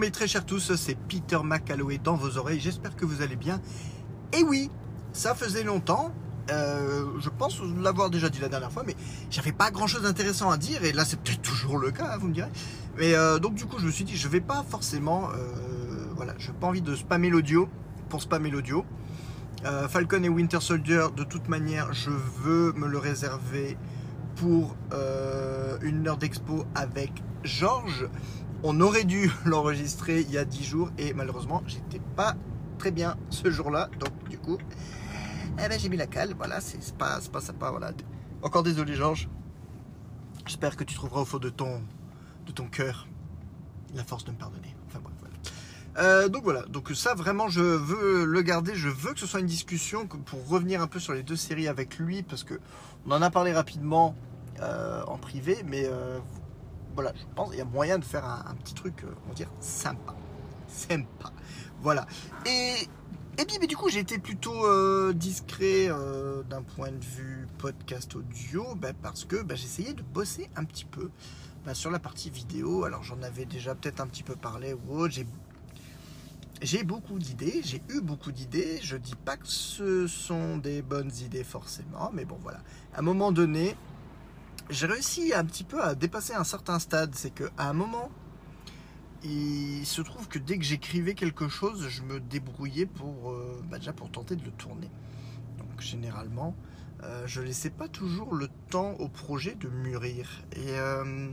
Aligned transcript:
Mes 0.00 0.10
très 0.10 0.26
chers 0.26 0.46
tous, 0.46 0.74
c'est 0.76 0.94
Peter 0.94 1.40
McAlloway 1.44 1.98
dans 1.98 2.14
vos 2.14 2.38
oreilles, 2.38 2.58
j'espère 2.58 2.96
que 2.96 3.04
vous 3.04 3.20
allez 3.20 3.36
bien. 3.36 3.60
Et 4.32 4.42
oui, 4.42 4.70
ça 5.12 5.34
faisait 5.34 5.62
longtemps, 5.62 6.14
euh, 6.50 7.04
je 7.18 7.28
pense 7.28 7.60
l'avoir 7.78 8.08
déjà 8.08 8.30
dit 8.30 8.40
la 8.40 8.48
dernière 8.48 8.72
fois, 8.72 8.82
mais 8.86 8.96
j'avais 9.28 9.52
pas 9.52 9.70
grand 9.70 9.86
chose 9.86 10.00
d'intéressant 10.00 10.50
à 10.50 10.56
dire, 10.56 10.82
et 10.84 10.92
là 10.92 11.04
c'est 11.04 11.20
peut-être 11.20 11.42
toujours 11.42 11.76
le 11.76 11.90
cas, 11.90 12.16
vous 12.16 12.28
me 12.28 12.32
direz. 12.32 12.48
Mais 12.96 13.14
euh, 13.14 13.38
donc 13.38 13.56
du 13.56 13.66
coup 13.66 13.78
je 13.78 13.84
me 13.84 13.90
suis 13.90 14.04
dit, 14.04 14.16
je 14.16 14.26
vais 14.28 14.40
pas 14.40 14.64
forcément, 14.66 15.28
euh, 15.34 16.06
voilà, 16.16 16.32
je 16.38 16.50
n'ai 16.50 16.56
pas 16.56 16.68
envie 16.68 16.80
de 16.80 16.96
spammer 16.96 17.28
l'audio 17.28 17.68
pour 18.08 18.22
spammer 18.22 18.48
l'audio. 18.48 18.86
Falcon 19.90 20.22
et 20.22 20.30
Winter 20.30 20.60
Soldier, 20.62 21.08
de 21.14 21.24
toute 21.24 21.50
manière, 21.50 21.92
je 21.92 22.08
veux 22.08 22.72
me 22.72 22.88
le 22.88 22.96
réserver 22.96 23.76
pour 24.36 24.74
une 25.82 26.08
heure 26.08 26.16
d'expo 26.16 26.64
avec 26.74 27.12
Georges. 27.44 28.08
On 28.62 28.80
aurait 28.80 29.04
dû 29.04 29.30
l'enregistrer 29.44 30.20
il 30.20 30.30
y 30.30 30.38
a 30.38 30.44
10 30.44 30.64
jours 30.64 30.90
et 30.98 31.12
malheureusement, 31.14 31.62
j'étais 31.66 32.00
pas 32.16 32.36
très 32.78 32.90
bien 32.90 33.16
ce 33.30 33.50
jour-là. 33.50 33.90
Donc, 33.98 34.28
du 34.28 34.38
coup, 34.38 34.58
eh 35.58 35.68
ben, 35.68 35.78
j'ai 35.78 35.88
mis 35.88 35.96
la 35.96 36.06
cale. 36.06 36.34
Voilà, 36.36 36.60
c'est 36.60 36.94
pas, 36.94 37.20
pas 37.32 37.40
sympa. 37.40 37.70
Voilà. 37.70 37.92
Encore 38.42 38.62
désolé, 38.62 38.94
Georges. 38.94 39.28
J'espère 40.46 40.76
que 40.76 40.84
tu 40.84 40.94
trouveras 40.94 41.20
au 41.20 41.24
fond 41.24 41.38
de 41.38 41.50
ton, 41.50 41.82
de 42.46 42.52
ton 42.52 42.66
cœur 42.66 43.06
la 43.94 44.04
force 44.04 44.24
de 44.24 44.32
me 44.32 44.36
pardonner. 44.36 44.74
Enfin, 44.86 45.00
voilà. 45.02 45.34
Euh, 45.98 46.28
donc 46.28 46.44
voilà, 46.44 46.62
donc 46.62 46.90
ça 46.94 47.14
vraiment 47.14 47.48
je 47.48 47.60
veux 47.60 48.24
le 48.24 48.42
garder, 48.42 48.76
je 48.76 48.88
veux 48.88 49.12
que 49.12 49.18
ce 49.18 49.26
soit 49.26 49.40
une 49.40 49.46
discussion 49.46 50.06
pour 50.06 50.48
revenir 50.48 50.80
un 50.80 50.86
peu 50.86 51.00
sur 51.00 51.12
les 51.12 51.24
deux 51.24 51.34
séries 51.34 51.66
avec 51.66 51.98
lui 51.98 52.22
parce 52.22 52.44
que 52.44 52.60
on 53.06 53.10
en 53.10 53.20
a 53.22 53.30
parlé 53.30 53.52
rapidement 53.52 54.14
euh, 54.60 55.02
en 55.06 55.18
privé, 55.18 55.64
mais 55.66 55.86
euh, 55.86 56.18
voilà, 56.94 57.12
je 57.16 57.24
pense 57.34 57.50
qu'il 57.50 57.58
y 57.58 57.62
a 57.62 57.64
moyen 57.64 57.98
de 57.98 58.04
faire 58.04 58.24
un, 58.24 58.54
petit 58.56 58.74
truc, 58.74 59.04
euh, 59.04 59.14
on 59.26 59.28
va 59.28 59.34
dire, 59.34 59.50
sympa. 59.60 60.14
Sympa. 60.68 61.32
Voilà. 61.82 62.06
Et, 62.46 62.74
et 63.38 63.44
puis, 63.44 63.58
mais 63.60 63.66
du 63.66 63.76
coup, 63.76 63.88
j'ai 63.88 64.00
été 64.00 64.18
plutôt 64.18 64.66
euh, 64.66 65.12
discret 65.12 65.88
euh, 65.88 66.42
d'un 66.42 66.62
point 66.62 66.90
de 66.90 67.04
vue 67.04 67.46
podcast 67.58 68.14
audio, 68.14 68.74
bah, 68.74 68.92
parce 69.02 69.24
que 69.24 69.42
bah, 69.42 69.54
j'essayais 69.54 69.94
de 69.94 70.02
bosser 70.02 70.50
un 70.56 70.64
petit 70.64 70.84
peu 70.84 71.10
bah, 71.64 71.74
sur 71.74 71.90
la 71.90 71.98
partie 71.98 72.30
vidéo. 72.30 72.84
Alors, 72.84 73.02
j'en 73.02 73.22
avais 73.22 73.44
déjà 73.44 73.74
peut-être 73.74 74.00
un 74.00 74.06
petit 74.06 74.22
peu 74.22 74.36
parlé 74.36 74.74
ou 74.74 74.98
autre. 74.98 75.14
J'ai 75.14 75.26
j'ai 76.62 76.84
beaucoup 76.84 77.18
d'idées, 77.18 77.62
j'ai 77.64 77.80
eu 77.88 78.02
beaucoup 78.02 78.32
d'idées. 78.32 78.80
Je 78.82 78.96
dis 78.98 79.14
pas 79.14 79.38
que 79.38 79.46
ce 79.46 80.06
sont 80.06 80.58
des 80.58 80.82
bonnes 80.82 81.10
idées 81.24 81.44
forcément, 81.44 82.10
mais 82.12 82.26
bon 82.26 82.36
voilà. 82.42 82.58
À 82.94 82.98
un 82.98 83.02
moment 83.02 83.32
donné, 83.32 83.74
j'ai 84.70 84.86
réussi 84.86 85.34
un 85.34 85.44
petit 85.44 85.64
peu 85.64 85.82
à 85.82 85.94
dépasser 85.94 86.34
un 86.34 86.44
certain 86.44 86.78
stade. 86.78 87.14
C'est 87.14 87.30
qu'à 87.30 87.50
un 87.58 87.72
moment, 87.72 88.10
il 89.22 89.84
se 89.84 90.00
trouve 90.00 90.28
que 90.28 90.38
dès 90.38 90.56
que 90.58 90.64
j'écrivais 90.64 91.14
quelque 91.14 91.48
chose, 91.48 91.88
je 91.88 92.02
me 92.02 92.20
débrouillais 92.20 92.86
pour, 92.86 93.32
euh, 93.32 93.62
bah, 93.68 93.78
déjà 93.78 93.92
pour 93.92 94.10
tenter 94.10 94.36
de 94.36 94.44
le 94.44 94.52
tourner. 94.52 94.88
Donc 95.58 95.80
généralement, 95.80 96.54
euh, 97.02 97.26
je 97.26 97.40
laissais 97.40 97.70
pas 97.70 97.88
toujours 97.88 98.34
le 98.34 98.48
temps 98.70 98.92
au 98.94 99.08
projet 99.08 99.54
de 99.56 99.68
mûrir. 99.68 100.44
Et 100.52 100.70
euh, 100.70 101.28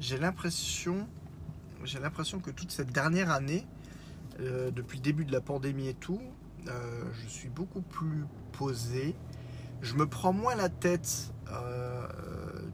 j'ai 0.00 0.18
l'impression, 0.18 1.06
j'ai 1.84 2.00
l'impression 2.00 2.40
que 2.40 2.50
toute 2.50 2.70
cette 2.70 2.92
dernière 2.92 3.30
année, 3.30 3.66
depuis 4.40 4.98
le 4.98 5.02
début 5.04 5.24
de 5.24 5.30
la 5.30 5.40
pandémie 5.40 5.86
et 5.86 5.94
tout, 5.94 6.20
je 6.66 7.28
suis 7.28 7.48
beaucoup 7.48 7.82
plus 7.82 8.24
posé. 8.50 9.14
Je 9.80 9.94
me 9.94 10.08
prends 10.08 10.32
moins 10.32 10.56
la 10.56 10.68
tête 10.68 11.32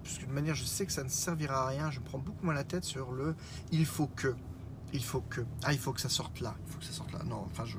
puisque 0.02 0.26
de 0.26 0.32
manière 0.32 0.54
je 0.54 0.64
sais 0.64 0.86
que 0.86 0.92
ça 0.92 1.04
ne 1.04 1.08
servira 1.08 1.64
à 1.64 1.66
rien, 1.68 1.90
je 1.90 2.00
prends 2.00 2.18
beaucoup 2.18 2.44
moins 2.44 2.54
la 2.54 2.64
tête 2.64 2.84
sur 2.84 3.12
le 3.12 3.34
il 3.72 3.86
faut 3.86 4.06
que. 4.06 4.34
Il 4.92 5.04
faut 5.04 5.20
que. 5.20 5.42
Ah, 5.62 5.72
il 5.72 5.78
faut 5.78 5.92
que 5.92 6.00
ça 6.00 6.08
sorte 6.08 6.40
là. 6.40 6.54
Il 6.66 6.72
faut 6.72 6.78
que 6.78 6.84
ça 6.84 6.92
sorte 6.92 7.12
là. 7.12 7.20
Non, 7.24 7.46
enfin, 7.50 7.64
je. 7.64 7.76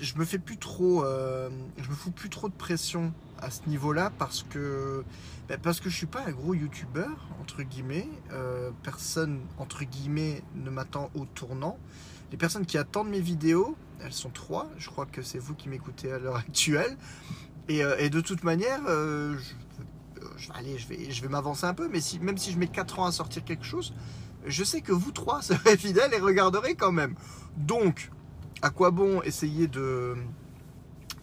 Je 0.00 0.14
me 0.16 0.26
fais 0.26 0.38
plus 0.38 0.58
trop. 0.58 1.04
Euh, 1.04 1.48
je 1.78 1.88
me 1.88 1.94
fous 1.94 2.10
plus 2.10 2.28
trop 2.28 2.48
de 2.48 2.54
pression 2.54 3.14
à 3.38 3.50
ce 3.50 3.60
niveau-là 3.66 4.12
parce 4.18 4.42
que. 4.42 5.04
Ben, 5.48 5.58
parce 5.58 5.80
que 5.80 5.88
je 5.88 5.96
suis 5.96 6.06
pas 6.06 6.24
un 6.26 6.32
gros 6.32 6.54
youtubeur, 6.54 7.28
entre 7.40 7.62
guillemets. 7.62 8.08
Euh, 8.32 8.70
personne, 8.82 9.40
entre 9.58 9.84
guillemets, 9.84 10.42
ne 10.54 10.68
m'attend 10.70 11.10
au 11.14 11.24
tournant. 11.24 11.78
Les 12.32 12.36
personnes 12.36 12.66
qui 12.66 12.76
attendent 12.76 13.08
mes 13.08 13.20
vidéos, 13.20 13.76
elles 14.00 14.12
sont 14.12 14.30
trois. 14.30 14.68
Je 14.76 14.90
crois 14.90 15.06
que 15.06 15.22
c'est 15.22 15.38
vous 15.38 15.54
qui 15.54 15.68
m'écoutez 15.68 16.12
à 16.12 16.18
l'heure 16.18 16.36
actuelle. 16.36 16.98
Et, 17.68 17.82
euh, 17.82 17.96
et, 17.98 18.10
de 18.10 18.20
toute 18.20 18.44
manière, 18.44 18.82
je 18.86 19.54
je, 20.36 20.50
allez, 20.52 20.78
je 20.78 20.86
vais, 20.86 21.10
je 21.10 21.22
vais 21.22 21.28
m'avancer 21.28 21.64
un 21.66 21.74
peu, 21.74 21.88
mais 21.88 22.00
si, 22.00 22.18
même 22.18 22.38
si 22.38 22.52
je 22.52 22.58
mets 22.58 22.68
4 22.68 22.98
ans 23.00 23.06
à 23.06 23.12
sortir 23.12 23.44
quelque 23.44 23.64
chose, 23.64 23.94
je 24.44 24.64
sais 24.64 24.80
que 24.80 24.92
vous 24.92 25.12
trois 25.12 25.42
serez 25.42 25.76
fidèles 25.76 26.14
et 26.14 26.20
regarderez 26.20 26.74
quand 26.74 26.92
même. 26.92 27.14
Donc, 27.56 28.10
à 28.62 28.70
quoi 28.70 28.90
bon 28.90 29.22
essayer 29.22 29.66
de, 29.66 30.16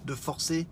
de, 0.05 0.15
forcer, 0.15 0.67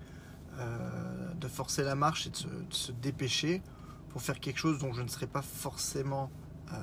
euh, 0.60 1.34
de 1.34 1.48
forcer 1.48 1.84
la 1.84 1.96
marche 1.96 2.28
et 2.28 2.30
de 2.30 2.38
se, 2.70 2.92
dépêcher 2.92 3.62
pour 4.10 4.22
faire 4.22 4.40
quelque 4.40 4.60
chose 4.60 4.80
dont 4.80 4.94
je 4.94 5.02
ne 5.02 5.08
serais 5.08 5.28
pas 5.28 5.42
forcément, 5.42 6.30
euh, 6.74 6.76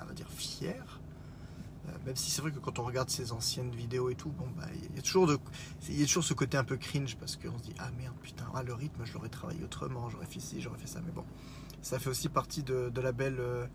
on 0.00 0.06
va 0.06 0.12
dire, 0.12 0.28
fier? 0.28 0.82
euh, 0.84 0.99
même 2.06 2.16
si 2.16 2.30
c'est 2.30 2.42
vrai 2.42 2.50
que 2.50 2.58
quand 2.58 2.78
on 2.78 2.84
regarde 2.84 3.10
ses 3.10 3.32
anciennes 3.32 3.70
vidéos 3.70 4.10
et 4.10 4.14
tout, 4.14 4.30
bon, 4.30 4.46
bah, 4.56 4.64
il 4.74 4.96
y, 4.96 4.98
a 4.98 5.02
toujours 5.02 6.24
ce 6.24 6.34
côté 6.34 6.56
un 6.56 6.64
peu 6.64 6.76
cringe 6.76 7.16
parce 7.16 7.36
qu'on 7.36 7.58
se 7.58 7.62
dit 7.62 7.74
ah 7.78 7.90
merde 7.98 8.14
putain 8.22 8.46
ah, 8.54 8.62
le 8.62 8.74
rythme 8.74 9.04
je 9.04 9.12
l'aurais 9.14 9.28
travaillé 9.28 9.62
autrement, 9.62 10.08
j'aurais 10.08 10.26
fait 10.26 10.40
ci, 10.40 10.60
j'aurais 10.60 10.78
fait 10.78 10.86
ça, 10.86 11.00
mais 11.04 11.12
bon, 11.12 11.24
ça 11.82 11.98
fait 11.98 12.10
aussi 12.10 12.28
partie 12.28 12.62
de, 12.62 12.90
la 13.00 13.12
belle 13.12 13.38
euh, 13.38 13.66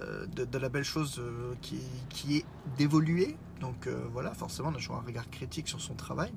euh, 0.00 0.26
la 0.52 0.68
belle 0.68 0.84
chose 0.84 1.20
qui, 1.60 1.80
qui 2.08 2.38
est 2.38 2.44
d'évoluer. 2.78 3.36
Donc 3.60 3.88
voilà, 4.12 4.34
forcément 4.34 4.68
on 4.68 4.72
a 4.72 4.76
toujours 4.76 4.96
un 4.96 5.04
regard 5.06 5.28
critique 5.30 5.68
sur 5.68 5.80
son 5.80 5.94
travail. 5.94 6.32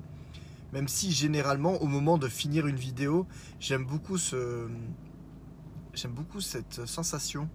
Même 0.72 0.88
si 0.88 1.12
généralement 1.12 1.80
au 1.80 1.86
moment 1.86 2.18
de 2.18 2.28
finir 2.28 2.66
une 2.66 2.76
vidéo, 2.76 3.26
j'aime 3.58 3.84
beaucoup 3.84 4.18
cette 6.40 6.86
sensation 6.86 7.48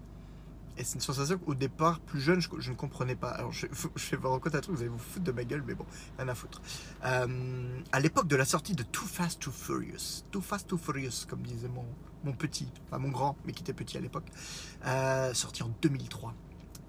et 0.76 0.84
c'est 0.84 0.94
une 0.94 1.00
sensation 1.00 1.38
qu'au 1.38 1.54
départ, 1.54 2.00
plus 2.00 2.20
jeune, 2.20 2.40
je, 2.40 2.70
ne 2.70 2.76
comprenais 2.76 3.14
pas. 3.14 3.28
Alors, 3.30 3.52
je, 3.52 3.66
je 3.96 4.10
vais 4.10 4.16
vous 4.16 4.30
raconter 4.30 4.56
un 4.56 4.60
truc, 4.60 4.74
vous 4.74 4.82
allez 4.82 4.90
vous 4.90 4.98
foutre 4.98 5.24
de 5.24 5.32
ma 5.32 5.44
gueule, 5.44 5.62
mais 5.66 5.74
bon, 5.74 5.86
rien 6.18 6.28
à 6.28 6.34
foutre. 6.34 6.60
Euh, 7.04 7.80
à 7.92 8.00
l'époque 8.00 8.26
de 8.26 8.36
la 8.36 8.44
sortie 8.44 8.74
de 8.74 8.82
Too 8.82 9.06
Fast, 9.06 9.40
Too 9.40 9.52
Furious, 9.52 10.24
Too 10.30 10.40
Fast, 10.40 10.66
Too 10.68 10.78
Furious, 10.78 11.26
comme 11.28 11.42
disait 11.42 11.68
mon, 11.68 11.84
mon 12.24 12.32
petit, 12.32 12.68
enfin 12.86 12.98
mon 12.98 13.10
grand, 13.10 13.36
mais 13.44 13.52
qui 13.52 13.62
était 13.62 13.72
petit 13.72 13.96
à 13.96 14.00
l'époque, 14.00 14.26
euh, 14.86 15.32
sorti 15.32 15.62
en 15.62 15.70
2003. 15.80 16.34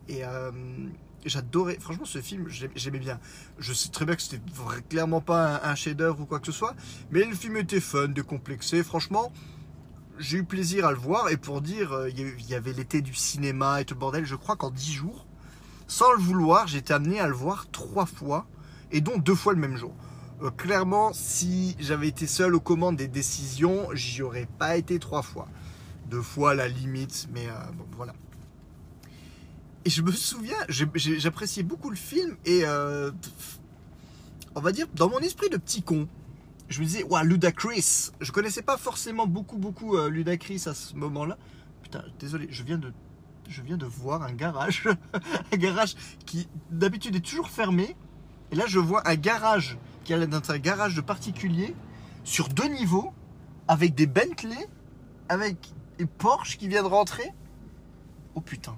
Et 0.08 0.26
euh, 0.26 0.52
j'adorais, 1.24 1.78
franchement, 1.80 2.06
ce 2.06 2.22
film, 2.22 2.48
j'aimais 2.50 3.00
bien. 3.00 3.20
Je 3.60 3.74
sais 3.74 3.90
très 3.90 4.06
bien 4.06 4.16
que 4.16 4.22
c'était 4.22 4.42
clairement 4.90 5.22
pas 5.22 5.58
un, 5.58 5.72
un 5.72 5.76
chef-d'œuvre 5.76 6.22
ou 6.22 6.26
quoi 6.26 6.40
que 6.40 6.48
ce 6.48 6.52
soit, 6.52 6.76
mais 7.12 7.24
le 7.24 7.36
film 7.36 7.58
était 7.58 7.80
fun, 7.80 8.08
décomplexé, 8.08 8.84
franchement 8.84 9.32
j'ai 10.20 10.38
eu 10.38 10.44
plaisir 10.44 10.86
à 10.86 10.92
le 10.92 10.98
voir 10.98 11.30
et 11.30 11.38
pour 11.38 11.62
dire, 11.62 11.92
euh, 11.94 12.10
il 12.10 12.46
y 12.50 12.56
avait 12.56 12.74
l'été 12.74 13.02
du 13.02 13.14
cinéma 13.14 13.82
et 13.82 13.86
tout 13.86 13.94
le 13.94 14.00
bordel, 14.00 14.26
je 14.26 14.36
crois 14.36 14.56
qu'en 14.56 14.72
10 14.72 14.94
jours, 14.94 15.26
sans 15.88 16.12
le 16.14 16.20
vouloir, 16.20 16.68
j'ai 16.68 16.80
été 16.80 16.94
amené 16.94 17.20
à 17.20 17.28
le 17.28 17.34
voir 17.34 17.70
trois 17.72 18.06
fois 18.06 18.48
et 18.92 19.02
dont 19.02 19.18
deux 19.18 19.36
fois 19.36 19.54
le 19.54 19.60
même 19.60 19.78
jour. 19.78 19.94
Euh, 20.42 20.52
clairement, 20.52 21.12
si 21.14 21.76
j'avais 21.80 22.08
été 22.08 22.28
seul 22.28 22.56
aux 22.56 22.60
commandes 22.60 22.98
des 22.98 23.08
décisions, 23.08 23.88
j'y 23.94 24.22
aurais 24.22 24.48
pas 24.58 24.78
été 24.78 25.00
trois 25.00 25.22
fois. 25.22 25.48
Deux 26.08 26.22
fois 26.22 26.56
la 26.56 26.68
limite, 26.68 27.28
mais 27.34 27.48
euh, 27.48 27.72
bon, 27.74 27.86
voilà. 27.96 28.14
Et 29.86 29.90
je 29.90 30.02
me 30.02 30.12
souviens, 30.12 30.58
j'appréciais 30.68 31.62
beaucoup 31.62 31.92
le 31.92 31.96
film 31.96 32.38
et 32.44 32.64
on 34.56 34.62
va 34.62 34.72
dire, 34.72 34.88
dans 34.96 35.10
mon 35.10 35.20
esprit 35.20 35.50
de 35.50 35.58
petit 35.58 35.84
con, 35.84 36.08
je 36.70 36.80
me 36.80 36.86
disais, 36.86 37.04
ouais, 37.04 37.24
Ludacris. 37.24 38.12
Je 38.22 38.32
connaissais 38.32 38.62
pas 38.62 38.78
forcément 38.78 39.28
beaucoup, 39.28 39.58
beaucoup 39.58 39.98
euh, 39.98 40.10
Ludacris 40.10 40.64
à 40.66 40.74
ce 40.74 40.96
moment-là. 40.96 41.38
Putain, 41.84 42.04
désolé, 42.20 42.48
je 42.50 42.64
viens 42.64 42.78
de, 42.78 42.92
je 43.48 43.62
viens 43.62 43.78
de 43.78 43.86
voir 43.86 44.24
un 44.24 44.34
garage. 44.34 44.88
un 45.54 45.58
garage 45.58 45.96
qui, 46.26 46.48
d'habitude, 46.72 47.16
est 47.16 47.26
toujours 47.26 47.50
fermé. 47.50 47.96
Et 48.52 48.56
là, 48.56 48.66
je 48.68 48.80
vois 48.80 49.08
un 49.08 49.16
garage 49.16 49.78
qui 50.04 50.14
est 50.14 50.28
dans 50.28 50.52
un 50.52 50.58
garage 50.58 50.96
de 50.96 51.02
particulier 51.02 51.76
sur 52.24 52.50
deux 52.50 52.68
niveaux 52.68 53.14
avec 53.68 53.96
des 53.96 54.08
Bentley, 54.08 54.68
avec 55.30 55.58
des 55.98 56.06
Porsche 56.06 56.58
qui 56.58 56.68
viennent 56.68 56.86
rentrer. 56.86 57.32
Oh 58.36 58.42
putain, 58.42 58.76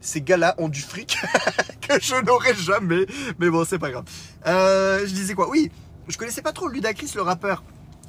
ces 0.00 0.22
gars-là 0.22 0.54
ont 0.58 0.68
du 0.68 0.80
fric 0.80 1.18
que 1.80 2.00
je 2.00 2.14
n'aurai 2.24 2.54
jamais. 2.54 3.06
Mais 3.38 3.50
bon, 3.50 3.64
c'est 3.64 3.78
pas 3.78 3.90
grave. 3.90 4.04
Euh, 4.46 5.06
je 5.06 5.12
disais 5.12 5.34
quoi? 5.34 5.48
Oui, 5.50 5.70
je 6.08 6.18
connaissais 6.18 6.42
pas 6.42 6.52
trop 6.52 6.68
Ludacris 6.68 7.12
le 7.14 7.22
rappeur. 7.22 7.62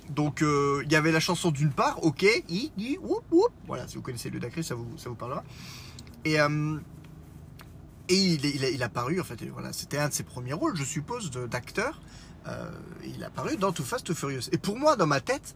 Donc 0.09 0.41
euh, 0.41 0.81
il 0.85 0.91
y 0.91 0.95
avait 0.95 1.11
la 1.11 1.19
chanson 1.19 1.51
d'une 1.51 1.71
part, 1.71 2.03
ok, 2.03 2.23
i, 2.49 2.71
i, 2.77 2.97
voilà, 3.67 3.87
si 3.87 3.95
vous 3.95 4.01
connaissez 4.01 4.29
Ludacris, 4.29 4.63
ça 4.63 4.75
vous, 4.75 4.97
ça 4.97 5.09
vous 5.09 5.15
parlera. 5.15 5.43
Et, 6.25 6.39
euh, 6.39 6.77
et 8.09 8.15
il, 8.15 8.45
il, 8.45 8.65
a, 8.65 8.69
il 8.69 8.89
paru, 8.89 9.21
en 9.21 9.23
fait, 9.23 9.43
voilà, 9.49 9.71
c'était 9.71 9.99
un 9.99 10.09
de 10.09 10.13
ses 10.13 10.23
premiers 10.23 10.53
rôles, 10.53 10.75
je 10.75 10.83
suppose, 10.83 11.29
d'acteur. 11.29 12.01
Euh, 12.47 12.71
il 13.05 13.23
a 13.23 13.29
paru 13.29 13.55
dans 13.57 13.71
Too 13.71 13.83
Fast, 13.83 14.07
Too 14.07 14.15
Furious. 14.15 14.49
Et 14.51 14.57
pour 14.57 14.77
moi, 14.77 14.95
dans 14.95 15.05
ma 15.05 15.21
tête, 15.21 15.53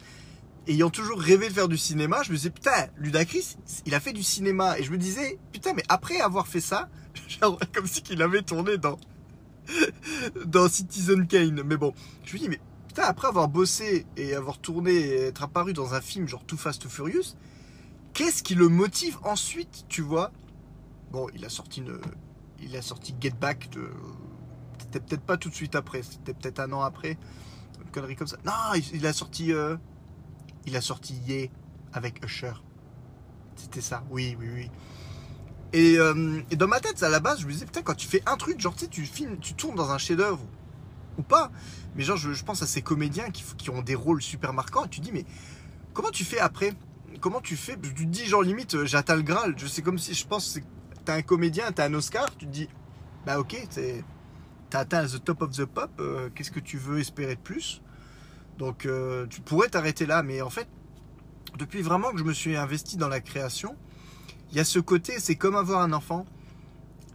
ayant 0.67 0.91
toujours 0.91 1.19
rêvé 1.19 1.49
de 1.49 1.53
faire 1.53 1.67
du 1.67 1.77
cinéma, 1.77 2.21
je 2.21 2.31
me 2.31 2.35
disais, 2.35 2.51
putain, 2.51 2.89
Ludacris, 2.97 3.57
il 3.87 3.95
a 3.95 3.99
fait 3.99 4.13
du 4.13 4.21
cinéma. 4.21 4.77
Et 4.77 4.83
je 4.83 4.91
me 4.91 4.97
disais, 4.99 5.39
putain, 5.51 5.73
mais 5.73 5.83
après 5.89 6.19
avoir 6.19 6.47
fait 6.47 6.61
ça, 6.61 6.89
comme 7.41 7.87
si 7.87 8.03
qu'il 8.03 8.21
avait 8.21 8.43
tourné 8.43 8.77
dans, 8.77 8.99
dans 10.45 10.67
Citizen 10.67 11.27
Kane. 11.27 11.61
Mais 11.63 11.77
bon, 11.77 11.93
je 12.23 12.33
me 12.33 12.39
dis, 12.39 12.49
mais 12.49 12.59
putain, 12.87 13.03
après 13.03 13.27
avoir 13.27 13.47
bossé 13.47 14.05
et 14.17 14.35
avoir 14.35 14.59
tourné 14.59 14.91
et 14.91 15.21
être 15.27 15.43
apparu 15.43 15.73
dans 15.73 15.93
un 15.93 16.01
film 16.01 16.27
genre 16.27 16.45
Too 16.45 16.57
Fast, 16.57 16.81
Too 16.81 16.89
Furious, 16.89 17.35
qu'est-ce 18.13 18.43
qui 18.43 18.55
le 18.55 18.69
motive 18.69 19.17
ensuite, 19.23 19.85
tu 19.89 20.01
vois? 20.01 20.31
Bon, 21.11 21.27
il 21.35 21.45
a 21.45 21.49
sorti 21.49 21.81
une, 21.81 21.99
il 22.61 22.75
a 22.75 22.81
sorti 22.81 23.15
Get 23.19 23.35
Back 23.39 23.69
de, 23.71 23.89
c'était 24.79 24.99
peut-être 24.99 25.23
pas 25.23 25.37
tout 25.37 25.49
de 25.49 25.55
suite 25.55 25.75
après, 25.75 26.03
c'était 26.03 26.33
peut-être 26.33 26.59
un 26.59 26.71
an 26.71 26.81
après, 26.81 27.17
une 27.83 27.91
connerie 27.91 28.15
comme 28.15 28.27
ça. 28.27 28.37
Non, 28.45 28.79
il, 28.93 29.05
a 29.05 29.13
sorti, 29.13 29.51
euh, 29.51 29.75
il 30.65 30.75
a 30.75 30.81
sorti 30.81 31.15
Yeah 31.27 31.47
avec 31.93 32.23
Usher. 32.25 32.53
C'était 33.55 33.81
ça, 33.81 34.03
oui, 34.09 34.35
oui, 34.39 34.47
oui. 34.53 34.71
Euh, 35.75 36.41
et, 36.51 36.55
dans 36.55 36.67
ma 36.67 36.79
tête, 36.79 37.01
à 37.01 37.09
la 37.09 37.19
base, 37.19 37.41
je 37.41 37.47
me 37.47 37.51
disais, 37.51 37.65
putain, 37.65 37.81
quand 37.81 37.95
tu 37.95 38.07
fais 38.07 38.21
un 38.25 38.37
truc, 38.37 38.59
genre, 38.59 38.75
tu 38.75 38.81
sais, 38.81 38.87
tu 38.87 39.05
filmes, 39.05 39.37
tu 39.39 39.53
tournes 39.53 39.75
dans 39.75 39.91
un 39.91 39.97
chef-d'œuvre 39.97 40.45
ou 41.17 41.23
pas, 41.23 41.51
mais 41.95 42.03
genre, 42.03 42.17
je, 42.17 42.43
pense 42.43 42.61
à 42.61 42.67
ces 42.67 42.81
comédiens 42.81 43.29
qui, 43.29 43.69
ont 43.69 43.81
des 43.81 43.95
rôles 43.95 44.21
super 44.21 44.53
marquants, 44.53 44.85
et 44.85 44.89
tu 44.89 44.99
dis, 44.99 45.11
mais 45.11 45.25
comment 45.93 46.11
tu 46.11 46.23
fais 46.23 46.39
après? 46.39 46.73
Comment 47.21 47.41
tu 47.41 47.55
fais? 47.55 47.77
Tu 47.81 47.93
te 47.93 48.03
dis, 48.03 48.25
genre, 48.25 48.43
limite, 48.43 48.75
euh, 48.75 48.85
j'atteins 48.85 49.15
le 49.15 49.21
Graal. 49.21 49.55
Sais 49.67 49.81
comme 49.81 49.97
si, 49.97 50.13
je 50.13 50.27
pense, 50.27 50.59
t'as 51.05 51.15
un 51.15 51.21
comédien, 51.21 51.71
t'as 51.71 51.87
un 51.87 51.93
Oscar, 51.93 52.29
tu 52.37 52.45
te 52.45 52.51
dis, 52.51 52.69
bah 53.25 53.39
ok, 53.39 53.55
t'as 54.69 54.79
atteint 54.79 55.05
the 55.05 55.23
top 55.23 55.41
of 55.41 55.51
the 55.51 55.65
pop, 55.65 55.91
euh, 55.99 56.29
qu'est-ce 56.35 56.51
que 56.51 56.59
tu 56.59 56.77
veux 56.77 56.99
espérer 56.99 57.35
de 57.35 57.41
plus? 57.41 57.81
Donc, 58.59 58.87
tu 59.29 59.41
pourrais 59.41 59.67
t'arrêter 59.67 60.05
là, 60.05 60.21
mais 60.21 60.41
en 60.41 60.49
fait, 60.51 60.67
depuis 61.57 61.81
vraiment 61.81 62.11
que 62.11 62.19
je 62.19 62.23
me 62.23 62.33
suis 62.33 62.55
investi 62.55 62.97
dans 62.97 63.07
la 63.07 63.19
création, 63.19 63.75
il 64.53 64.57
y 64.57 64.59
a 64.59 64.65
ce 64.65 64.77
côté, 64.77 65.19
c'est 65.19 65.35
comme 65.35 65.55
avoir 65.55 65.81
un 65.81 65.93
enfant. 65.93 66.27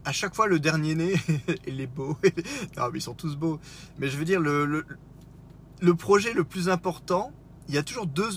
À 0.05 0.11
chaque 0.11 0.35
fois, 0.35 0.49
le 0.49 0.59
dernier 0.59 0.97
né, 0.97 1.15
il 1.69 1.81
est 1.81 1.87
beau. 1.87 2.19
non, 2.77 2.91
mais 2.93 2.99
ils 2.99 3.03
sont 3.03 3.15
tous 3.15 3.37
beaux. 3.37 3.61
Mais 3.99 4.09
je 4.09 4.19
veux 4.19 4.25
dire, 4.25 4.41
le, 4.41 4.85
le, 5.81 5.95
projet 5.95 6.33
le 6.33 6.43
plus 6.43 6.69
important, 6.69 7.31
il 7.69 7.77
y 7.77 7.79
a 7.79 7.85
toujours 7.85 8.09
deux, 8.09 8.29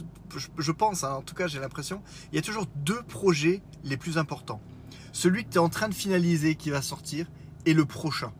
je, 0.55 0.71
pense, 0.71 1.03
hein, 1.03 1.13
en 1.13 1.23
tout 1.23 1.33
cas 1.33 1.47
j'ai 1.47 1.59
l'impression, 1.59 2.03
il 2.31 2.35
y 2.35 2.37
a 2.37 2.43
toujours 2.43 2.67
deux 2.75 3.01
projets 3.01 3.63
les 3.83 3.97
plus 3.97 4.19
importants. 4.19 4.61
Celui 5.13 5.45
que 5.45 5.49
tu 5.49 5.55
es 5.55 5.59
en 5.59 5.69
train 5.69 5.89
de 5.89 5.95
finaliser, 5.95 6.53
qui 6.53 6.69
va 6.69 6.83
sortir, 6.83 7.25
et 7.65 7.73
le 7.73 7.85
prochain. 7.85 8.31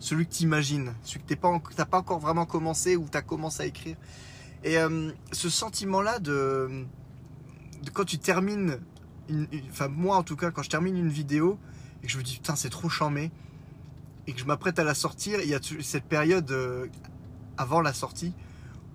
Celui 0.00 0.26
que 0.26 0.32
tu 0.32 0.42
imagines, 0.42 0.92
celui 1.04 1.20
que 1.20 1.34
tu 1.34 1.38
n'as 1.78 1.84
pas, 1.84 1.98
encore 1.98 2.18
vraiment 2.18 2.46
commencé 2.46 2.96
ou 2.96 3.06
tu 3.08 3.16
as 3.16 3.22
commencé 3.22 3.62
à 3.62 3.66
écrire. 3.66 3.96
Et 4.64 4.76
euh, 4.76 5.12
ce 5.30 5.48
sentiment-là 5.48 6.18
de, 6.18 6.84
de, 7.84 7.90
quand 7.90 8.04
tu 8.04 8.18
termines 8.18 8.80
moi 9.90 10.16
en 10.16 10.22
tout 10.22 10.36
cas, 10.36 10.50
quand 10.50 10.62
je 10.62 10.70
termine 10.70 10.96
une 10.96 11.08
vidéo 11.08 11.58
et 12.02 12.06
que 12.06 12.12
je 12.12 12.18
me 12.18 12.22
dis 12.22 12.34
putain 12.34 12.56
c'est 12.56 12.70
trop 12.70 12.88
chambé 12.88 13.30
et 14.26 14.32
que 14.32 14.40
je 14.40 14.44
m'apprête 14.44 14.78
à 14.78 14.84
la 14.84 14.94
sortir, 14.94 15.40
il 15.42 15.48
y 15.48 15.54
a 15.54 15.60
cette 15.80 16.04
période 16.04 16.50
euh, 16.50 16.86
avant 17.56 17.80
la 17.80 17.92
sortie 17.92 18.32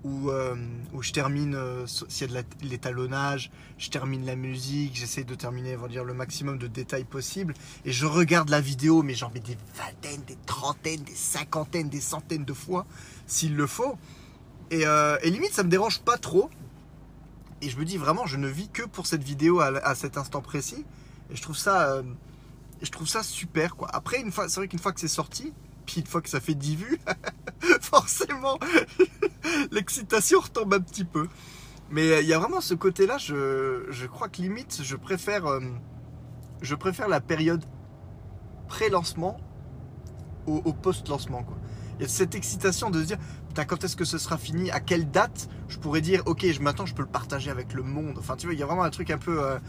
où, 0.04 0.30
euh, 0.30 0.56
où 0.94 1.02
je 1.02 1.12
termine, 1.12 1.56
euh, 1.56 1.86
s'il 1.88 2.32
y 2.32 2.38
a 2.38 2.44
de 2.44 2.48
l'étalonnage, 2.62 3.52
je 3.78 3.90
termine 3.90 4.26
la 4.26 4.36
musique, 4.36 4.96
j'essaie 4.96 5.24
de 5.24 5.34
terminer, 5.34 5.78
on 5.78 6.04
le 6.04 6.14
maximum 6.14 6.60
de 6.60 6.68
détails 6.68 7.06
possible. 7.06 7.56
Et 7.86 7.92
je 7.92 8.06
regarde 8.06 8.50
la 8.50 8.62
vidéo, 8.62 9.02
mais 9.02 9.16
j'en 9.16 9.32
mets 9.32 9.40
des 9.40 9.58
vingtaines, 9.76 10.22
des 10.28 10.38
trentaines, 10.46 11.02
des 11.02 11.16
cinquantaines, 11.16 11.90
des 11.90 12.02
centaines 12.02 12.46
de 12.46 12.54
fois, 12.54 12.86
s'il 13.26 13.56
le 13.56 13.66
faut. 13.66 13.98
Et, 14.70 14.84
et, 14.84 15.30
limite, 15.30 15.54
ça 15.54 15.64
me 15.64 15.70
dérange 15.70 16.02
pas 16.02 16.18
trop 16.18 16.50
et 17.66 17.70
je 17.70 17.80
me 17.80 17.86
dis 17.86 17.98
vraiment, 17.98 18.28
je 18.28 18.38
ne 18.38 18.48
vis 18.48 18.70
que 18.70 18.84
pour 18.84 19.08
cette 19.08 19.24
vidéo 19.24 19.60
à, 19.60 19.96
cet 19.96 20.18
instant 20.18 20.42
précis. 20.42 20.86
Et 21.32 21.36
je 21.36 21.42
trouve 21.42 21.58
ça, 21.58 21.90
euh, 21.92 22.04
je 22.82 22.92
trouve 22.92 23.08
ça 23.08 23.24
super. 23.24 23.76
Après, 23.92 24.22
une 24.22 24.32
fois, 24.32 24.48
c'est 24.50 24.60
vrai 24.60 24.68
qu'une 24.68 24.80
fois 24.80 24.94
que 24.94 25.00
c'est 25.00 25.08
sorti, 25.08 25.52
puis 25.88 26.02
une 26.02 26.08
fois 26.08 26.22
que 26.22 26.30
ça 26.30 26.40
fait 26.40 26.54
10 26.54 26.76
vues, 26.76 27.00
forcément, 27.82 28.60
l'excitation 29.72 30.40
retombe 30.42 30.76
un 30.76 30.80
petit 30.80 31.06
peu. 31.06 31.28
Mais 31.90 32.12
euh, 32.12 32.22
il 32.22 32.28
y 32.28 32.34
a 32.34 32.40
vraiment 32.40 32.62
ce 32.62 32.76
côté-là, 32.76 33.18
je, 33.18 33.88
je, 33.90 34.06
crois 34.06 34.30
que 34.30 34.44
limite, 34.44 34.82
je 34.84 34.96
préfère, 34.96 35.48
euh, 35.48 35.62
je 36.62 36.76
préfère 36.76 37.08
la 37.08 37.22
période 37.22 37.66
pré-lancement 38.68 39.38
au, 40.46 40.74
post-lancement. 40.74 41.44
Il 41.98 42.02
y 42.02 42.06
a 42.06 42.08
cette 42.08 42.36
excitation 42.36 42.90
de 42.90 43.02
se 43.02 43.08
dire, 43.08 43.18
quand 43.64 43.84
est-ce 43.84 43.96
que 43.96 44.04
ce 44.04 44.18
sera 44.18 44.38
fini? 44.38 44.70
À 44.72 44.80
quelle 44.82 45.10
date? 45.10 45.48
Je 45.70 45.78
pourrais 45.80 46.02
dire, 46.02 46.22
ok, 46.26 46.42
je 46.46 46.60
je 46.86 46.94
peux 46.94 47.02
le 47.02 47.08
partager 47.08 47.50
avec 47.50 47.74
le 47.74 47.84
monde. 47.84 48.18
Enfin, 48.18 48.36
tu 48.36 48.48
vois, 48.48 48.54
il 48.54 48.60
y 48.60 48.64
a 48.64 48.66
vraiment 48.66 48.84
un 48.84 48.90
truc 48.90 49.12
un 49.12 49.18
peu 49.18 49.42
euh, 49.42 49.60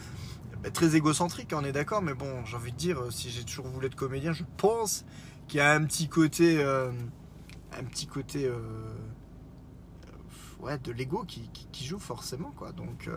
très 0.72 0.96
égocentrique, 0.96 1.52
on 1.54 1.64
est 1.64 1.72
d'accord, 1.72 2.02
mais 2.02 2.14
bon, 2.14 2.44
j'ai 2.44 2.56
envie 2.56 2.72
de 2.72 2.76
dire, 2.76 3.00
euh, 3.00 3.10
si 3.10 3.30
j'ai 3.30 3.44
toujours 3.44 3.68
voulu 3.68 3.86
être 3.86 3.94
comédien, 3.94 4.32
je 4.32 4.42
pense 4.56 5.04
qu'il 5.46 5.58
y 5.58 5.60
a 5.60 5.72
un 5.72 5.84
petit 5.84 6.08
côté, 6.08 6.58
euh, 6.58 6.90
un 7.78 7.84
petit 7.84 8.06
côté, 8.06 8.50
de 10.82 10.92
l'ego 10.92 11.24
qui, 11.24 11.86
joue 11.86 12.00
forcément, 12.00 12.52
quoi. 12.56 12.72
Donc. 12.72 13.08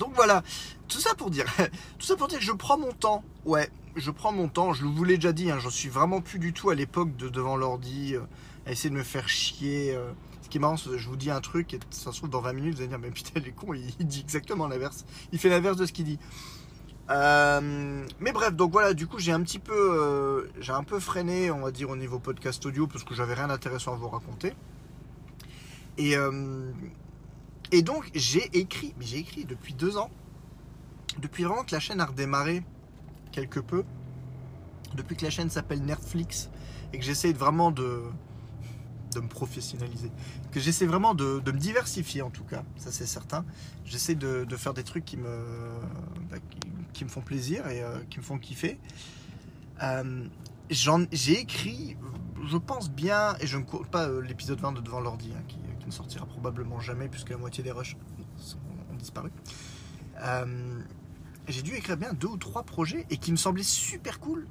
Donc 0.00 0.14
voilà, 0.14 0.42
tout 0.88 0.98
ça 0.98 1.14
pour 1.14 1.30
dire, 1.30 1.44
tout 1.98 2.06
ça 2.06 2.16
pour 2.16 2.26
dire 2.26 2.38
que 2.38 2.44
je 2.44 2.52
prends 2.52 2.78
mon 2.78 2.92
temps. 2.92 3.22
Ouais, 3.44 3.68
je 3.96 4.10
prends 4.10 4.32
mon 4.32 4.48
temps. 4.48 4.72
Je 4.72 4.86
vous 4.86 5.04
l'ai 5.04 5.16
déjà 5.16 5.32
dit, 5.32 5.50
hein, 5.50 5.58
j'en 5.60 5.68
suis 5.68 5.90
vraiment 5.90 6.22
plus 6.22 6.38
du 6.38 6.54
tout 6.54 6.70
à 6.70 6.74
l'époque 6.74 7.14
de 7.16 7.28
devant 7.28 7.54
l'ordi 7.54 8.16
à 8.66 8.72
essayer 8.72 8.88
de 8.88 8.94
me 8.94 9.02
faire 9.02 9.28
chier. 9.28 9.94
Euh. 9.94 10.10
Ce 10.40 10.48
qui 10.48 10.56
est 10.56 10.60
marrant, 10.60 10.76
je 10.76 11.06
vous 11.06 11.16
dis 11.16 11.30
un 11.30 11.42
truc 11.42 11.74
et 11.74 11.80
ça 11.90 12.12
se 12.12 12.16
trouve 12.16 12.30
dans 12.30 12.40
20 12.40 12.54
minutes, 12.54 12.74
vous 12.74 12.80
allez 12.80 12.88
dire, 12.88 12.98
mais 12.98 13.10
putain, 13.10 13.32
il 13.36 13.46
est 13.46 13.52
con, 13.52 13.74
il 13.74 14.06
dit 14.06 14.20
exactement 14.20 14.66
l'inverse. 14.66 15.04
Il 15.32 15.38
fait 15.38 15.50
l'inverse 15.50 15.76
de 15.76 15.84
ce 15.84 15.92
qu'il 15.92 16.06
dit. 16.06 16.18
Euh, 17.10 18.06
mais 18.20 18.32
bref, 18.32 18.54
donc 18.54 18.72
voilà, 18.72 18.94
du 18.94 19.06
coup, 19.06 19.18
j'ai 19.18 19.32
un 19.32 19.42
petit 19.42 19.58
peu, 19.58 19.74
euh, 19.74 20.50
j'ai 20.60 20.72
un 20.72 20.82
peu 20.82 20.98
freiné, 20.98 21.50
on 21.50 21.60
va 21.60 21.70
dire, 21.70 21.90
au 21.90 21.96
niveau 21.96 22.18
podcast 22.18 22.64
audio 22.64 22.86
parce 22.86 23.04
que 23.04 23.14
j'avais 23.14 23.34
rien 23.34 23.48
d'intéressant 23.48 23.92
à 23.92 23.96
vous 23.96 24.08
raconter. 24.08 24.54
Et, 25.98 26.16
et 27.72 27.82
donc, 27.82 28.10
j'ai 28.14 28.48
écrit, 28.58 28.94
mais 28.98 29.06
j'ai 29.06 29.18
écrit 29.18 29.44
depuis 29.44 29.74
deux 29.74 29.96
ans, 29.96 30.10
depuis 31.18 31.44
vraiment 31.44 31.64
que 31.64 31.72
la 31.72 31.80
chaîne 31.80 32.00
a 32.00 32.06
redémarré 32.06 32.62
quelque 33.32 33.60
peu, 33.60 33.84
depuis 34.94 35.16
que 35.16 35.24
la 35.24 35.30
chaîne 35.30 35.50
s'appelle 35.50 35.82
Netflix 35.82 36.50
et 36.92 36.98
que 36.98 37.04
j'essaie 37.04 37.32
vraiment 37.32 37.70
de, 37.70 38.02
me 39.16 39.28
professionnaliser, 39.28 40.10
que 40.50 40.60
j'essaie 40.60 40.86
vraiment 40.86 41.14
de, 41.14 41.40
me 41.44 41.58
diversifier 41.58 42.22
en 42.22 42.30
tout 42.30 42.44
cas, 42.44 42.64
ça 42.76 42.90
c'est 42.90 43.06
certain. 43.06 43.44
J'essaie 43.84 44.14
de, 44.14 44.46
faire 44.56 44.74
des 44.74 44.84
trucs 44.84 45.04
qui 45.04 45.16
me, 45.16 45.44
bah, 46.30 46.38
qui, 46.92 47.04
me 47.04 47.10
font 47.10 47.20
plaisir 47.20 47.66
et 47.68 47.82
euh, 47.82 47.98
qui 48.10 48.18
me 48.18 48.24
font 48.24 48.38
kiffer. 48.38 48.78
Euh, 49.82 50.24
j'ai 50.70 51.40
écrit, 51.40 51.96
je 52.46 52.56
pense 52.56 52.90
bien, 52.90 53.36
et 53.40 53.46
je 53.46 53.56
ne 53.56 53.64
cours 53.64 53.86
pas 53.86 54.08
euh, 54.08 54.20
l'épisode 54.20 54.60
20 54.60 54.72
de 54.72 54.80
Devant 54.80 55.00
l'ordi, 55.00 55.32
hein, 55.36 55.42
qui, 55.48 55.56
sortira 55.90 56.26
probablement 56.26 56.80
jamais 56.80 57.08
puisque 57.08 57.30
la 57.30 57.36
moitié 57.36 57.62
des 57.62 57.72
rushs 57.72 57.96
ont, 57.96 58.96
disparu. 58.96 59.30
j'ai 61.48 61.62
dû 61.62 61.74
écrire 61.74 61.96
bien 61.96 62.12
deux 62.12 62.28
ou 62.28 62.36
trois 62.36 62.64
projets 62.64 63.06
et 63.10 63.16
qui 63.16 63.32
me 63.32 63.36
semblaient 63.36 63.62
super 63.62 64.20
cool 64.20 64.46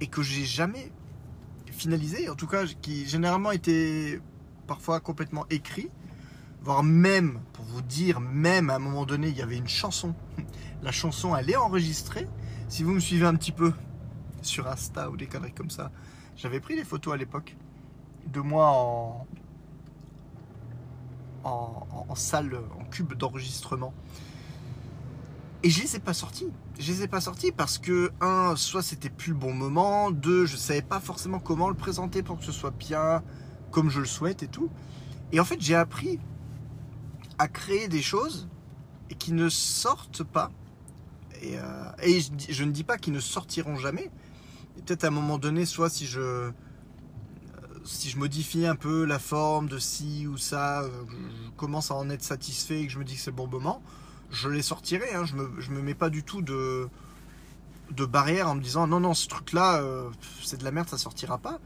et 0.00 0.06
que 0.06 0.22
j'ai 0.22 0.44
jamais 0.44 0.92
finalisé, 1.70 2.28
en 2.28 2.34
tout 2.34 2.46
cas 2.46 2.64
qui 2.66 3.06
généralement 3.06 3.50
était 3.50 4.20
parfois 4.66 5.00
complètement 5.00 5.46
écrit, 5.50 5.90
voire 6.62 6.82
même, 6.82 7.40
pour 7.52 7.64
vous 7.66 7.82
dire, 7.82 8.20
même 8.20 8.70
à 8.70 8.76
un 8.76 8.78
moment 8.78 9.04
donné, 9.04 9.28
il 9.28 9.36
y 9.36 9.42
avait 9.42 9.56
une 9.56 9.68
chanson. 9.68 10.14
La 10.82 10.92
chanson, 10.92 11.36
elle 11.36 11.50
est 11.50 11.56
enregistrée. 11.56 12.28
Si 12.68 12.82
vous 12.82 12.92
me 12.92 13.00
suivez 13.00 13.26
un 13.26 13.34
petit 13.34 13.52
peu 13.52 13.72
sur 14.42 14.66
Insta 14.66 15.10
ou 15.10 15.16
des 15.16 15.26
conneries 15.26 15.52
comme 15.52 15.70
ça, 15.70 15.90
j'avais 16.36 16.60
pris 16.60 16.76
des 16.76 16.84
photos 16.84 17.14
à 17.14 17.16
l'époque 17.16 17.56
de 18.26 18.40
moi 18.40 18.70
en, 18.70 19.26
en, 21.44 22.06
en 22.08 22.14
salle, 22.14 22.58
en 22.78 22.84
cube 22.84 23.14
d'enregistrement. 23.14 23.92
Et 25.64 25.70
je 25.70 25.80
les 25.80 25.96
ai 25.96 25.98
pas 25.98 26.12
sortis. 26.12 26.52
Je 26.78 26.92
les 26.92 27.02
ai 27.04 27.08
pas 27.08 27.22
sortis 27.22 27.50
parce 27.50 27.78
que, 27.78 28.12
un, 28.20 28.54
soit 28.54 28.82
c'était 28.82 29.08
plus 29.08 29.32
le 29.32 29.38
bon 29.38 29.54
moment, 29.54 30.10
deux, 30.10 30.44
je 30.44 30.56
savais 30.56 30.82
pas 30.82 31.00
forcément 31.00 31.38
comment 31.38 31.68
le 31.70 31.74
présenter 31.74 32.22
pour 32.22 32.38
que 32.38 32.44
ce 32.44 32.52
soit 32.52 32.70
bien 32.70 33.22
comme 33.70 33.88
je 33.88 34.00
le 34.00 34.06
souhaite 34.06 34.42
et 34.42 34.48
tout. 34.48 34.68
Et 35.32 35.40
en 35.40 35.44
fait, 35.44 35.60
j'ai 35.60 35.74
appris 35.74 36.20
à 37.38 37.48
créer 37.48 37.88
des 37.88 38.02
choses 38.02 38.46
qui 39.18 39.32
ne 39.32 39.48
sortent 39.48 40.22
pas. 40.22 40.50
Et, 41.40 41.58
euh, 41.58 42.22
je, 42.50 42.64
ne 42.64 42.70
dis 42.70 42.84
pas 42.84 42.98
qu'ils 42.98 43.14
ne 43.14 43.20
sortiront 43.20 43.76
jamais. 43.76 44.10
Peut-être 44.76 45.04
à 45.04 45.06
un 45.06 45.12
moment 45.12 45.38
donné, 45.38 45.64
soit 45.64 45.88
si 45.88 46.06
je, 46.06 46.50
si 47.84 48.10
je 48.10 48.18
modifie 48.18 48.66
un 48.66 48.76
peu 48.76 49.04
la 49.04 49.18
forme 49.18 49.68
de 49.68 49.78
ci 49.78 50.26
ou 50.26 50.36
ça, 50.36 50.82
euh, 50.82 50.88
je 51.10 51.50
commence 51.56 51.90
à 51.90 51.94
en 51.94 52.08
être 52.10 52.22
satisfait 52.22 52.80
et 52.80 52.86
que 52.86 52.92
je 52.92 52.98
me 52.98 53.04
dis 53.04 53.14
que 53.14 53.20
c'est 53.20 53.30
le 53.30 53.36
bon 53.36 53.46
moment, 53.46 53.82
je 54.30 54.48
les 54.48 54.62
sortirai. 54.62 55.14
Hein. 55.14 55.24
Je 55.24 55.34
me, 55.34 55.48
me 55.48 55.82
mets 55.82 55.94
pas 55.94 56.10
du 56.10 56.22
tout 56.24 56.42
de, 56.42 56.88
de 57.90 58.04
barrière 58.04 58.48
en 58.48 58.54
me 58.54 58.62
disant 58.62 58.86
non, 58.86 59.00
non, 59.00 59.14
ce 59.14 59.28
truc-là, 59.28 59.76
euh, 59.76 60.08
c'est 60.42 60.58
de 60.58 60.64
la 60.64 60.70
merde, 60.70 60.88
ça 60.88 60.98
sortira 60.98 61.38
pas. 61.38 61.58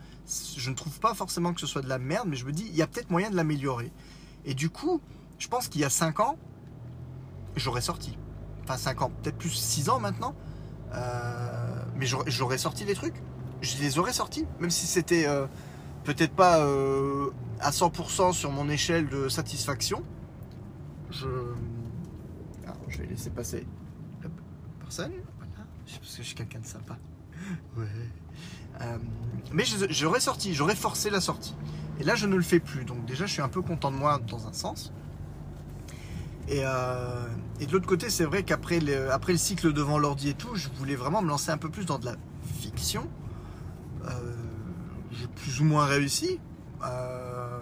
Je 0.57 0.71
ne 0.71 0.75
trouve 0.75 0.99
pas 1.01 1.15
forcément 1.15 1.55
que 1.55 1.61
ce 1.61 1.67
soit 1.67 1.83
de 1.83 1.89
la 1.89 1.99
merde, 1.99 2.29
mais 2.29 2.37
je 2.37 2.45
me 2.45 2.53
dis, 2.53 2.67
il 2.69 2.77
y 2.77 2.83
a 2.83 2.87
peut-être 2.87 3.11
moyen 3.11 3.31
de 3.31 3.37
l'améliorer. 3.37 3.91
Et 4.45 4.55
du 4.55 4.71
coup, 4.71 5.01
Je 5.39 5.47
pense 5.47 5.69
qu'il 5.69 5.81
y 5.81 5.85
a 5.85 5.91
5 5.91 6.19
ans, 6.19 6.37
j'aurais 7.55 7.81
sorti. 7.81 8.19
Enfin 8.65 8.77
5 8.77 9.03
ans, 9.03 9.13
peut-être 9.23 9.39
plus 9.39 9.51
6 9.51 9.89
ans 9.89 10.01
maintenant. 10.01 10.35
Euh, 10.93 11.85
mais 11.95 12.07
j'aurais 12.07 12.59
sorti 12.59 12.85
les 12.85 12.95
trucs. 12.95 13.23
Je 13.61 13.79
les 13.79 13.99
aurais 13.99 14.13
sortis, 14.13 14.47
même 14.59 14.71
si 14.71 14.87
c'était 14.87 15.27
euh, 15.27 15.47
peut-être 16.05 16.33
pas 16.33 16.61
euh, 16.61 17.31
à 17.61 17.71
100% 17.71 18.33
sur 18.33 18.50
mon 18.50 18.69
échelle 18.69 19.09
de 19.09 19.28
satisfaction. 19.28 20.02
Je, 21.11 21.26
je 22.88 22.99
vais 22.99 23.07
laisser 23.07 23.31
passer 23.31 23.67
la 24.23 24.28
personne. 24.81 25.12
Voilà. 25.38 25.67
Parce 25.87 26.17
que 26.17 26.23
je 26.23 26.26
suis 26.26 26.35
quelqu'un 26.35 26.61
de 26.61 26.67
sympa. 26.67 26.97
Ouais. 27.76 27.87
mais 29.52 29.64
j'aurais 29.90 30.21
sorti, 30.21 30.55
j'aurais 30.55 30.76
forcé 30.76 31.11
la 31.11 31.21
sortie. 31.21 31.55
Et 31.99 32.05
là, 32.05 32.14
je 32.14 32.26
ne 32.26 32.37
le 32.37 32.43
fais 32.43 32.61
plus. 32.61 32.85
Donc 32.85 33.05
déjà, 33.07 33.26
je 33.26 33.33
suis 33.33 33.43
un 33.43 33.49
peu 33.49 33.62
content 33.62 33.90
de 33.90 33.97
moi 33.97 34.21
dans 34.28 34.47
un 34.47 34.52
sens. 34.52 34.93
Et, 36.49 36.62
euh, 36.64 37.26
de 37.61 37.73
l'autre 37.73 37.87
côté, 37.87 38.09
c'est 38.09 38.25
vrai 38.25 38.43
qu'après 38.43 38.81
le, 38.81 39.09
le 39.28 39.37
cycle 39.37 39.73
devant 39.73 39.99
l'ordi 39.99 40.31
et 40.31 40.35
tout, 40.35 40.55
je 40.55 40.69
voulais 40.76 40.97
vraiment 40.97 41.23
me 41.23 41.28
lancer 41.28 41.50
un 41.50 41.59
peu 41.59 41.69
plus 41.69 41.85
dans 41.87 41.99
de 41.99 42.07
la 42.07 42.17
fiction. 42.61 43.09
Euh, 44.05 44.35
plus 45.27 45.61
ou 45.61 45.65
moins 45.65 45.87
réussi. 45.87 46.39
Euh, 46.85 47.59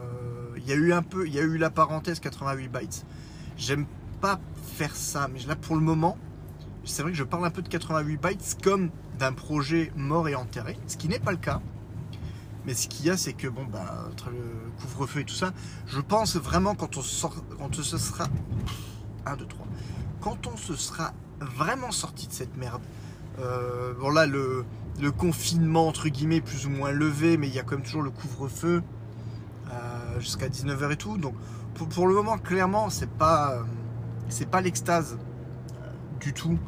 il 0.56 0.66
y 0.68 0.72
a 0.72 0.74
eu 0.74 0.92
un 0.92 1.02
peu, 1.02 1.26
il 1.26 1.34
y 1.34 1.38
a 1.38 1.42
eu 1.42 1.58
la 1.58 1.70
parenthèse 1.70 2.20
88 2.20 2.68
bytes. 2.68 3.06
J'aime 3.56 3.86
pas 4.20 4.40
faire 4.76 4.94
ça, 4.94 5.28
mais 5.32 5.40
là 5.46 5.56
pour 5.56 5.76
le 5.76 5.82
moment, 5.82 6.18
c'est 6.84 7.02
vrai 7.02 7.12
que 7.12 7.18
je 7.18 7.24
parle 7.24 7.44
un 7.46 7.50
peu 7.50 7.62
de 7.62 7.68
88 7.68 8.16
bytes 8.20 8.58
comme 8.62 8.90
d'un 9.18 9.32
projet 9.32 9.92
mort 9.96 10.28
et 10.28 10.34
enterré, 10.34 10.78
ce 10.86 10.96
qui 10.96 11.08
n'est 11.08 11.18
pas 11.18 11.32
le 11.32 11.38
cas. 11.38 11.60
Mais 12.66 12.74
ce 12.74 12.88
qu'il 12.88 13.06
y 13.06 13.10
a, 13.10 13.16
c'est 13.16 13.32
que 13.32 13.46
bon, 13.46 13.64
bah, 13.64 14.08
entre 14.10 14.30
le 14.30 14.42
couvre-feu 14.80 15.20
et 15.20 15.24
tout 15.24 15.34
ça, 15.34 15.52
je 15.86 16.00
pense 16.00 16.36
vraiment 16.36 16.74
quand 16.74 16.96
on 16.96 17.02
sort, 17.02 17.36
quand 17.58 17.74
ce 17.74 17.96
sera 17.96 18.26
1, 19.24 19.36
2, 19.36 19.46
3, 19.46 19.66
quand 20.20 20.46
on 20.48 20.56
se 20.56 20.74
sera 20.74 21.12
vraiment 21.40 21.92
sorti 21.92 22.26
de 22.26 22.32
cette 22.32 22.56
merde. 22.56 22.82
Euh, 23.38 23.94
bon 23.94 24.10
là, 24.10 24.26
le, 24.26 24.64
le, 25.00 25.10
confinement 25.12 25.88
entre 25.88 26.08
guillemets 26.08 26.40
plus 26.40 26.66
ou 26.66 26.70
moins 26.70 26.90
levé, 26.90 27.36
mais 27.36 27.48
il 27.48 27.54
y 27.54 27.58
a 27.58 27.62
quand 27.62 27.76
même 27.76 27.84
toujours 27.84 28.02
le 28.02 28.10
couvre-feu 28.10 28.82
euh, 29.70 30.20
jusqu'à 30.20 30.48
19h 30.48 30.92
et 30.92 30.96
tout. 30.96 31.18
Donc 31.18 31.34
pour, 31.74 32.06
le 32.06 32.14
moment, 32.14 32.38
clairement, 32.38 32.90
c'est 32.90 33.10
pas 33.10 33.58
c'est 34.28 34.48
pas 34.48 34.60
l'extase 34.60 35.18
euh, 35.72 35.90
du 36.20 36.32
tout. 36.32 36.58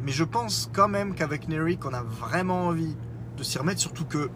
Mais 0.00 0.10
je 0.10 0.24
pense 0.24 0.68
quand 0.72 0.88
même 0.88 1.14
qu'avec 1.14 1.46
Nerik, 1.46 1.84
on 1.84 1.94
a 1.94 2.02
vraiment 2.02 2.66
envie 2.66 2.96
de 3.36 3.42
s'y 3.44 3.56
remettre, 3.56 3.80
surtout 3.80 4.04
que 4.04 4.28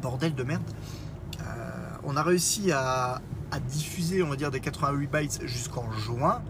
bordel 0.00 0.34
de 0.34 0.42
merde. 0.42 0.62
Euh, 1.40 1.90
on 2.04 2.16
a 2.16 2.22
réussi 2.22 2.72
à, 2.72 3.20
diffuser, 3.68 4.22
on 4.22 4.28
va 4.28 4.36
dire, 4.36 4.50
des 4.50 4.60
88 4.60 5.06
bytes 5.10 5.46
jusqu'en 5.46 5.90
juin, 5.92 6.42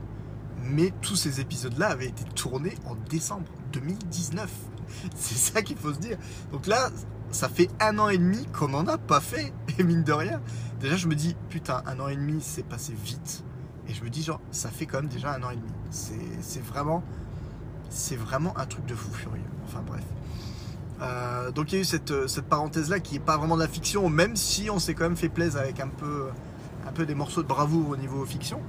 mais 0.64 0.92
tous 1.00 1.16
ces 1.16 1.40
épisodes-là 1.40 1.88
avaient 1.88 2.08
été 2.08 2.24
tournés 2.34 2.74
en 2.86 2.96
décembre 3.08 3.46
2019. 3.72 4.50
C'est 5.16 5.36
ça 5.36 5.62
qu'il 5.62 5.76
faut 5.76 5.92
se 5.92 5.98
dire. 5.98 6.18
Donc 6.52 6.66
là, 6.66 6.90
ça 7.30 7.48
fait 7.48 7.68
un 7.80 7.98
an 7.98 8.08
et 8.08 8.18
demi 8.18 8.46
qu'on 8.46 8.68
n'en 8.68 8.86
a 8.86 8.98
pas 8.98 9.20
fait, 9.20 9.52
et 9.78 9.82
mine 9.82 10.04
de 10.04 10.12
rien. 10.12 10.40
Déjà, 10.80 10.96
je 10.96 11.08
me 11.08 11.14
dis, 11.14 11.36
putain, 11.48 11.82
un 11.86 11.98
an 12.00 12.08
et 12.08 12.16
demi, 12.16 12.40
c'est 12.40 12.64
passé 12.64 12.94
vite. 13.04 13.44
Et 13.88 13.94
je 13.94 14.04
me 14.04 14.10
dis, 14.10 14.22
genre, 14.22 14.40
ça 14.50 14.68
fait 14.68 14.86
quand 14.86 15.00
même 15.00 15.10
déjà 15.10 15.34
un 15.34 15.42
an 15.42 15.50
et 15.50 15.56
demi. 15.56 15.72
C'est 15.90 16.62
vraiment, 16.62 17.02
c'est 17.88 18.16
vraiment 18.16 18.56
un 18.58 18.66
truc 18.66 18.84
de 18.86 18.94
fou 18.94 19.12
furieux. 19.12 19.42
Enfin 19.64 19.82
bref. 19.86 20.04
Euh, 21.00 21.50
donc 21.52 21.72
il 21.72 21.76
y 21.76 21.78
a 21.78 21.80
eu 21.82 21.84
cette, 21.84 22.10
euh, 22.10 22.26
parenthèse-là 22.48 22.98
qui 23.00 23.14
n'est 23.14 23.20
pas 23.20 23.36
vraiment 23.36 23.56
de 23.56 23.62
la 23.62 23.68
fiction, 23.68 24.08
même 24.08 24.36
si 24.36 24.68
on 24.68 24.78
s'est 24.78 24.94
quand 24.94 25.04
même 25.04 25.16
fait 25.16 25.28
plaisir 25.28 25.60
avec 25.60 25.80
un 25.80 25.88
peu, 25.88 26.26
un 26.86 26.92
peu 26.92 27.06
des 27.06 27.14
morceaux 27.14 27.42
de 27.42 27.48
bravoure 27.48 27.90
au 27.90 27.96
niveau 27.96 28.24
fiction. 28.24 28.60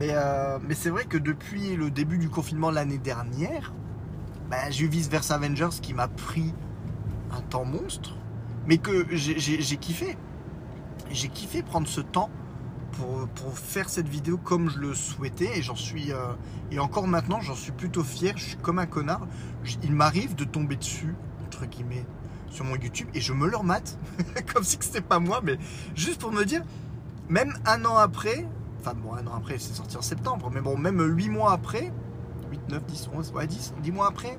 Mais, 0.00 0.10
euh, 0.12 0.58
mais 0.66 0.74
c'est 0.74 0.90
vrai 0.90 1.04
que 1.04 1.18
depuis 1.18 1.76
le 1.76 1.90
début 1.90 2.18
du 2.18 2.28
confinement 2.28 2.70
l'année 2.70 2.98
dernière, 2.98 3.72
bah, 4.50 4.70
j'ai 4.70 4.84
eu 4.84 4.88
Vice 4.88 5.08
Versa 5.08 5.34
Avengers 5.34 5.80
qui 5.80 5.94
m'a 5.94 6.08
pris 6.08 6.54
un 7.32 7.40
temps 7.40 7.64
monstre, 7.64 8.14
mais 8.66 8.78
que 8.78 9.06
j'ai 9.10 9.76
kiffé. 9.76 10.16
J'ai 11.10 11.28
kiffé 11.28 11.62
prendre 11.62 11.86
ce 11.86 12.00
temps 12.00 12.30
pour, 12.92 13.28
pour, 13.28 13.58
faire 13.58 13.88
cette 13.88 14.08
vidéo 14.08 14.38
comme 14.38 14.70
je 14.70 14.78
le 14.78 14.94
souhaitais 14.94 15.58
et 15.58 15.62
j'en 15.62 15.76
suis 15.76 16.10
et 16.70 16.78
encore 16.78 17.06
maintenant 17.06 17.40
j'en 17.40 17.54
suis 17.54 17.72
plutôt 17.72 18.02
fier 18.02 18.32
je 18.36 18.44
suis 18.44 18.56
comme 18.56 18.78
un 18.78 18.86
connard 18.86 19.26
il 19.82 19.92
m'arrive 19.92 20.34
de 20.34 20.44
tomber 20.44 20.76
dessus 20.76 21.14
entre 21.46 21.66
guillemets, 21.66 22.04
sur 22.50 22.64
mon 22.64 22.76
YouTube 22.76 23.08
et 23.14 23.20
je 23.20 23.32
me 23.32 23.48
le 23.48 23.56
remate, 23.56 23.98
comme 24.52 24.64
si 24.64 24.76
c'était 24.80 25.00
pas 25.00 25.18
moi, 25.18 25.40
mais 25.42 25.58
juste 25.94 26.20
pour 26.20 26.32
me 26.32 26.44
dire, 26.44 26.62
même 27.28 27.56
un 27.64 27.84
an 27.84 27.96
après, 27.96 28.46
enfin 28.80 28.94
bon, 28.94 29.14
un 29.14 29.26
an 29.26 29.34
après, 29.36 29.58
c'est 29.58 29.74
sorti 29.74 29.96
en 29.96 30.02
septembre, 30.02 30.50
mais 30.52 30.60
bon, 30.60 30.76
même 30.76 31.00
8 31.00 31.28
mois 31.28 31.52
après, 31.52 31.84
8, 31.84 31.92
9, 32.70 32.84
10, 32.84 33.10
11, 33.14 33.32
ouais, 33.34 33.46
10, 33.46 33.74
10 33.82 33.92
mois 33.92 34.08
après, 34.08 34.38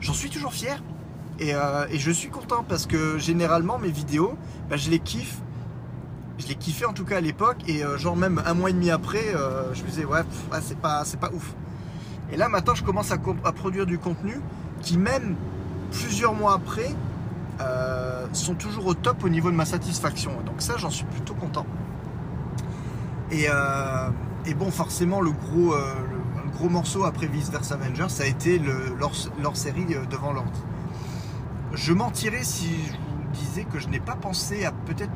j'en 0.00 0.12
suis 0.12 0.30
toujours 0.30 0.52
fier. 0.52 0.82
Et, 1.40 1.54
euh, 1.54 1.86
et, 1.90 1.98
je 1.98 2.10
suis 2.10 2.28
content 2.28 2.64
parce 2.68 2.86
que 2.86 3.18
généralement, 3.18 3.78
mes 3.78 3.90
vidéos, 3.90 4.36
bah, 4.70 4.76
je 4.76 4.90
les 4.90 5.00
kiffe. 5.00 5.38
Je 6.38 6.48
les 6.48 6.54
kiffais 6.56 6.84
en 6.84 6.92
tout 6.92 7.04
cas 7.04 7.18
à 7.18 7.20
l'époque 7.20 7.58
et 7.68 7.84
euh, 7.84 7.96
genre 7.96 8.16
même 8.16 8.42
un 8.44 8.54
mois 8.54 8.70
et 8.70 8.72
demi 8.72 8.90
après, 8.90 9.34
euh, 9.34 9.72
je 9.72 9.82
me 9.82 9.88
disais 9.88 10.04
ouais, 10.04 10.22
c'est 10.62 10.78
pas, 10.78 11.04
pas 11.20 11.30
ouf. 11.32 11.54
Et 12.32 12.36
là 12.36 12.48
maintenant, 12.48 12.74
je 12.74 12.82
commence 12.82 13.12
à, 13.12 13.18
à 13.44 13.52
produire 13.52 13.86
du 13.86 13.98
contenu 13.98 14.40
qui 14.82 14.98
même 14.98 15.36
plusieurs 15.92 16.34
mois 16.34 16.54
après, 16.54 16.90
sont 18.32 18.54
toujours 18.54 18.86
au 18.86 18.94
top 18.94 19.22
au 19.24 19.28
niveau 19.28 19.50
de 19.50 19.56
ma 19.56 19.64
satisfaction. 19.64 20.32
Donc 20.44 20.56
ça, 20.58 20.76
j'en 20.76 20.90
suis 20.90 21.04
plutôt 21.04 21.34
content. 21.34 21.66
Et, 23.30 23.46
euh, 23.48 24.08
bon, 24.56 24.70
forcément, 24.70 25.20
le 25.20 25.30
gros, 25.30 25.74
gros 26.54 26.68
morceau 26.68 27.04
après 27.04 27.26
Vice 27.26 27.50
Versa 27.50 27.74
Avengers, 27.74 28.08
ça 28.08 28.22
a 28.22 28.26
été 28.26 28.58
leur, 28.58 29.56
série 29.56 29.86
devant 30.10 30.32
l'ordi. 30.32 30.60
Je 31.72 31.92
mentirais 31.92 32.44
si 32.44 32.68
je 32.86 32.92
vous 32.92 33.28
disais 33.32 33.64
que 33.64 33.78
je 33.78 33.88
n'ai 33.88 34.00
pas 34.00 34.14
pensé 34.14 34.64
à 34.64 34.72
peut-être 34.72 35.12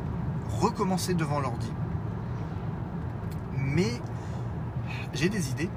recommencer 0.60 1.14
devant 1.14 1.40
l'ordi. 1.40 1.72
Mais 3.56 4.00
j'ai 5.14 5.28
des 5.28 5.50
idées. 5.50 5.70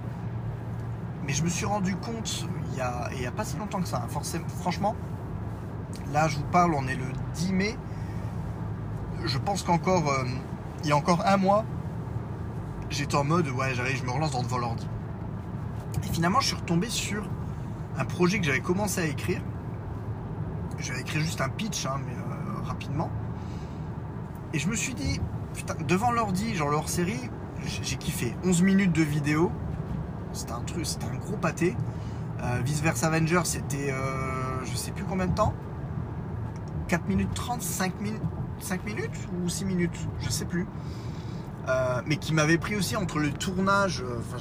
Mais 1.25 1.33
je 1.33 1.43
me 1.43 1.49
suis 1.49 1.65
rendu 1.65 1.95
compte 1.95 2.47
il 2.71 3.19
n'y 3.19 3.27
a, 3.27 3.31
pas 3.31 3.45
si 3.45 3.57
longtemps 3.57 3.81
que 3.81 3.87
ça. 3.87 4.01
Hein. 4.03 4.07
Forcément, 4.09 4.47
franchement, 4.47 4.95
là 6.11 6.27
je 6.27 6.37
vous 6.37 6.45
parle, 6.51 6.73
on 6.73 6.87
est 6.87 6.95
le 6.95 7.05
10 7.35 7.53
mai. 7.53 7.77
Je 9.23 9.37
pense 9.37 9.61
qu'encore, 9.61 10.09
euh, 10.09 10.25
il 10.83 10.89
y 10.89 10.91
a 10.91 10.97
encore 10.97 11.23
un 11.25 11.37
mois, 11.37 11.63
j'étais 12.89 13.15
en 13.15 13.23
mode 13.23 13.47
ouais, 13.49 13.75
j'arrive, 13.75 13.97
je 13.97 14.03
me 14.03 14.09
relance 14.09 14.31
dans 14.31 14.41
devant 14.41 14.57
l'ordi. 14.57 14.87
Et 16.03 16.13
finalement, 16.13 16.39
je 16.39 16.47
suis 16.47 16.55
retombé 16.55 16.89
sur 16.89 17.27
un 17.97 18.05
projet 18.05 18.39
que 18.39 18.45
j'avais 18.45 18.61
commencé 18.61 19.01
à 19.01 19.05
écrire. 19.05 19.41
J'avais 20.79 21.01
écrit 21.01 21.19
juste 21.19 21.41
un 21.41 21.49
pitch, 21.49 21.85
hein, 21.85 21.99
mais 22.05 22.13
euh, 22.13 22.61
rapidement. 22.63 23.11
Et 24.53 24.59
je 24.59 24.67
me 24.67 24.75
suis 24.75 24.93
dit, 24.93 25.19
putain, 25.53 25.75
devant 25.87 26.11
l'ordi, 26.11 26.55
genre 26.55 26.69
leur 26.69 26.89
série, 26.89 27.29
j'ai 27.83 27.95
kiffé. 27.97 28.35
11 28.43 28.61
minutes 28.63 28.91
de 28.93 29.03
vidéo. 29.03 29.51
C'était 30.33 30.53
un 30.53 30.61
truc, 30.61 30.85
c'était 30.85 31.05
un 31.05 31.15
gros 31.15 31.37
pâté. 31.37 31.75
Euh, 32.41 32.59
Vice 32.63 32.81
Versa 32.81 33.07
Avenger, 33.07 33.41
c'était 33.43 33.91
euh, 33.91 34.65
je 34.65 34.75
sais 34.75 34.91
plus 34.91 35.03
combien 35.03 35.27
de 35.27 35.35
temps 35.35 35.53
4 36.87 37.07
minutes 37.07 37.33
30, 37.33 37.61
5 37.61 38.01
minutes, 38.01 38.21
5 38.59 38.83
minutes 38.83 39.29
ou 39.43 39.47
6 39.47 39.65
minutes, 39.65 40.07
je 40.19 40.29
sais 40.29 40.45
plus. 40.45 40.65
Euh, 41.67 42.01
mais 42.05 42.17
qui 42.17 42.33
m'avait 42.33 42.57
pris 42.57 42.75
aussi 42.75 42.95
entre 42.95 43.19
le 43.19 43.31
tournage, 43.31 44.03
enfin 44.19 44.37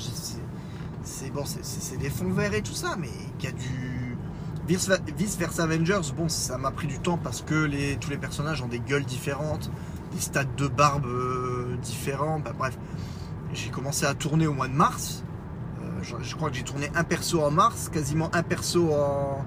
c'est 1.02 1.30
bon, 1.30 1.44
c'est 1.44 1.96
des 1.96 2.10
fonds 2.10 2.32
verts 2.32 2.54
et 2.54 2.62
tout 2.62 2.74
ça, 2.74 2.96
mais 2.98 3.10
qui 3.38 3.46
a 3.46 3.52
du 3.52 4.16
Vice 4.66 5.36
Versa 5.36 5.64
Avengers, 5.64 6.12
bon, 6.16 6.28
ça 6.28 6.56
m'a 6.56 6.70
pris 6.70 6.86
du 6.86 7.00
temps 7.00 7.18
parce 7.18 7.42
que 7.42 7.66
tous 7.96 8.10
les 8.10 8.18
personnages 8.18 8.62
ont 8.62 8.68
des 8.68 8.78
gueules 8.78 9.04
différentes, 9.04 9.70
des 10.12 10.20
stades 10.20 10.54
de 10.56 10.68
barbe 10.68 11.08
différents, 11.82 12.38
bah, 12.38 12.52
bref. 12.56 12.78
J'ai 13.52 13.70
commencé 13.70 14.06
à 14.06 14.14
tourner 14.14 14.46
au 14.46 14.52
mois 14.52 14.68
de 14.68 14.74
mars, 14.74 15.24
je, 16.02 16.36
crois 16.36 16.50
que 16.50 16.56
j'ai 16.56 16.62
tourné 16.62 16.90
un 16.94 17.04
perso 17.04 17.42
en 17.42 17.50
mars, 17.50 17.88
quasiment 17.88 18.30
un 18.34 18.42
perso 18.42 18.92
en. 18.92 19.44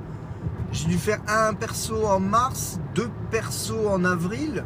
J'ai 0.71 0.87
dû 0.87 0.97
faire 0.97 1.19
un 1.27 1.53
perso 1.53 2.05
en 2.05 2.19
mars, 2.19 2.79
deux 2.95 3.09
persos 3.29 3.87
en 3.87 4.03
avril, 4.05 4.63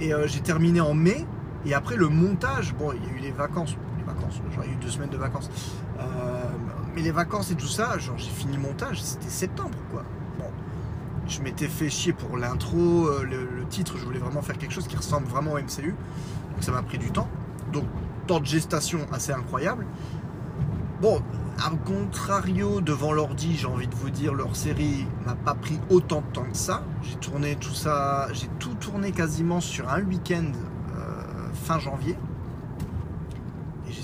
et 0.00 0.12
euh, 0.12 0.26
j'ai 0.26 0.40
terminé 0.40 0.80
en 0.80 0.94
mai. 0.94 1.26
Et 1.66 1.74
après 1.74 1.96
le 1.96 2.08
montage, 2.08 2.74
bon, 2.74 2.92
il 2.92 3.04
y 3.04 3.14
a 3.14 3.18
eu 3.18 3.20
les 3.20 3.30
vacances, 3.30 3.76
vacances, 4.12 4.40
a 4.60 4.66
eu 4.66 4.76
deux 4.76 4.88
semaines 4.90 5.10
de 5.10 5.16
vacances. 5.16 5.50
Euh, 5.98 6.04
mais 6.94 7.02
les 7.02 7.10
vacances 7.10 7.50
et 7.50 7.54
tout 7.54 7.68
ça, 7.68 7.96
j'ai 7.98 8.30
fini 8.30 8.56
le 8.56 8.62
montage, 8.62 9.02
c'était 9.02 9.28
septembre 9.28 9.78
quoi. 9.90 10.04
Bon, 10.38 10.50
je 11.26 11.40
m'étais 11.40 11.68
fait 11.68 11.88
chier 11.88 12.12
pour 12.12 12.36
l'intro, 12.36 13.06
euh, 13.06 13.24
le, 13.24 13.64
titre, 13.68 13.96
je 13.98 14.04
voulais 14.04 14.18
vraiment 14.18 14.42
faire 14.42 14.58
quelque 14.58 14.74
chose 14.74 14.88
qui 14.88 14.96
ressemble 14.96 15.26
vraiment 15.26 15.52
au 15.52 15.58
MCU. 15.58 15.94
Donc 16.52 16.62
ça 16.62 16.72
m'a 16.72 16.82
pris 16.82 16.98
du 16.98 17.10
temps. 17.10 17.28
Donc 17.72 17.84
temps 18.26 18.40
de 18.40 18.46
gestation 18.46 19.00
assez 19.12 19.32
incroyable. 19.32 19.86
Bon, 21.00 21.22
à 21.58 21.70
contrario, 21.70 22.80
devant 22.80 23.12
l'ordi, 23.12 23.56
j'ai 23.56 23.66
envie 23.66 23.86
de 23.86 23.94
vous 23.94 24.10
dire, 24.10 24.34
leur 24.34 24.56
série 24.56 25.06
m'a 25.26 25.34
pas 25.34 25.54
pris 25.54 25.78
autant 25.88 26.20
de 26.20 26.32
temps 26.32 26.44
que 26.50 26.56
ça. 26.56 26.82
J'ai 27.02 27.16
tourné 27.16 27.56
tout 27.56 27.74
ça, 27.74 28.28
j'ai 28.32 28.48
tout 28.58 28.74
tourné 28.74 29.12
quasiment 29.12 29.60
sur 29.60 29.88
un 29.88 30.02
week-end 30.02 30.52
euh, 30.96 31.48
fin 31.54 31.78
janvier. 31.78 32.16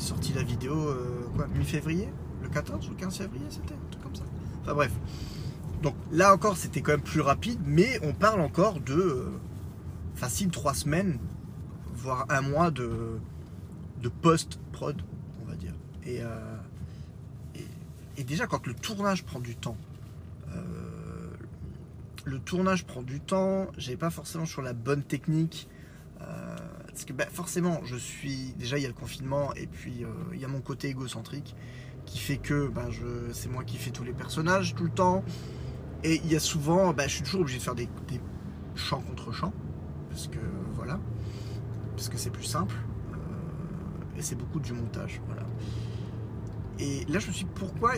Sorti 0.06 0.32
la 0.32 0.42
vidéo, 0.42 0.74
euh, 0.74 1.26
quoi, 1.34 1.48
mi-février 1.48 2.08
Le 2.42 2.48
14 2.48 2.86
ou 2.86 2.90
le 2.90 2.96
15 2.96 3.18
février, 3.18 3.44
c'était 3.50 3.74
un 3.74 3.90
truc 3.90 4.02
comme 4.02 4.14
ça. 4.14 4.22
Enfin 4.62 4.74
bref. 4.74 4.92
Donc 5.82 5.94
là 6.12 6.32
encore, 6.32 6.56
c'était 6.56 6.80
quand 6.80 6.92
même 6.92 7.02
plus 7.02 7.20
rapide, 7.20 7.58
mais 7.64 7.98
on 8.02 8.12
parle 8.14 8.40
encore 8.40 8.80
de 8.80 8.94
euh, 8.94 9.30
facile 10.14 10.48
trois 10.48 10.74
semaines, 10.74 11.18
voire 11.92 12.24
un 12.28 12.40
mois 12.40 12.70
de, 12.70 13.18
de 14.00 14.08
post-prod, 14.08 15.02
on 15.42 15.50
va 15.50 15.56
dire. 15.56 15.74
Et, 16.04 16.22
euh, 16.22 16.56
et, 18.16 18.24
déjà, 18.24 18.46
quand 18.46 18.66
le 18.66 18.74
tournage 18.74 19.24
prend 19.24 19.40
du 19.40 19.56
temps, 19.56 19.76
le 22.24 22.40
tournage 22.40 22.84
prend 22.84 23.02
du 23.02 23.20
temps, 23.20 23.68
j'ai 23.76 23.96
pas 23.96 24.10
forcément 24.10 24.46
sur 24.46 24.62
la 24.62 24.72
bonne 24.72 25.02
technique. 25.02 25.68
Parce 26.96 27.04
que 27.04 27.12
bah, 27.12 27.26
forcément, 27.30 27.82
je 27.84 27.94
suis. 27.94 28.54
Déjà, 28.58 28.78
il 28.78 28.82
y 28.82 28.86
a 28.86 28.88
le 28.88 28.94
confinement, 28.94 29.52
et 29.54 29.66
puis 29.66 30.02
euh, 30.02 30.08
il 30.32 30.40
y 30.40 30.46
a 30.46 30.48
mon 30.48 30.62
côté 30.62 30.88
égocentrique 30.88 31.54
qui 32.06 32.18
fait 32.18 32.38
que 32.38 32.68
bah, 32.68 32.86
c'est 33.34 33.50
moi 33.50 33.64
qui 33.64 33.76
fais 33.76 33.90
tous 33.90 34.02
les 34.02 34.14
personnages 34.14 34.74
tout 34.74 34.84
le 34.84 34.90
temps. 34.90 35.22
Et 36.04 36.22
il 36.24 36.32
y 36.32 36.36
a 36.36 36.40
souvent. 36.40 36.94
bah, 36.94 37.06
je 37.06 37.16
suis 37.16 37.22
toujours 37.22 37.42
obligé 37.42 37.58
de 37.58 37.62
faire 37.62 37.74
des, 37.74 37.90
des 38.08 38.18
chants 38.76 39.02
contre 39.02 39.30
chants. 39.30 39.52
Parce 40.08 40.26
que 40.28 40.38
voilà. 40.72 40.98
Parce 41.94 42.08
que 42.08 42.16
c'est 42.16 42.30
plus 42.30 42.44
simple. 42.44 42.74
euh, 43.12 44.18
et 44.18 44.22
c'est 44.22 44.36
beaucoup 44.36 44.58
du 44.60 44.72
montage. 44.72 45.20
Voilà. 45.26 45.42
Et 46.78 47.04
là, 47.10 47.18
je 47.18 47.26
me 47.26 47.32
suis 47.32 47.44
dit, 47.44 47.50
pourquoi 47.56 47.92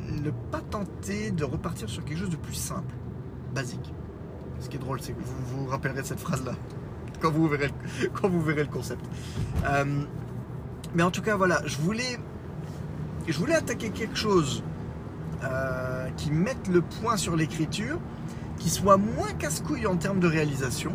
ne 0.00 0.30
pas 0.30 0.60
tenter 0.60 1.32
de 1.32 1.42
repartir 1.42 1.90
sur 1.90 2.04
quelque 2.04 2.18
chose 2.20 2.30
de 2.30 2.36
plus 2.36 2.54
simple, 2.54 2.94
basique? 3.52 3.92
Ce 4.60 4.68
qui 4.68 4.76
est 4.76 4.80
drôle, 4.80 5.00
c'est 5.00 5.12
que 5.12 5.22
vous 5.22 5.64
vous 5.64 5.66
rappellerez 5.66 6.02
de 6.02 6.06
cette 6.06 6.20
phrase-là 6.20 6.54
quand 7.20 7.30
vous 7.30 7.48
verrez 7.48 7.68
le, 7.68 8.08
quand 8.20 8.28
vous 8.28 8.42
verrez 8.42 8.62
le 8.62 8.70
concept. 8.70 9.04
Euh, 9.66 9.84
mais 10.94 11.02
en 11.02 11.10
tout 11.10 11.22
cas, 11.22 11.36
voilà, 11.36 11.60
je 11.66 11.76
voulais, 11.78 12.18
je 13.26 13.38
voulais 13.38 13.54
attaquer 13.54 13.90
quelque 13.90 14.16
chose 14.16 14.62
euh, 15.44 16.08
qui 16.16 16.30
mette 16.30 16.68
le 16.68 16.80
point 16.80 17.16
sur 17.16 17.36
l'écriture, 17.36 17.98
qui 18.58 18.70
soit 18.70 18.96
moins 18.96 19.32
casse-couille 19.38 19.86
en 19.86 19.96
termes 19.96 20.20
de 20.20 20.28
réalisation, 20.28 20.92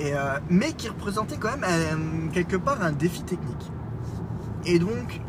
euh, 0.00 0.38
mais 0.50 0.72
qui 0.72 0.88
représentait 0.88 1.38
quand 1.38 1.56
même 1.56 2.30
quelque 2.32 2.56
part 2.56 2.82
un 2.82 2.92
défi 2.92 3.22
technique. 3.22 3.72
Et 4.66 4.78
donc, 4.78 5.20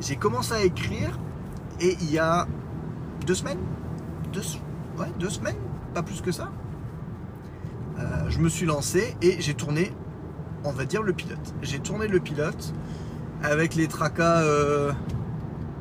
j'ai 0.00 0.16
commencé 0.16 0.52
à 0.52 0.62
écrire, 0.62 1.18
et 1.80 1.96
il 2.00 2.10
y 2.10 2.18
a 2.18 2.46
deux 3.26 3.34
semaines, 3.34 3.58
deux, 4.32 4.42
ouais, 4.98 5.10
deux 5.18 5.30
semaines, 5.30 5.56
pas 5.94 6.02
plus 6.02 6.20
que 6.20 6.32
ça, 6.32 6.50
euh, 7.98 8.30
je 8.30 8.38
me 8.38 8.48
suis 8.48 8.66
lancé 8.66 9.16
et 9.22 9.40
j'ai 9.40 9.54
tourné, 9.54 9.92
on 10.64 10.72
va 10.72 10.84
dire, 10.84 11.02
le 11.02 11.12
pilote. 11.12 11.54
J'ai 11.62 11.78
tourné 11.80 12.08
le 12.08 12.20
pilote 12.20 12.72
avec 13.42 13.74
les 13.74 13.88
tracas 13.88 14.42
euh, 14.42 14.92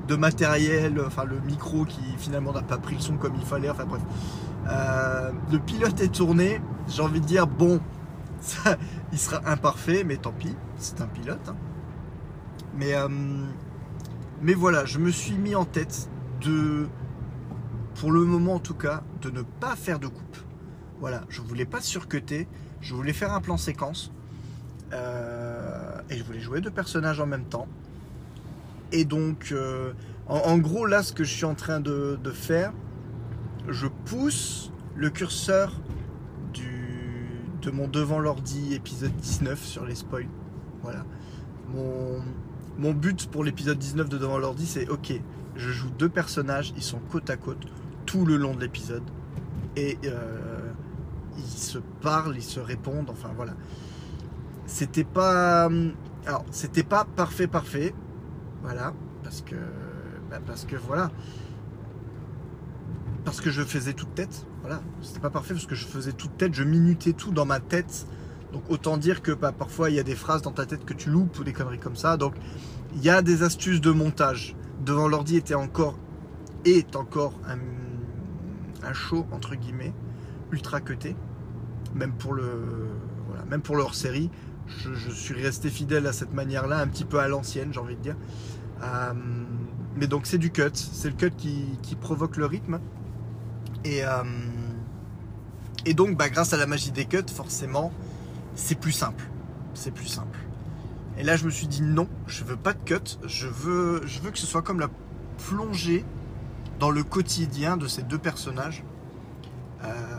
de 0.08 0.16
matériel, 0.16 1.02
enfin 1.06 1.26
le 1.26 1.40
micro 1.42 1.86
qui 1.86 2.02
finalement 2.18 2.54
n'a 2.54 2.62
pas 2.62 2.78
pris 2.78 2.96
le 2.96 3.02
son 3.02 3.18
comme 3.18 3.36
il 3.36 3.46
fallait, 3.46 3.70
enfin 3.70 3.86
bref. 3.86 4.02
Euh, 4.70 5.32
le 5.52 5.60
pilote 5.60 6.00
est 6.02 6.14
tourné, 6.14 6.62
j'ai 6.88 7.02
envie 7.02 7.22
de 7.22 7.26
dire, 7.26 7.48
bon, 7.48 7.80
ça, 8.42 8.78
il 9.12 9.20
sera 9.20 9.42
imparfait, 9.50 10.04
mais 10.06 10.18
tant 10.18 10.32
pis, 10.32 10.56
c'est 10.78 11.02
un 11.02 11.08
pilote. 11.08 11.48
hein. 11.50 11.56
Mais, 12.76 12.94
mais 14.42 14.54
voilà, 14.54 14.86
je 14.86 15.00
me 15.00 15.10
suis 15.10 15.36
mis 15.36 15.56
en 15.56 15.66
tête 15.66 16.10
de, 16.42 16.88
pour 17.96 18.12
le 18.12 18.24
moment 18.24 18.56
en 18.56 18.60
tout 18.60 18.76
cas, 18.76 19.02
de 19.22 19.32
ne 19.32 19.42
pas 19.42 19.76
faire 19.76 19.98
de 20.00 20.08
coupe. 20.08 20.38
Voilà, 21.00 21.22
je 21.30 21.42
voulais 21.42 21.66
pas 21.66 21.82
surcuter, 21.82 22.48
je 22.82 22.94
voulais 22.94 23.14
faire 23.14 23.34
un 23.34 23.42
plan 23.42 23.58
séquence. 23.58 24.12
euh, 24.94 26.00
et 26.10 26.18
je 26.18 26.24
voulais 26.24 26.40
jouer 26.40 26.62
deux 26.62 26.72
personnages 26.72 27.20
en 27.20 27.26
même 27.26 27.46
temps. 27.46 27.68
Et 28.92 29.04
donc, 29.04 29.50
euh, 29.52 29.92
en, 30.28 30.58
gros, 30.58 30.86
là, 30.86 31.04
ce 31.04 31.14
que 31.14 31.24
je 31.24 31.34
suis 31.34 31.46
en 31.46 31.56
train 31.56 31.80
de, 31.80 32.18
faire, 32.34 32.74
je 33.68 33.88
pousse 34.06 34.72
le 34.96 35.10
curseur 35.10 35.74
du, 36.54 37.42
de 37.62 37.72
mon 37.72 37.88
devant 37.88 38.20
l'ordi 38.20 38.74
épisode 38.74 39.16
19 39.16 39.64
sur 39.64 39.86
les 39.86 39.96
spoils. 39.96 40.30
Voilà. 40.84 41.06
Mon, 41.74 42.22
mon 42.78 42.94
but 42.94 43.30
pour 43.30 43.44
l'épisode 43.44 43.78
19 43.78 44.08
de 44.08 44.18
devant 44.18 44.38
l'ordi, 44.38 44.66
c'est 44.66 44.88
ok, 44.88 45.20
je 45.56 45.70
joue 45.70 45.90
deux 45.90 46.10
personnages, 46.10 46.74
ils 46.78 46.84
sont 46.84 47.00
côte 47.00 47.30
à 47.30 47.36
côte 47.36 47.66
tout 48.06 48.26
le 48.26 48.38
long 48.38 48.56
de 48.56 48.62
l'épisode. 48.62 49.04
Et 49.76 49.98
euh, 50.06 50.57
ils 51.38 51.44
se 51.44 51.78
parlent, 52.02 52.36
ils 52.36 52.44
se 52.44 52.60
répondent, 52.60 53.10
enfin 53.10 53.30
voilà. 53.36 53.54
C'était 54.66 55.04
pas. 55.04 55.70
Alors, 56.26 56.46
c'était 56.52 56.84
pas 56.84 57.06
parfait, 57.06 57.48
parfait. 57.48 57.94
Voilà. 58.62 58.94
Parce 59.24 59.42
que. 59.42 59.56
bah, 60.30 60.40
parce 60.46 60.66
que 60.66 60.76
voilà. 60.76 61.10
Parce 63.24 63.42
que 63.42 63.50
je 63.50 63.64
faisais 63.64 63.94
toute 63.94 64.14
tête. 64.14 64.46
Voilà. 64.62 64.82
C'était 65.02 65.20
pas 65.20 65.30
parfait 65.30 65.54
parce 65.54 65.66
que 65.66 65.76
je 65.76 65.86
faisais 65.86 66.12
toute 66.12 66.38
tête, 66.38 66.54
je 66.54 66.64
minutais 66.64 67.14
tout 67.14 67.32
dans 67.32 67.46
ma 67.46 67.60
tête. 67.60 68.08
Donc 68.52 68.64
autant 68.70 68.98
dire 68.98 69.22
que 69.22 69.32
bah, 69.32 69.52
parfois 69.52 69.90
il 69.90 69.96
y 69.96 70.00
a 70.00 70.04
des 70.04 70.16
phrases 70.16 70.42
dans 70.42 70.52
ta 70.52 70.66
tête 70.66 70.86
que 70.86 70.94
tu 70.94 71.10
loupes 71.10 71.38
ou 71.40 71.44
des 71.44 71.54
conneries 71.54 71.80
comme 71.80 71.96
ça. 71.96 72.18
Donc 72.18 72.36
il 72.96 73.04
y 73.04 73.10
a 73.10 73.22
des 73.22 73.44
astuces 73.44 73.82
de 73.82 73.92
montage. 73.92 74.56
Devant 74.86 75.08
l'ordi 75.08 75.38
était 75.38 75.56
encore 75.56 75.98
est 76.66 76.96
encore 76.96 77.34
un, 77.48 77.58
un 78.86 78.94
show 78.94 79.26
entre 79.32 79.56
guillemets 79.56 79.94
ultra 80.52 80.82
cuté. 80.82 81.16
Même 81.96 82.14
pour 82.14 82.34
le 82.34 82.90
voilà, 83.28 83.46
même 83.46 83.62
pour 83.62 83.76
le 83.76 83.84
hors-série, 83.84 84.30
je, 84.68 85.12
suis 85.12 85.42
resté 85.42 85.70
fidèle 85.70 86.08
à 86.08 86.14
cette 86.14 86.34
manière-là, 86.34 86.80
un 86.80 86.88
petit 86.88 87.06
peu 87.06 87.20
à 87.20 87.28
l'ancienne, 87.28 87.74
j'ai 87.74 87.80
envie 87.80 87.96
de 87.96 88.02
dire. 88.02 88.16
Euh, 88.84 89.14
mais 89.96 90.08
donc 90.08 90.28
c'est 90.28 90.38
du 90.38 90.52
cut, 90.52 90.72
c'est 90.74 91.10
le 91.10 91.16
cut 91.16 91.32
qui, 91.32 91.96
provoque 92.00 92.38
le 92.38 92.46
rythme. 92.46 92.80
Et, 93.84 94.04
euh, 94.04 94.24
et 95.86 95.94
donc 95.94 96.18
bah, 96.18 96.30
grâce 96.30 96.54
à 96.54 96.58
la 96.58 96.68
magie 96.68 96.92
des 96.92 97.06
cuts, 97.06 97.24
forcément, 97.34 97.92
c'est 98.56 98.80
plus 98.80 98.92
simple. 98.92 99.24
C'est 99.74 99.92
plus 99.92 100.08
simple. 100.08 100.40
Et 101.18 101.24
là 101.24 101.36
je 101.36 101.46
me 101.46 101.50
suis 101.50 101.68
dit 101.68 101.82
non, 101.82 102.08
je 102.28 102.44
veux 102.44 102.58
pas 102.58 102.74
de 102.74 102.84
cut, 102.84 103.18
je 103.26 103.48
veux, 103.48 104.06
je 104.06 104.20
veux 104.20 104.32
que 104.32 104.38
ce 104.38 104.46
soit 104.46 104.62
comme 104.62 104.80
la 104.80 104.90
plongée 105.48 106.06
dans 106.80 106.92
le 106.92 107.04
quotidien 107.04 107.78
de 107.78 107.88
ces 107.88 108.04
deux 108.04 108.20
personnages. 108.20 108.84
Euh, 109.84 110.17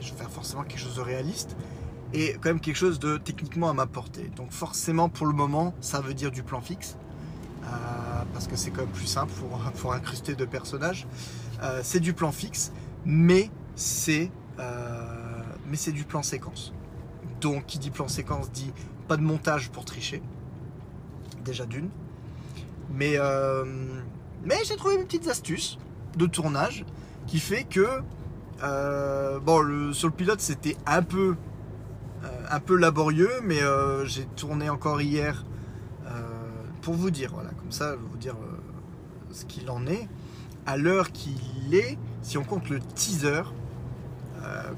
je, 0.00 0.10
vais 0.10 0.18
faire 0.18 0.30
forcément 0.30 0.62
quelque 0.62 0.80
chose 0.80 0.96
de 0.96 1.00
réaliste 1.00 1.56
et 2.12 2.32
quand 2.34 2.50
même 2.50 2.60
quelque 2.60 2.76
chose 2.76 2.98
de 2.98 3.18
techniquement 3.18 3.70
à 3.70 3.72
ma 3.72 3.86
portée. 3.86 4.30
Donc 4.36 4.52
forcément 4.52 5.08
pour 5.08 5.26
le 5.26 5.32
moment 5.32 5.74
ça 5.80 6.00
veut 6.00 6.14
dire 6.14 6.30
du 6.30 6.42
plan 6.42 6.60
fixe. 6.60 6.96
Euh, 7.64 7.66
parce 8.32 8.46
que 8.46 8.56
c'est 8.56 8.70
quand 8.70 8.82
même 8.82 8.90
plus 8.90 9.06
simple 9.06 9.32
pour, 9.32 9.58
pour 9.80 9.92
incruster 9.92 10.34
deux 10.34 10.46
personnages. 10.46 11.06
Euh, 11.62 11.80
c'est 11.82 12.00
du 12.00 12.14
plan 12.14 12.32
fixe, 12.32 12.72
mais 13.04 13.50
c'est 13.74 14.30
euh, 14.58 15.42
mais 15.66 15.76
c'est 15.76 15.92
du 15.92 16.04
plan 16.04 16.22
séquence. 16.22 16.72
Donc 17.40 17.66
qui 17.66 17.78
dit 17.78 17.90
plan 17.90 18.08
séquence 18.08 18.50
dit 18.50 18.72
pas 19.08 19.16
de 19.16 19.22
montage 19.22 19.70
pour 19.70 19.84
tricher. 19.84 20.22
Déjà 21.44 21.66
d'une. 21.66 21.90
Mais 22.92 23.16
mais 24.44 24.56
j'ai 24.64 24.76
trouvé 24.76 24.98
mes 24.98 25.04
petites 25.04 25.28
astuces 25.28 25.78
de 26.16 26.26
tournage 26.26 26.84
qui 27.26 27.38
fait 27.38 27.64
que 27.64 28.02
euh, 28.62 29.38
bon 29.40 29.60
le, 29.60 29.92
sur 29.92 30.08
le 30.08 30.14
pilote 30.14 30.40
c'était 30.40 30.76
un 30.86 31.02
peu 31.02 31.36
euh, 32.24 32.28
un 32.50 32.60
peu 32.60 32.76
laborieux, 32.76 33.30
mais 33.42 33.62
euh, 33.62 34.04
j'ai 34.04 34.24
tourné 34.36 34.68
encore 34.68 35.00
hier 35.00 35.44
pour 36.82 36.94
vous 36.94 37.10
dire, 37.10 37.30
voilà, 37.34 37.50
comme 37.50 37.72
ça, 37.72 37.94
vous 37.94 38.16
dire 38.16 38.36
ce 39.30 39.44
qu'il 39.44 39.70
en 39.70 39.86
est. 39.86 40.08
À 40.64 40.78
l'heure 40.78 41.12
qu'il 41.12 41.74
est, 41.74 41.98
si 42.22 42.38
on 42.38 42.42
compte 42.42 42.70
le 42.70 42.80
teaser, 42.80 43.42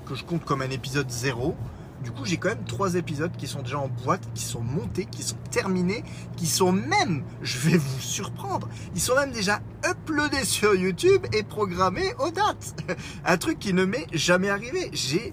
que 0.04 0.16
je 0.16 0.24
compte 0.24 0.44
comme 0.44 0.62
un 0.62 0.70
épisode 0.70 1.08
0, 1.08 1.54
du 2.02 2.10
coup 2.10 2.24
j'ai 2.24 2.36
quand 2.36 2.48
même 2.48 2.64
trois 2.64 2.94
épisodes 2.96 3.32
qui 3.36 3.46
sont 3.46 3.62
déjà 3.62 3.78
en 3.78 3.88
boîte, 3.88 4.26
qui 4.34 4.42
sont 4.42 4.60
montés, 4.60 5.06
qui 5.06 5.22
sont 5.22 5.36
terminés, 5.50 6.04
qui 6.36 6.46
sont 6.46 6.72
même, 6.72 7.24
je 7.42 7.58
vais 7.58 7.78
vous 7.78 8.00
surprendre, 8.00 8.68
ils 8.94 9.00
sont 9.00 9.14
même 9.14 9.32
déjà 9.32 9.60
uploadés 9.88 10.44
sur 10.44 10.74
YouTube 10.74 11.26
et 11.32 11.42
programmés 11.42 12.14
aux 12.18 12.30
dates. 12.30 12.74
Un 13.24 13.36
truc 13.36 13.58
qui 13.58 13.72
ne 13.72 13.84
m'est 13.84 14.06
jamais 14.12 14.48
arrivé. 14.48 14.90
J'ai 14.92 15.32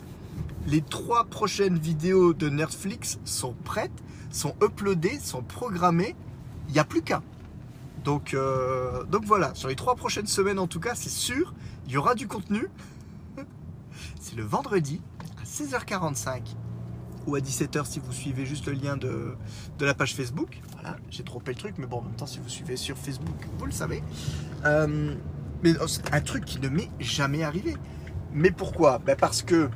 les 0.67 0.81
trois 0.81 1.25
prochaines 1.25 1.77
vidéos 1.77 2.33
de 2.33 2.49
Netflix 2.49 3.19
sont 3.25 3.53
prêtes, 3.63 3.91
sont 4.31 4.55
uploadées, 4.61 5.19
sont 5.19 5.41
programmées. 5.41 6.15
Il 6.67 6.73
n'y 6.73 6.79
a 6.79 6.83
plus 6.83 7.01
qu'un. 7.01 7.23
Donc, 8.03 8.33
euh, 8.33 9.03
donc 9.05 9.25
voilà, 9.25 9.53
sur 9.55 9.67
les 9.67 9.75
trois 9.75 9.95
prochaines 9.95 10.27
semaines 10.27 10.59
en 10.59 10.67
tout 10.67 10.79
cas, 10.79 10.95
c'est 10.95 11.09
sûr, 11.09 11.53
il 11.87 11.93
y 11.93 11.97
aura 11.97 12.15
du 12.15 12.27
contenu. 12.27 12.67
C'est 14.21 14.35
le 14.35 14.43
vendredi 14.43 15.01
16h45 15.59 16.55
ou 17.27 17.35
à 17.35 17.39
17h 17.39 17.85
si 17.85 17.99
vous 17.99 18.13
suivez 18.13 18.45
juste 18.45 18.67
le 18.67 18.73
lien 18.73 18.95
de, 18.95 19.35
de 19.77 19.85
la 19.85 19.93
page 19.93 20.15
Facebook. 20.15 20.61
Voilà, 20.73 20.95
j'ai 21.09 21.23
trompé 21.23 21.51
le 21.51 21.57
truc, 21.57 21.75
mais 21.77 21.85
bon, 21.85 21.97
en 21.97 22.01
même 22.03 22.15
temps, 22.15 22.25
si 22.25 22.39
vous 22.39 22.47
suivez 22.47 22.77
sur 22.77 22.97
Facebook, 22.97 23.35
vous 23.57 23.65
le 23.65 23.71
savez. 23.71 24.01
Euh, 24.65 25.15
mais 25.61 25.73
oh, 25.81 25.85
un 26.13 26.21
truc 26.21 26.45
qui 26.45 26.59
ne 26.59 26.69
m'est 26.69 26.89
jamais 26.99 27.43
arrivé. 27.43 27.75
Mais 28.31 28.51
pourquoi? 28.51 28.99
Ben 28.99 29.17
Parce 29.17 29.41
que 29.41 29.69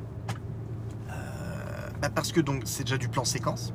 bah 2.00 2.10
parce 2.14 2.32
que 2.32 2.40
donc 2.40 2.62
c'est 2.64 2.84
déjà 2.84 2.98
du 2.98 3.08
plan 3.08 3.24
séquence. 3.24 3.72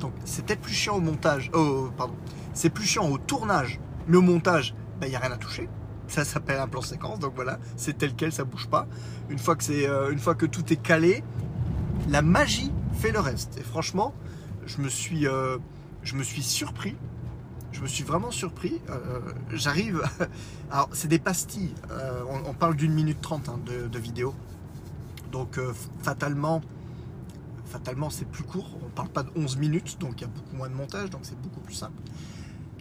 Donc 0.00 0.12
c'est 0.24 0.44
peut-être 0.44 0.60
plus 0.60 0.74
chiant 0.74 0.96
au 0.96 1.00
montage. 1.00 1.50
Oh, 1.54 1.90
pardon. 1.96 2.14
C'est 2.52 2.70
plus 2.70 2.86
chiant 2.86 3.08
au 3.10 3.18
tournage, 3.18 3.80
mais 4.06 4.16
au 4.16 4.22
montage, 4.22 4.74
il 5.02 5.08
n'y 5.08 5.16
a 5.16 5.18
rien 5.18 5.32
à 5.32 5.36
toucher. 5.36 5.68
Ça 6.08 6.24
s'appelle 6.24 6.60
un 6.60 6.68
plan 6.68 6.82
séquence, 6.82 7.18
donc 7.18 7.34
voilà, 7.34 7.58
c'est 7.76 7.98
tel 7.98 8.14
quel, 8.14 8.32
ça 8.32 8.44
bouge 8.44 8.68
pas. 8.68 8.86
Une 9.28 9.38
fois 9.38 9.56
que, 9.56 9.64
euh, 9.70 10.12
une 10.12 10.18
fois 10.18 10.34
que 10.36 10.46
tout 10.46 10.72
est 10.72 10.80
calé, 10.80 11.24
la 12.08 12.22
magie 12.22 12.72
fait 12.92 13.12
le 13.12 13.20
reste. 13.20 13.58
Et 13.58 13.62
franchement, 13.62 14.14
je 14.66 14.80
me 14.80 14.88
suis, 14.88 15.26
euh, 15.26 15.58
je 16.02 16.14
me 16.14 16.22
suis 16.22 16.42
surpris. 16.42 16.96
Je 17.72 17.82
me 17.82 17.86
suis 17.86 18.04
vraiment 18.04 18.30
surpris. 18.30 18.80
Euh, 18.88 19.20
j'arrive. 19.52 20.02
Alors, 20.70 20.88
c'est 20.92 21.08
des 21.08 21.18
pastilles. 21.18 21.74
On, 22.46 22.54
parle 22.54 22.76
d'une 22.76 22.92
minute 22.92 23.20
trente 23.20 23.48
hein, 23.48 23.60
de, 23.66 23.98
vidéo. 23.98 24.34
Donc, 25.30 25.60
fatalement, 26.02 26.62
fatalement, 27.66 28.08
c'est 28.08 28.24
plus 28.24 28.44
court. 28.44 28.78
On 28.84 28.88
parle 28.88 29.10
pas 29.10 29.22
de 29.22 29.30
11 29.36 29.58
minutes, 29.58 29.98
donc 30.00 30.20
il 30.20 30.22
y 30.22 30.24
a 30.24 30.28
beaucoup 30.28 30.56
moins 30.56 30.70
de 30.70 30.74
montage, 30.74 31.10
donc 31.10 31.20
c'est 31.24 31.38
beaucoup 31.40 31.60
plus 31.60 31.74
simple. 31.74 32.00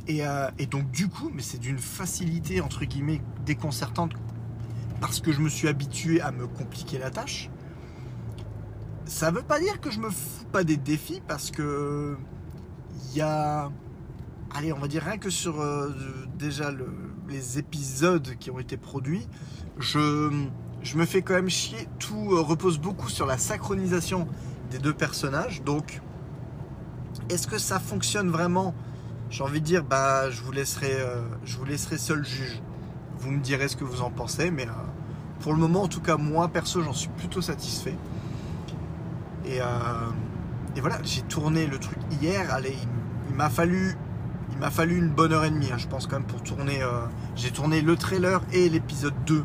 Euh, 0.10 0.51
et, 0.60 0.65
donc 0.65 0.91
du 0.91 1.08
coup, 1.08 1.32
mais 1.34 1.41
c'est 1.41 1.58
d'une 1.58 1.80
facilité 1.80 2.62
entre 2.62 2.86
guillemets 2.86 3.21
déconcertante 3.45 4.12
parce 5.01 5.19
que 5.19 5.32
je 5.32 5.41
me 5.41 5.49
suis 5.49 5.67
habitué 5.67 6.21
à 6.21 6.32
me 6.32 6.47
compliquer 6.47 6.99
la 6.99 7.10
tâche. 7.10 7.49
Ça 9.06 9.30
veut 9.30 9.44
pas 9.44 9.60
dire 9.60 9.80
que 9.80 9.91
je 9.91 10.00
me 10.00 10.10
fous 10.10 10.46
pas 10.52 10.63
des 10.63 10.78
défis 10.78 11.22
parce 11.28 11.52
que 11.52 12.18
il 13.12 13.18
y 13.18 13.22
a, 13.22 13.72
allez, 14.56 14.74
on 14.74 14.80
va 14.80 14.88
dire 14.88 15.04
rien 15.04 15.18
que 15.18 15.30
sur 15.30 15.62
euh, 15.62 15.89
déjà 16.38 16.72
les 17.30 17.60
épisodes 17.60 18.36
qui 18.39 18.52
ont 18.52 18.60
été 18.60 18.78
produits, 18.78 19.28
je, 19.78 20.30
me 20.96 21.06
fais 21.06 21.22
quand 21.22 21.34
même 21.34 21.50
chier. 21.50 21.88
Tout 22.00 22.32
euh, 22.32 22.41
repose 22.41 22.80
beaucoup 22.80 23.10
sur 23.10 23.26
la 23.26 23.38
synchronisation 23.38 24.28
des 24.72 24.80
deux 24.80 24.94
personnages. 24.94 25.62
Donc, 25.63 26.02
est-ce 27.30 27.48
que 27.48 27.58
ça 27.58 27.80
fonctionne 27.80 28.30
vraiment? 28.30 28.74
J'ai 29.30 29.44
envie 29.44 29.62
de 29.62 29.65
dire, 29.65 29.84
bah, 29.84 30.30
je 30.30 30.41
vous 30.41 30.52
laisserai, 30.52 30.94
euh, 30.94 31.22
je 31.44 31.58
vous 31.58 31.65
laisserai 31.65 31.98
seul 31.98 32.26
juge. 32.26 32.62
Vous 33.20 33.32
me 33.32 33.39
direz 33.39 33.68
ce 33.68 33.76
que 33.76 33.84
vous 33.84 34.02
en 34.02 34.10
pensez, 34.10 34.52
mais 34.52 34.68
pour 35.39 35.54
le 35.54 35.60
moment, 35.60 35.84
en 35.84 35.88
tout 35.88 36.02
cas, 36.02 36.18
moi 36.18 36.48
perso, 36.48 36.82
j'en 36.82 36.94
suis 36.94 37.10
plutôt 37.10 37.41
satisfait. 37.41 37.96
Et, 39.48 39.62
euh, 39.62 39.66
et 40.76 40.82
voilà, 40.82 40.98
j'ai 41.04 41.22
tourné 41.22 41.68
le 41.68 41.78
truc 41.78 41.98
hier. 42.22 42.54
Allez, 42.54 42.78
il, 43.30 43.36
m'a 43.36 43.50
fallu, 43.50 43.96
il 44.52 44.58
m'a 44.58 44.72
fallu 44.72 44.98
une 44.98 45.10
bonne 45.10 45.34
heure 45.34 45.46
et 45.46 45.52
demie, 45.52 45.72
hein, 45.72 45.78
je 45.78 45.88
pense 45.88 46.08
quand 46.08 46.18
même 46.18 46.28
pour 46.28 46.44
tourner. 46.44 46.80
j'ai 47.36 47.52
tourné 47.52 47.82
le 47.82 47.96
trailer 47.96 48.42
et 48.52 48.70
l'épisode 48.70 49.16
2 49.26 49.44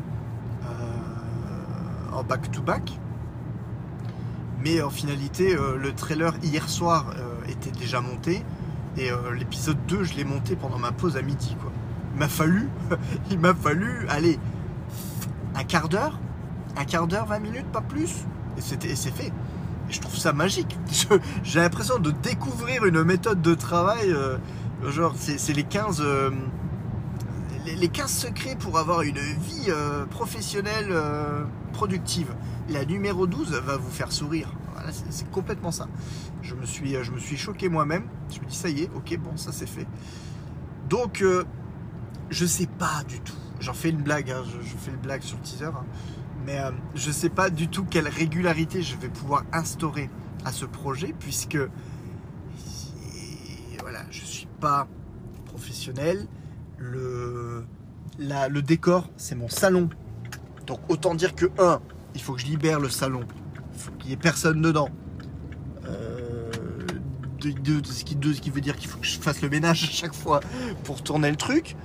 en 2.11 2.23
back 2.23 2.51
to 2.51 2.61
back. 2.61 2.91
Mais 4.63 4.81
en 4.81 4.89
finalité, 4.89 5.55
le 5.55 5.93
trailer 5.93 6.33
hier 6.43 6.69
soir 6.69 7.05
était 7.47 7.71
déjà 7.71 8.01
monté. 8.01 8.43
Et 8.97 9.11
euh, 9.11 9.33
l'épisode 9.33 9.77
2, 9.87 10.03
je 10.03 10.15
l'ai 10.15 10.23
monté 10.23 10.55
pendant 10.55 10.77
ma 10.77 10.91
pause 10.91 11.15
à 11.15 11.21
midi. 11.21 11.55
Quoi. 11.61 11.71
Il 12.13 12.19
m'a 12.19 12.27
fallu, 12.27 12.69
il 13.31 13.39
m'a 13.39 13.53
fallu, 13.53 14.05
allez, 14.09 14.37
un 15.55 15.63
quart 15.63 15.87
d'heure, 15.87 16.19
un 16.77 16.83
quart 16.85 17.07
d'heure, 17.07 17.25
20 17.25 17.39
minutes, 17.39 17.67
pas 17.67 17.81
plus. 17.81 18.25
Et 18.57 18.61
c'était, 18.61 18.95
c'est 18.95 19.11
fait. 19.11 19.31
Et 19.91 19.93
je 19.93 19.99
trouve 19.99 20.17
ça 20.17 20.31
magique. 20.31 20.79
J'ai 21.43 21.59
l'impression 21.59 21.99
de 21.99 22.11
découvrir 22.11 22.85
une 22.85 23.03
méthode 23.03 23.41
de 23.41 23.53
travail. 23.53 24.11
Euh, 24.11 24.37
genre, 24.89 25.13
c'est, 25.17 25.53
les 25.53 25.63
15 25.63 26.01
euh, 26.01 26.31
les 27.65 27.89
15 27.89 28.09
secrets 28.09 28.55
pour 28.55 28.79
avoir 28.79 29.01
une 29.01 29.19
vie 29.19 29.69
professionnelle 30.09 30.91
productive. 31.73 32.33
La 32.69 32.85
numéro 32.85 33.27
12 33.27 33.51
va 33.51 33.77
vous 33.77 33.91
faire 33.91 34.11
sourire 34.11 34.47
c'est 35.09 35.29
complètement 35.31 35.71
ça. 35.71 35.87
Je 36.41 36.55
me 36.55 36.65
suis, 36.65 36.95
je 37.03 37.11
me 37.11 37.19
suis 37.19 37.37
choqué 37.37 37.69
moi-même. 37.69 38.07
Je 38.29 38.39
me 38.39 38.45
dis, 38.45 38.55
ça 38.55 38.69
y 38.69 38.83
est, 38.83 38.89
ok, 38.95 39.17
bon, 39.17 39.37
ça 39.37 39.51
c'est 39.51 39.67
fait. 39.67 39.87
Donc, 40.89 41.21
euh, 41.21 41.43
je 42.29 42.45
sais 42.45 42.67
pas 42.67 43.03
du 43.07 43.19
tout. 43.19 43.35
J'en 43.59 43.73
fais 43.73 43.89
une 43.89 44.01
blague, 44.01 44.31
hein, 44.31 44.43
je, 44.45 44.77
fais 44.77 44.91
une 44.91 44.97
blague 44.97 45.21
sur 45.21 45.37
le 45.37 45.43
teaser. 45.43 45.65
Hein. 45.65 45.85
Mais 46.45 46.59
euh, 46.59 46.71
je 46.95 47.11
sais 47.11 47.29
pas 47.29 47.49
du 47.49 47.67
tout 47.67 47.83
quelle 47.83 48.07
régularité 48.07 48.81
je 48.81 48.95
vais 48.97 49.09
pouvoir 49.09 49.43
instaurer 49.51 50.09
à 50.45 50.51
ce 50.51 50.65
projet, 50.65 51.13
puisque 51.17 51.57
voilà, 53.79 54.01
je 54.09 54.23
suis 54.23 54.47
pas 54.59 54.87
professionnel. 55.45 56.27
Le, 56.77 57.65
le 58.17 58.61
décor, 58.61 59.09
c'est 59.17 59.35
mon 59.35 59.49
salon. 59.49 59.89
Donc 60.65 60.79
autant 60.89 61.15
dire 61.15 61.35
que, 61.35 61.45
un, 61.59 61.79
il 62.15 62.21
faut 62.21 62.33
que 62.33 62.41
je 62.41 62.47
libère 62.47 62.79
le 62.79 62.89
salon 62.89 63.25
faut 63.81 63.91
qu'il 63.91 64.07
n'y 64.07 64.13
ait 64.13 64.17
personne 64.17 64.61
dedans. 64.61 64.89
Euh, 65.87 66.51
ce, 67.41 68.03
qui, 68.03 68.17
ce, 68.21 68.41
qui, 68.41 68.49
veut 68.51 68.61
dire 68.61 68.75
qu'il 68.75 68.89
faut 68.89 68.99
que 68.99 69.05
je 69.05 69.19
fasse 69.19 69.41
le 69.41 69.49
ménage 69.49 69.83
à 69.83 69.87
chaque 69.87 70.13
fois 70.13 70.39
pour 70.83 71.01
tourner 71.01 71.29
le 71.29 71.35
truc. 71.37 71.75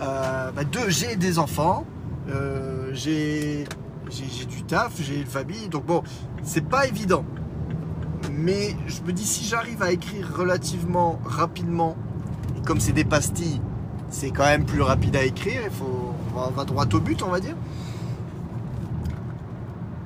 Euh, 0.00 0.50
bah, 0.50 0.64
deux, 0.64 0.90
j'ai 0.90 1.16
des 1.16 1.38
enfants, 1.38 1.86
euh, 2.28 2.90
j'ai 2.92 3.64
du 4.48 4.62
taf, 4.64 5.00
j'ai 5.00 5.20
une 5.20 5.26
famille, 5.26 5.68
donc 5.68 5.86
bon, 5.86 6.02
c'est 6.42 6.66
pas 6.66 6.86
évident. 6.86 7.24
Mais 8.32 8.76
je 8.86 9.02
me 9.02 9.12
dis, 9.12 9.24
si 9.24 9.44
j'arrive 9.44 9.82
à 9.82 9.92
écrire 9.92 10.32
relativement 10.36 11.18
rapidement, 11.24 11.96
comme 12.64 12.80
c'est 12.80 12.92
des 12.92 13.04
pastilles, 13.04 13.60
c'est 14.08 14.30
quand 14.30 14.44
même 14.44 14.64
plus 14.64 14.82
rapide 14.82 15.16
à 15.16 15.24
écrire, 15.24 15.62
il 15.64 15.70
faut, 15.70 16.14
on 16.34 16.50
va 16.50 16.64
droit 16.64 16.86
au 16.92 17.00
but, 17.00 17.22
on 17.22 17.30
va 17.30 17.40
dire 17.40 17.56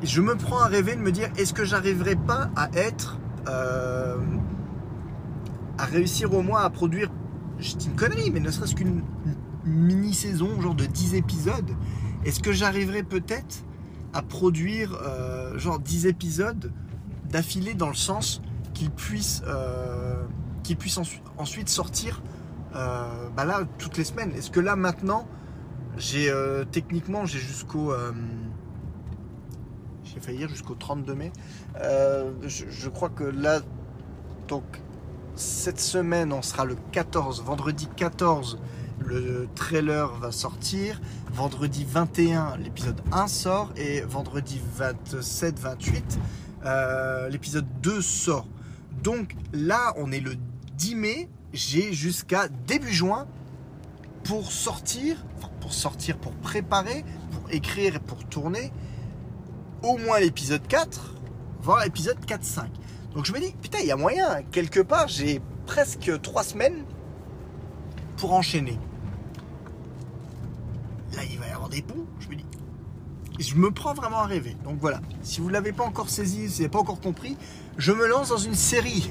je 0.02 0.20
me 0.20 0.34
prends 0.34 0.60
à 0.60 0.66
rêver 0.66 0.96
de 0.96 1.00
me 1.00 1.12
dire 1.12 1.28
est-ce 1.36 1.52
que 1.52 1.64
j'arriverai 1.64 2.16
pas 2.16 2.50
à 2.56 2.70
être 2.72 3.18
euh, 3.48 4.16
à 5.78 5.84
réussir 5.84 6.32
au 6.34 6.42
moins 6.42 6.62
à 6.62 6.70
produire 6.70 7.10
je 7.58 7.76
dis 7.76 7.86
une 7.88 7.96
connerie 7.96 8.30
mais 8.30 8.40
ne 8.40 8.50
serait-ce 8.50 8.74
qu'une 8.74 9.02
mini 9.64 10.14
saison 10.14 10.60
genre 10.60 10.74
de 10.74 10.86
10 10.86 11.14
épisodes 11.16 11.70
est-ce 12.24 12.40
que 12.40 12.52
j'arriverai 12.52 13.02
peut-être 13.02 13.64
à 14.12 14.22
produire 14.22 14.94
euh, 14.94 15.58
genre 15.58 15.78
10 15.78 16.06
épisodes 16.06 16.72
d'affilée 17.28 17.74
dans 17.74 17.88
le 17.88 17.94
sens 17.94 18.42
qu'ils 18.74 18.90
puissent 18.90 19.42
euh, 19.46 20.24
puissent 20.78 21.00
ensuite 21.36 21.68
sortir 21.68 22.22
bah 22.72 23.44
là 23.44 23.62
toutes 23.78 23.96
les 23.96 24.04
semaines 24.04 24.30
est-ce 24.36 24.52
que 24.52 24.60
là 24.60 24.76
maintenant 24.76 25.26
j'ai 25.96 26.32
techniquement 26.70 27.26
j'ai 27.26 27.40
jusqu'au 27.40 27.92
j'ai 30.12 30.20
failli 30.20 30.38
dire 30.38 30.48
jusqu'au 30.48 30.74
32 30.74 31.14
mai. 31.14 31.32
Euh, 31.80 32.32
je, 32.46 32.88
crois 32.88 33.10
que 33.10 33.24
là, 33.24 33.60
donc 34.48 34.64
cette 35.34 35.80
semaine, 35.80 36.32
on 36.32 36.42
sera 36.42 36.64
le 36.64 36.76
14, 36.92 37.42
vendredi 37.42 37.88
14, 37.96 38.58
le 39.00 39.48
trailer 39.54 40.12
va 40.18 40.32
sortir. 40.32 41.00
Vendredi 41.32 41.84
21, 41.88 42.56
l'épisode 42.58 43.00
1 43.12 43.26
sort. 43.26 43.72
Et 43.76 44.00
vendredi 44.02 44.60
27, 44.76 45.58
28, 45.58 46.18
euh, 46.64 47.28
l'épisode 47.28 47.66
2 47.82 48.00
sort. 48.00 48.46
Donc 49.02 49.34
là, 49.52 49.94
on 49.96 50.12
est 50.12 50.20
le 50.20 50.34
10 50.76 50.94
mai. 50.94 51.28
J'ai 51.52 51.92
jusqu'à 51.92 52.48
début 52.66 52.92
juin 52.92 53.26
pour 54.24 54.52
sortir, 54.52 55.24
pour 55.60 55.72
sortir, 55.72 56.16
pour 56.18 56.32
préparer, 56.32 57.04
pour 57.32 57.50
écrire 57.50 57.96
et 57.96 58.00
pour 58.00 58.24
tourner 58.24 58.72
au 59.82 59.96
moins 59.96 60.20
l'épisode 60.20 60.66
4, 60.66 61.14
voire 61.62 61.82
l'épisode 61.84 62.18
4-5. 62.26 62.66
Donc 63.14 63.24
je 63.24 63.32
me 63.32 63.40
dis, 63.40 63.54
putain, 63.60 63.78
il 63.80 63.86
y 63.86 63.92
a 63.92 63.96
moyen, 63.96 64.42
quelque 64.52 64.80
part, 64.80 65.08
j'ai 65.08 65.40
presque 65.66 66.20
3 66.20 66.42
semaines 66.44 66.84
pour 68.16 68.32
enchaîner. 68.32 68.78
Là, 71.16 71.22
il 71.28 71.38
va 71.38 71.48
y 71.48 71.50
avoir 71.50 71.59
je 72.20 72.28
me 72.28 72.34
dis. 72.34 72.44
Je 73.38 73.54
me 73.54 73.70
prends 73.70 73.94
vraiment 73.94 74.18
à 74.18 74.26
rêver. 74.26 74.56
Donc 74.64 74.76
voilà, 74.80 75.00
si 75.22 75.40
vous 75.40 75.48
ne 75.48 75.52
l'avez 75.52 75.72
pas 75.72 75.84
encore 75.84 76.10
saisi, 76.10 76.48
si 76.48 76.56
vous 76.56 76.58
n'avez 76.58 76.68
pas 76.68 76.78
encore 76.78 77.00
compris, 77.00 77.36
je 77.78 77.92
me 77.92 78.06
lance 78.06 78.28
dans 78.28 78.36
une 78.36 78.54
série. 78.54 79.10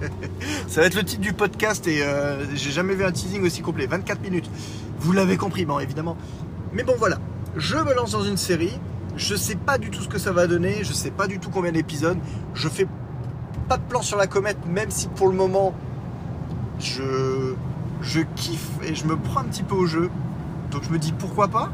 Ça 0.68 0.80
va 0.80 0.86
être 0.86 0.94
le 0.94 1.04
titre 1.04 1.20
du 1.20 1.32
podcast 1.32 1.86
et 1.86 2.02
euh, 2.02 2.46
j'ai 2.54 2.70
jamais 2.70 2.94
vu 2.94 3.04
un 3.04 3.12
teasing 3.12 3.42
aussi 3.42 3.60
complet. 3.60 3.86
24 3.86 4.22
minutes. 4.22 4.50
Vous 5.00 5.12
l'avez 5.12 5.36
compris, 5.36 5.64
bon, 5.64 5.78
évidemment. 5.78 6.16
Mais 6.72 6.82
bon, 6.82 6.94
voilà. 6.98 7.18
Je 7.56 7.76
me 7.76 7.94
lance 7.94 8.12
dans 8.12 8.22
une 8.22 8.36
série 8.36 8.78
je 9.18 9.34
sais 9.34 9.56
pas 9.56 9.78
du 9.78 9.90
tout 9.90 10.00
ce 10.00 10.08
que 10.08 10.18
ça 10.18 10.32
va 10.32 10.46
donner, 10.46 10.84
je 10.84 10.92
sais 10.92 11.10
pas 11.10 11.26
du 11.26 11.40
tout 11.40 11.50
combien 11.50 11.72
d'épisodes. 11.72 12.18
Je 12.54 12.68
fais 12.68 12.86
pas 13.68 13.76
de 13.76 13.82
plan 13.82 14.00
sur 14.00 14.16
la 14.16 14.26
comète, 14.26 14.64
même 14.66 14.90
si 14.90 15.08
pour 15.08 15.28
le 15.28 15.34
moment 15.34 15.74
je 16.78 17.54
kiffe 18.36 18.70
et 18.84 18.94
je 18.94 19.04
me 19.04 19.16
prends 19.16 19.40
un 19.40 19.44
petit 19.44 19.64
peu 19.64 19.74
au 19.74 19.86
jeu. 19.86 20.08
Donc 20.70 20.84
je 20.84 20.90
me 20.90 20.98
dis 20.98 21.12
pourquoi 21.12 21.48
pas. 21.48 21.70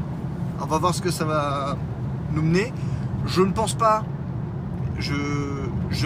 On 0.61 0.65
va 0.65 0.77
voir 0.77 0.93
ce 0.95 1.01
que 1.01 1.11
ça 1.11 1.25
va 1.25 1.77
nous 2.33 2.41
mener. 2.41 2.73
Je 3.25 3.41
ne 3.41 3.51
pense 3.51 3.73
pas. 3.73 4.03
Je, 4.97 5.13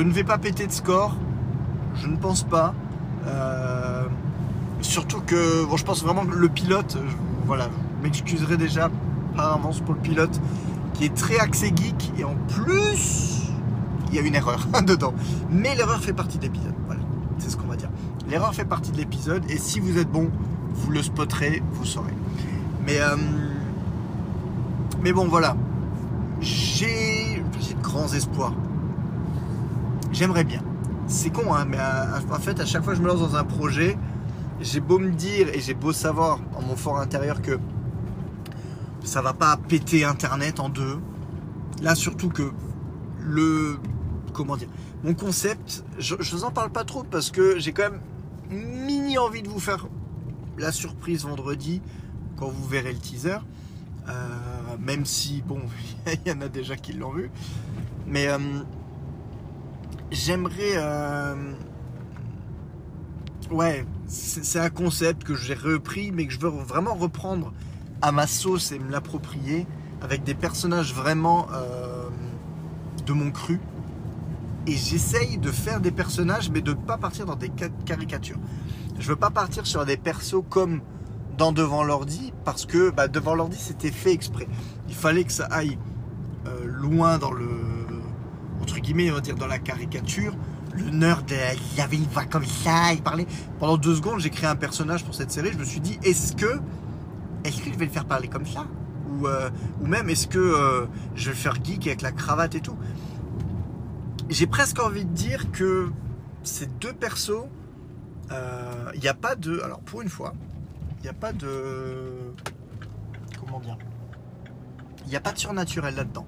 ne 0.01 0.11
vais 0.11 0.23
pas 0.23 0.37
péter 0.37 0.67
de 0.67 0.71
score. 0.71 1.15
Je 1.95 2.07
ne 2.07 2.17
pense 2.17 2.43
pas. 2.43 2.73
Euh, 3.27 4.05
surtout 4.81 5.21
que 5.21 5.65
bon, 5.65 5.77
je 5.77 5.85
pense 5.85 6.03
vraiment 6.03 6.25
que 6.25 6.35
le 6.35 6.49
pilote, 6.49 6.97
voilà, 7.45 7.69
je 7.97 8.03
m'excuserai 8.03 8.57
déjà 8.57 8.89
par 9.35 9.53
avance 9.53 9.81
pour 9.81 9.93
le 9.93 9.99
pilote 9.99 10.39
qui 10.93 11.05
est 11.05 11.15
très 11.15 11.39
axé 11.39 11.71
geek 11.75 12.13
et 12.17 12.23
en 12.23 12.35
plus 12.47 13.49
il 14.09 14.15
y 14.15 14.19
a 14.19 14.21
une 14.21 14.35
erreur 14.35 14.67
dedans. 14.85 15.13
Mais 15.49 15.75
l'erreur 15.75 15.99
fait 15.99 16.13
partie 16.13 16.37
de 16.37 16.43
l'épisode. 16.43 16.73
Voilà. 16.85 17.01
C'est 17.37 17.49
ce 17.49 17.57
qu'on 17.57 17.67
va 17.67 17.75
dire. 17.75 17.89
L'erreur 18.29 18.53
fait 18.53 18.65
partie 18.65 18.91
de 18.91 18.97
l'épisode 18.97 19.43
et 19.49 19.57
si 19.57 19.79
vous 19.79 19.97
êtes 19.97 20.11
bon, 20.11 20.29
vous 20.73 20.91
le 20.91 21.03
spotterez, 21.03 21.61
vous 21.73 21.85
saurez. 21.85 22.13
Mais, 22.85 22.99
euh, 22.99 23.15
mais 25.01 25.13
bon, 25.13 25.27
voilà. 25.27 25.55
J'ai 26.41 27.41
de 27.41 27.81
grands 27.81 28.11
espoirs. 28.13 28.53
J'aimerais 30.11 30.43
bien. 30.43 30.61
C'est 31.07 31.29
con, 31.29 31.53
hein, 31.53 31.65
mais 31.65 31.77
en 31.79 32.39
fait, 32.39 32.59
à 32.59 32.65
chaque 32.65 32.83
fois 32.83 32.93
que 32.93 32.97
je 32.97 33.03
me 33.03 33.07
lance 33.07 33.19
dans 33.19 33.35
un 33.35 33.43
projet, 33.43 33.97
j'ai 34.61 34.79
beau 34.79 34.99
me 34.99 35.11
dire 35.11 35.49
et 35.53 35.59
j'ai 35.59 35.73
beau 35.73 35.93
savoir 35.93 36.39
en 36.55 36.61
mon 36.61 36.75
fort 36.75 36.99
intérieur 36.99 37.41
que 37.41 37.59
ça 39.03 39.21
va 39.21 39.33
pas 39.33 39.57
péter 39.57 40.03
Internet 40.03 40.59
en 40.59 40.69
deux. 40.69 40.99
Là, 41.81 41.95
surtout 41.95 42.29
que 42.29 42.51
le. 43.19 43.79
Comment 44.33 44.57
dire 44.57 44.67
Mon 45.03 45.13
concept, 45.13 45.83
je, 45.97 46.15
je 46.19 46.35
vous 46.35 46.43
en 46.43 46.51
parle 46.51 46.69
pas 46.69 46.83
trop 46.83 47.03
parce 47.03 47.31
que 47.31 47.57
j'ai 47.57 47.71
quand 47.71 47.89
même 47.89 48.01
mini 48.51 49.17
envie 49.17 49.41
de 49.41 49.47
vous 49.49 49.59
faire 49.59 49.87
la 50.57 50.71
surprise 50.71 51.23
vendredi 51.23 51.81
quand 52.37 52.49
vous 52.49 52.67
verrez 52.67 52.93
le 52.93 52.99
teaser. 52.99 53.37
Euh, 54.07 54.58
même 54.79 55.05
si, 55.05 55.41
bon, 55.45 55.61
il 56.07 56.31
y 56.31 56.31
en 56.31 56.41
a 56.41 56.47
déjà 56.47 56.75
qui 56.75 56.93
l'ont 56.93 57.11
vu. 57.11 57.31
Mais 58.07 58.27
euh, 58.27 58.37
j'aimerais. 60.11 60.73
Euh, 60.75 61.53
ouais, 63.51 63.85
c'est 64.07 64.59
un 64.59 64.69
concept 64.69 65.23
que 65.23 65.35
j'ai 65.35 65.53
repris, 65.53 66.11
mais 66.11 66.25
que 66.25 66.33
je 66.33 66.39
veux 66.39 66.49
vraiment 66.49 66.95
reprendre 66.95 67.53
à 68.01 68.11
ma 68.11 68.27
sauce 68.27 68.71
et 68.71 68.79
me 68.79 68.91
l'approprier 68.91 69.67
avec 70.01 70.23
des 70.23 70.33
personnages 70.33 70.93
vraiment 70.93 71.47
de 73.05 73.13
mon 73.13 73.31
cru. 73.31 73.59
Et 74.65 74.71
j'essaye 74.71 75.37
de 75.37 75.51
faire 75.51 75.81
des 75.81 75.91
personnages, 75.91 76.49
mais 76.49 76.61
de 76.61 76.71
ne 76.71 76.75
pas 76.75 76.97
partir 76.97 77.25
dans 77.25 77.35
des 77.35 77.51
caricatures. 77.85 78.39
Je 78.99 79.07
veux 79.07 79.15
pas 79.15 79.29
partir 79.29 79.65
sur 79.65 79.85
des 79.85 79.97
persos 79.97 80.43
comme 80.49 80.81
dans 81.39 81.53
Devant 81.53 81.83
l'ordi, 81.83 82.33
parce 82.43 82.65
que 82.65 82.91
bah, 82.91 83.07
Devant 83.07 83.33
l'ordi, 83.33 83.57
c'était 83.57 83.91
fait 83.91 84.11
exprès. 84.11 84.47
Il 84.89 84.93
fallait 84.93 85.23
que 85.23 85.31
ça 85.31 85.45
aille 85.45 85.79
euh, 86.45 86.65
loin 86.65 87.17
dans 87.17 87.31
le. 87.31 87.47
entre 88.61 88.79
guillemets, 88.79 89.09
on 89.09 89.15
va 89.15 89.21
dire 89.21 89.35
dans 89.35 89.47
la 89.47 89.57
caricature. 89.57 90.35
Le 90.75 90.89
nerd, 90.91 91.31
il 91.73 91.81
avait 91.81 91.95
une 91.95 92.03
voix 92.03 92.25
comme 92.25 92.45
ça, 92.45 92.93
il 92.93 93.01
parlait. 93.01 93.25
Pendant 93.57 93.77
deux 93.77 93.95
secondes, 93.95 94.19
j'ai 94.19 94.29
créé 94.29 94.47
un 94.47 94.55
personnage 94.55 95.03
pour 95.03 95.15
cette 95.15 95.31
série. 95.31 95.51
Je 95.53 95.57
me 95.57 95.63
suis 95.63 95.79
dit, 95.79 95.97
est-ce 96.03 96.35
que. 96.35 96.59
Est-ce 97.45 97.61
que 97.61 97.71
je 97.71 97.77
vais 97.77 97.85
le 97.85 97.91
faire 97.91 98.05
parler 98.05 98.27
comme 98.27 98.45
ça? 98.45 98.65
Ou, 99.09 99.25
euh, 99.25 99.49
ou 99.81 99.87
même 99.87 100.09
est-ce 100.09 100.27
que 100.27 100.37
euh, 100.37 100.87
je 101.15 101.25
vais 101.25 101.31
le 101.31 101.37
faire 101.37 101.55
geek 101.63 101.87
avec 101.87 102.01
la 102.01 102.11
cravate 102.11 102.53
et 102.55 102.59
tout? 102.59 102.77
J'ai 104.27 104.45
presque 104.45 104.79
envie 104.79 105.05
de 105.05 105.13
dire 105.13 105.51
que 105.51 105.89
ces 106.43 106.65
deux 106.65 106.93
persos, 106.93 107.47
il 108.93 108.99
n'y 108.99 109.07
a 109.07 109.13
pas 109.13 109.35
de. 109.35 109.61
Alors 109.61 109.79
pour 109.79 110.01
une 110.01 110.09
fois, 110.09 110.33
il 110.99 111.03
n'y 111.03 111.09
a 111.09 111.13
pas 111.13 111.33
de. 111.33 112.33
Comment 113.39 113.59
dire 113.59 113.77
Il 115.07 115.19
pas 115.19 115.31
de 115.31 115.37
surnaturel 115.37 115.95
là-dedans. 115.95 116.25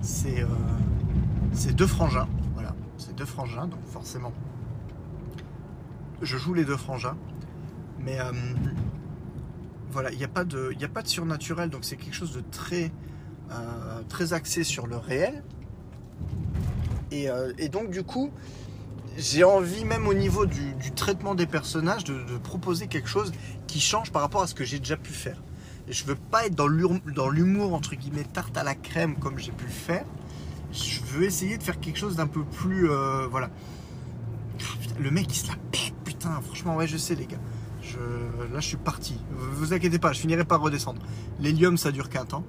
C'est. 0.00 0.44
c'est 1.52 1.74
deux 1.74 1.86
frangins. 1.86 2.28
Voilà. 2.54 2.74
C'est 2.96 3.14
deux 3.14 3.24
frangins, 3.24 3.66
donc 3.66 3.84
forcément. 3.86 4.32
Je 6.22 6.36
joue 6.36 6.54
les 6.54 6.64
deux 6.64 6.76
frangins. 6.76 7.16
Mais. 7.98 8.18
voilà, 9.90 10.12
il 10.12 10.18
n'y 10.18 10.24
a, 10.24 10.28
pas 10.28 10.44
de, 10.44 10.72
a 10.80 10.88
pas 10.88 11.02
de 11.02 11.08
surnaturel, 11.08 11.70
donc 11.70 11.84
c'est 11.84 11.96
quelque 11.96 12.14
chose 12.14 12.32
de 12.32 12.42
très. 12.52 12.92
très 14.08 14.32
axé 14.32 14.62
sur 14.62 14.86
le 14.86 14.96
réel. 14.96 15.42
Et, 17.10 17.26
et 17.56 17.68
donc 17.68 17.90
du 17.90 18.04
coup, 18.04 18.30
j'ai 19.18 19.42
envie, 19.42 19.84
même 19.84 20.06
au 20.06 20.14
niveau 20.14 20.46
du, 20.46 20.74
traitement 20.94 21.34
des 21.34 21.46
personnages, 21.46 22.04
de, 22.04 22.38
proposer 22.42 22.86
quelque 22.86 23.08
chose 23.08 23.32
qui 23.66 23.80
change 23.80 24.12
par 24.12 24.22
rapport 24.22 24.42
à 24.42 24.46
ce 24.46 24.54
que 24.54 24.64
j'ai 24.64 24.78
déjà 24.78 24.96
pu 24.96 25.12
faire. 25.12 25.42
Et 25.88 25.92
je 25.92 26.04
veux 26.04 26.14
pas 26.14 26.46
être 26.46 26.54
dans 26.54 26.68
l'humour, 26.68 27.74
entre 27.74 27.96
guillemets, 27.96 28.24
tarte 28.24 28.56
à 28.56 28.62
la 28.62 28.74
crème 28.74 29.16
comme 29.16 29.38
j'ai 29.38 29.52
pu 29.52 29.64
le 29.64 29.70
faire. 29.70 30.04
Je 30.70 31.00
veux 31.00 31.24
essayer 31.24 31.58
de 31.58 31.62
faire 31.62 31.80
quelque 31.80 31.98
chose 31.98 32.14
d'un 32.14 32.26
peu 32.26 32.44
plus. 32.44 32.90
Euh, 32.90 33.26
voilà. 33.26 33.50
le 35.00 35.10
mec, 35.10 35.26
il 35.30 35.34
se 35.34 35.48
la 35.48 35.56
pète, 35.72 35.94
putain. 36.04 36.40
Franchement, 36.42 36.76
ouais, 36.76 36.86
je 36.86 36.96
sais, 36.96 37.14
les 37.14 37.26
gars. 37.26 37.40
Je, 37.82 37.98
là, 38.52 38.60
je 38.60 38.66
suis 38.66 38.76
parti. 38.76 39.18
Vous 39.30 39.72
inquiétez 39.72 39.98
pas, 39.98 40.12
je 40.12 40.20
finirai 40.20 40.44
par 40.44 40.60
redescendre. 40.60 41.00
L'hélium, 41.40 41.76
ça 41.76 41.90
dure 41.90 42.08
qu'un 42.08 42.24
temps. 42.24 42.44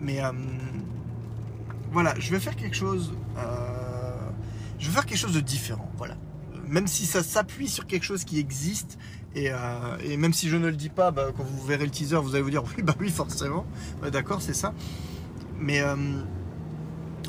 Mais. 0.00 0.24
Euh, 0.24 0.32
voilà, 1.90 2.14
je 2.18 2.30
vais 2.30 2.40
faire 2.40 2.56
quelque 2.56 2.76
chose. 2.76 3.12
Euh, 3.36 3.91
je 4.82 4.88
veux 4.88 4.92
faire 4.92 5.06
quelque 5.06 5.18
chose 5.18 5.32
de 5.32 5.40
différent, 5.40 5.88
voilà. 5.96 6.16
Même 6.66 6.88
si 6.88 7.06
ça 7.06 7.22
s'appuie 7.22 7.68
sur 7.68 7.86
quelque 7.86 8.02
chose 8.02 8.24
qui 8.24 8.40
existe, 8.40 8.98
et, 9.36 9.50
euh, 9.50 10.18
même 10.18 10.32
si 10.32 10.48
je 10.48 10.56
ne 10.56 10.66
le 10.66 10.76
dis 10.76 10.88
pas, 10.88 11.12
bah, 11.12 11.28
quand 11.36 11.44
vous 11.44 11.64
verrez 11.64 11.84
le 11.84 11.90
teaser, 11.90 12.16
vous 12.16 12.34
allez 12.34 12.42
vous 12.42 12.50
dire 12.50 12.64
oui, 12.64 12.82
bah 12.82 12.94
oui, 12.98 13.08
forcément. 13.08 13.64
D'accord, 14.10 14.42
c'est 14.42 14.54
ça. 14.54 14.74
Mais 15.60 15.80
euh, 15.80 15.94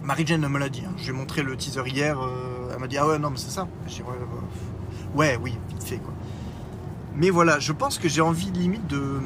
Marie-Jane 0.03 0.47
me 0.47 0.57
l'a 0.57 0.69
dit. 0.69 0.81
Hein. 0.85 0.93
J'ai 0.97 1.11
montré 1.11 1.43
le 1.43 1.55
teaser 1.55 1.83
hier. 1.85 2.19
Euh, 2.19 2.71
elle 2.73 2.79
m'a 2.79 2.87
dit 2.87 2.97
ah 2.97 3.07
ouais, 3.07 3.19
non, 3.19 3.29
mais 3.29 3.37
c'est 3.37 3.51
ça. 3.51 3.67
ouais, 5.15 5.37
oui, 5.39 5.55
vite 5.69 5.83
fait 5.83 5.97
quoi. 5.97 6.13
Mais 7.15 7.29
voilà, 7.29 7.59
je 7.59 7.71
pense 7.71 7.99
que 7.99 8.09
j'ai 8.09 8.21
envie 8.21 8.49
limite 8.49 8.87
de. 8.87 9.19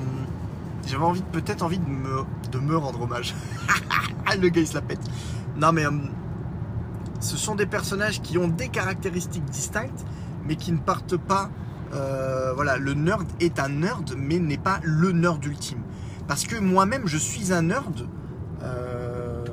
J'avais 0.85 1.03
envie, 1.03 1.23
peut-être 1.31 1.63
envie 1.63 1.79
de 1.79 1.89
me, 1.89 2.23
de 2.51 2.59
me 2.59 2.75
rendre 2.75 3.01
hommage. 3.01 3.33
le 4.39 4.49
gars 4.49 4.61
il 4.61 4.67
se 4.67 4.73
la 4.73 4.81
pète. 4.81 4.99
Non 5.55 5.71
mais 5.71 5.85
ce 7.19 7.37
sont 7.37 7.55
des 7.55 7.65
personnages 7.65 8.21
qui 8.21 8.37
ont 8.37 8.47
des 8.47 8.69
caractéristiques 8.69 9.45
distinctes, 9.45 10.05
mais 10.45 10.55
qui 10.55 10.71
ne 10.71 10.79
partent 10.79 11.17
pas. 11.17 11.49
Euh, 11.93 12.53
voilà, 12.53 12.77
le 12.77 12.93
nerd 12.93 13.27
est 13.39 13.59
un 13.59 13.69
nerd, 13.69 14.15
mais 14.17 14.39
n'est 14.39 14.57
pas 14.57 14.79
le 14.83 15.11
nerd 15.11 15.43
ultime. 15.45 15.81
Parce 16.27 16.45
que 16.45 16.57
moi-même, 16.57 17.07
je 17.07 17.17
suis 17.17 17.53
un 17.53 17.63
nerd. 17.63 18.07
Euh, 18.61 19.45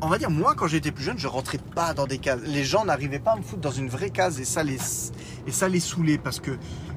on 0.00 0.08
va 0.08 0.16
dire, 0.16 0.30
moi, 0.30 0.54
quand 0.56 0.66
j'étais 0.66 0.92
plus 0.92 1.04
jeune, 1.04 1.18
je 1.18 1.28
rentrais 1.28 1.58
pas 1.58 1.92
dans 1.92 2.06
des 2.06 2.18
cases. 2.18 2.40
Les 2.46 2.64
gens 2.64 2.86
n'arrivaient 2.86 3.18
pas 3.18 3.32
à 3.32 3.36
me 3.36 3.42
foutre 3.42 3.60
dans 3.60 3.70
une 3.70 3.88
vraie 3.88 4.08
case 4.08 4.40
et 4.40 4.44
ça 4.44 4.62
les, 4.62 4.78
et 5.46 5.52
ça 5.52 5.68
les 5.68 5.80
saoulait 5.80 6.16
parce 6.16 6.40
que 6.40 6.52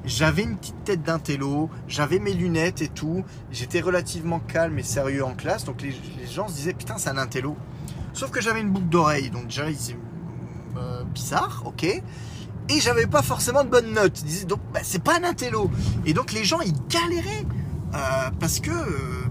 j'avais 0.06 0.42
une 0.42 0.56
petite 0.56 0.84
tête 0.84 1.02
d'un 1.02 1.18
télo, 1.18 1.68
j'avais 1.86 2.18
mes 2.18 2.32
lunettes 2.32 2.80
et 2.80 2.88
tout. 2.88 3.24
J'étais 3.52 3.80
relativement 3.80 4.40
calme 4.40 4.78
et 4.78 4.82
sérieux 4.82 5.24
en 5.24 5.34
classe. 5.34 5.64
Donc 5.64 5.82
les, 5.82 5.94
les 6.18 6.26
gens 6.26 6.48
se 6.48 6.54
disaient, 6.54 6.72
putain, 6.72 6.96
c'est 6.96 7.10
un 7.10 7.18
intello. 7.18 7.56
Sauf 8.14 8.30
que 8.30 8.40
j'avais 8.40 8.60
une 8.60 8.70
boucle 8.70 8.88
d'oreille, 8.88 9.28
donc 9.28 9.48
déjà, 9.48 9.64
c'est 9.76 9.96
euh, 10.76 11.02
bizarre, 11.12 11.64
ok. 11.66 11.82
Et 11.82 12.80
j'avais 12.80 13.08
pas 13.08 13.22
forcément 13.22 13.64
de 13.64 13.68
bonnes 13.68 13.92
notes. 13.92 14.24
Donc, 14.46 14.60
bah, 14.72 14.80
c'est 14.84 15.02
pas 15.02 15.18
un 15.18 15.24
intello. 15.24 15.68
Et 16.06 16.14
donc, 16.14 16.32
les 16.32 16.44
gens, 16.44 16.60
ils 16.60 16.74
galéraient. 16.88 17.44
Euh, 17.94 18.30
parce, 18.38 18.60
que, 18.60 18.70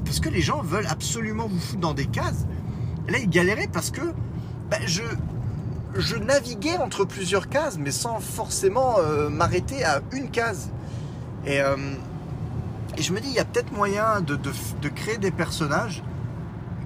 parce 0.05 0.19
que 0.19 0.29
les 0.29 0.41
gens 0.41 0.61
veulent 0.61 0.87
absolument 0.87 1.47
vous 1.47 1.59
foutre 1.59 1.79
dans 1.79 1.93
des 1.93 2.05
cases. 2.05 2.45
là, 3.07 3.17
ils 3.17 3.29
galéraient 3.29 3.69
parce 3.71 3.89
que 3.89 4.01
bah, 4.69 4.77
je, 4.85 6.15
naviguais 6.17 6.77
entre 6.77 7.05
plusieurs 7.05 7.47
cases, 7.47 7.77
mais 7.77 7.91
sans 7.91 8.19
forcément 8.19 8.99
euh, 8.99 9.29
m'arrêter 9.29 9.85
à 9.85 10.01
une 10.11 10.29
case. 10.29 10.71
Et, 11.45 11.59
je 12.99 13.11
me 13.11 13.19
dis, 13.19 13.29
il 13.29 13.33
y 13.33 13.39
a 13.39 13.45
peut-être 13.45 13.71
moyen 13.71 14.21
de 14.21 14.89
créer 14.89 15.17
des 15.17 15.31
personnages 15.31 16.03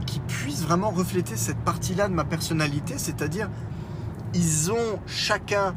qui 0.08 0.20
puissent 0.22 0.64
vraiment 0.64 0.90
refléter 0.90 1.36
cette 1.36 1.60
partie-là 1.60 2.08
de 2.08 2.14
ma 2.14 2.24
personnalité, 2.24 2.96
c'est-à-dire 2.98 3.50
ils 4.34 4.72
ont 4.72 5.00
chacun 5.06 5.76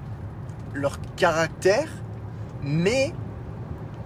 leur 0.72 0.98
caractère, 1.16 1.88
mais 2.62 3.12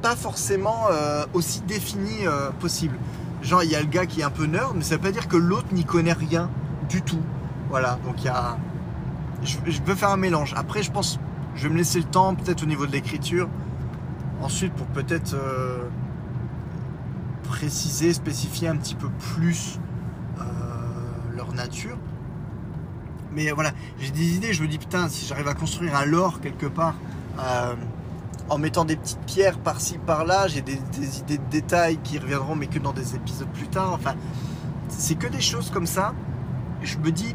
pas 0.03 0.17
forcément 0.17 0.87
euh, 0.91 1.25
aussi 1.33 1.61
défini 1.61 2.27
euh, 2.27 2.51
possible. 2.59 2.97
Genre, 3.43 3.63
il 3.63 3.71
y 3.71 3.77
a 3.77 3.81
le 3.81 3.87
gars 3.87 4.07
qui 4.07 4.21
est 4.21 4.25
un 4.25 4.31
peu 4.31 4.47
nerd, 4.47 4.75
mais 4.75 4.83
ça 4.83 4.97
veut 4.97 5.03
pas 5.03 5.13
dire 5.13 5.29
que 5.29 5.37
l'autre 5.37 5.69
n'y 5.73 5.85
connaît 5.85 6.13
rien 6.13 6.51
du 6.89 7.03
tout. 7.03 7.23
Voilà, 7.71 7.99
donc 8.05 8.23
il 8.23 8.27
y 8.27 8.29
a. 8.29 8.57
Je, 9.43 9.59
je 9.67 9.83
veux 9.83 9.95
faire 9.95 10.11
un 10.11 10.17
mélange. 10.17 10.55
Après, 10.57 10.83
je 10.83 10.91
pense, 10.91 11.19
je 11.55 11.69
vais 11.69 11.73
me 11.73 11.79
laisser 11.79 11.99
le 11.99 12.05
temps, 12.05 12.35
peut-être 12.35 12.63
au 12.63 12.67
niveau 12.67 12.87
de 12.87 12.93
l'écriture. 12.93 13.49
Ensuite, 14.41 14.73
pour 14.73 14.87
peut-être 14.87 15.35
euh, 15.35 15.85
préciser, 17.45 18.13
spécifier 18.13 18.69
un 18.69 18.77
petit 18.77 18.95
peu 18.95 19.09
plus 19.35 19.79
nature. 21.53 21.99
Mais 23.33 23.51
voilà, 23.51 23.73
j'ai 23.99 24.11
des 24.11 24.37
idées, 24.37 24.53
je 24.53 24.63
me 24.63 24.69
dis 24.69 24.79
putain, 24.79 25.09
si 25.09 25.27
j'arrive 25.27 25.49
à 25.49 25.55
construire 25.55 25.97
un 25.97 26.05
lore 26.05 26.41
quelque 26.41 26.67
part, 26.67 26.95
euh, 27.41 27.75
en 28.49 28.59
mettant 28.59 28.85
des 28.85 28.97
petites 28.97 29.25
pierres 29.27 29.59
par-ci 29.59 29.99
par-là, 29.99 30.49
j'ai 30.49 30.63
des, 30.63 30.79
idées 31.19 31.39
de 31.39 31.51
détails 31.51 31.99
qui 32.05 32.19
reviendront, 32.19 32.55
mais 32.55 32.67
que 32.67 32.79
dans 32.79 32.93
des 32.93 33.17
épisodes 33.17 33.49
plus 33.49 33.69
tard. 33.69 33.93
Enfin, 33.93 34.15
c'est 34.89 35.17
que 35.17 35.27
des 35.27 35.41
choses 35.41 35.71
comme 35.71 35.87
ça. 35.87 36.15
Je 36.83 36.99
me 36.99 37.11
dis, 37.11 37.35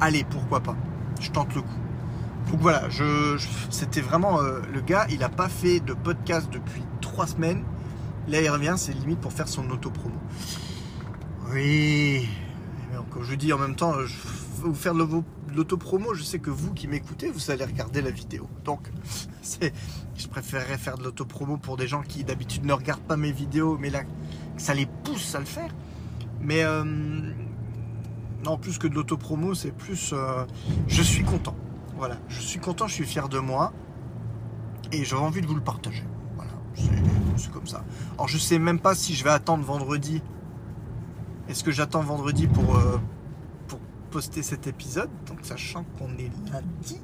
allez, 0.00 0.24
pourquoi 0.24 0.60
pas 0.60 0.76
Je 1.20 1.30
tente 1.30 1.54
le 1.54 1.62
coup. 1.62 1.68
Donc 2.50 2.60
voilà, 2.60 2.88
je, 2.88 3.36
c'était 3.70 4.00
vraiment 4.00 4.40
euh, 4.40 4.60
le 4.72 4.80
gars, 4.80 5.06
il 5.10 5.22
a 5.22 5.28
pas 5.28 5.48
fait 5.48 5.80
de 5.80 5.94
podcast 5.94 6.48
depuis 6.50 6.82
trois 7.00 7.26
semaines. 7.26 7.62
Là, 8.26 8.40
il 8.40 8.50
revient, 8.50 8.74
c'est 8.76 8.92
limite 8.92 9.20
pour 9.20 9.32
faire 9.32 9.48
son 9.48 9.70
auto-promo. 9.70 10.16
Oui, 11.52 12.28
je 13.22 13.34
dis 13.34 13.52
en 13.52 13.58
même 13.58 13.76
temps, 13.76 13.94
je 14.04 14.16
vais 14.62 14.68
vous 14.68 14.74
faire 14.74 14.94
de 14.94 15.06
l'autopromo, 15.54 16.14
je 16.14 16.22
sais 16.22 16.38
que 16.38 16.50
vous 16.50 16.72
qui 16.72 16.88
m'écoutez, 16.88 17.30
vous 17.30 17.50
allez 17.50 17.64
regarder 17.64 18.00
la 18.02 18.10
vidéo. 18.10 18.48
Donc, 18.64 18.90
je 20.16 20.28
préférerais 20.28 20.78
faire 20.78 20.98
de 20.98 21.04
l'autopromo 21.04 21.56
pour 21.56 21.76
des 21.76 21.86
gens 21.86 22.02
qui 22.02 22.24
d'habitude 22.24 22.64
ne 22.64 22.72
regardent 22.72 23.02
pas 23.02 23.16
mes 23.16 23.32
vidéos, 23.32 23.76
mais 23.78 23.90
là, 23.90 24.02
ça 24.56 24.74
les 24.74 24.86
pousse 24.86 25.34
à 25.34 25.40
le 25.40 25.44
faire. 25.44 25.74
Mais 26.40 26.62
euh, 26.64 26.84
non, 28.44 28.56
plus 28.56 28.78
que 28.78 28.86
de 28.86 28.94
l'autopromo, 28.94 29.54
c'est 29.54 29.72
plus. 29.72 30.12
euh, 30.12 30.44
je 30.86 31.02
suis 31.02 31.24
content. 31.24 31.56
Voilà, 31.96 32.16
je 32.28 32.40
suis 32.40 32.60
content, 32.60 32.86
je 32.86 32.94
suis 32.94 33.06
fier 33.06 33.28
de 33.28 33.38
moi. 33.38 33.72
Et 34.92 35.04
j'aurais 35.04 35.24
envie 35.24 35.42
de 35.42 35.46
vous 35.46 35.56
le 35.56 35.60
partager. 35.60 36.04
Voilà, 36.36 36.52
c'est 37.36 37.50
comme 37.50 37.66
ça. 37.66 37.84
Alors, 38.14 38.28
je 38.28 38.38
sais 38.38 38.58
même 38.58 38.78
pas 38.78 38.94
si 38.94 39.14
je 39.14 39.24
vais 39.24 39.30
attendre 39.30 39.64
vendredi. 39.64 40.22
Est-ce 41.48 41.64
que 41.64 41.70
j'attends 41.70 42.02
vendredi 42.02 42.46
pour, 42.46 42.76
euh, 42.76 42.98
pour 43.68 43.78
poster 44.10 44.42
cet 44.42 44.66
épisode 44.66 45.08
Donc, 45.26 45.38
sachant 45.42 45.84
qu'on 45.98 46.10
est 46.18 46.30
lundi. 46.52 47.00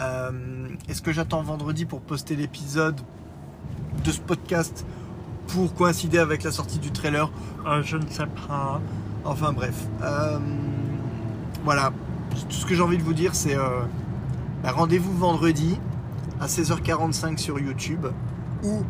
Euh, 0.00 0.68
Est-ce 0.88 1.02
que 1.02 1.12
j'attends 1.12 1.42
vendredi 1.42 1.84
pour 1.84 2.00
poster 2.00 2.36
l'épisode 2.36 3.00
de 4.04 4.10
ce 4.10 4.20
podcast 4.20 4.86
pour 5.48 5.74
coïncider 5.74 6.18
avec 6.18 6.42
la 6.42 6.52
sortie 6.52 6.78
du 6.78 6.90
trailer? 6.90 7.30
Euh, 7.66 7.82
Je 7.82 7.98
ne 7.98 8.06
sais 8.08 8.24
pas. 8.48 8.80
Enfin 9.24 9.52
bref. 9.52 9.86
Voilà. 11.64 11.92
Tout 12.30 12.54
ce 12.56 12.64
que 12.64 12.74
j'ai 12.74 12.82
envie 12.82 12.96
de 12.96 13.02
vous 13.02 13.12
dire, 13.12 13.34
c'est 13.34 13.56
bah, 14.62 14.72
rendez-vous 14.72 15.12
vendredi 15.16 15.78
à 16.40 16.46
16h45 16.46 17.36
sur 17.36 17.58
YouTube 17.58 18.06
ou 18.62 18.82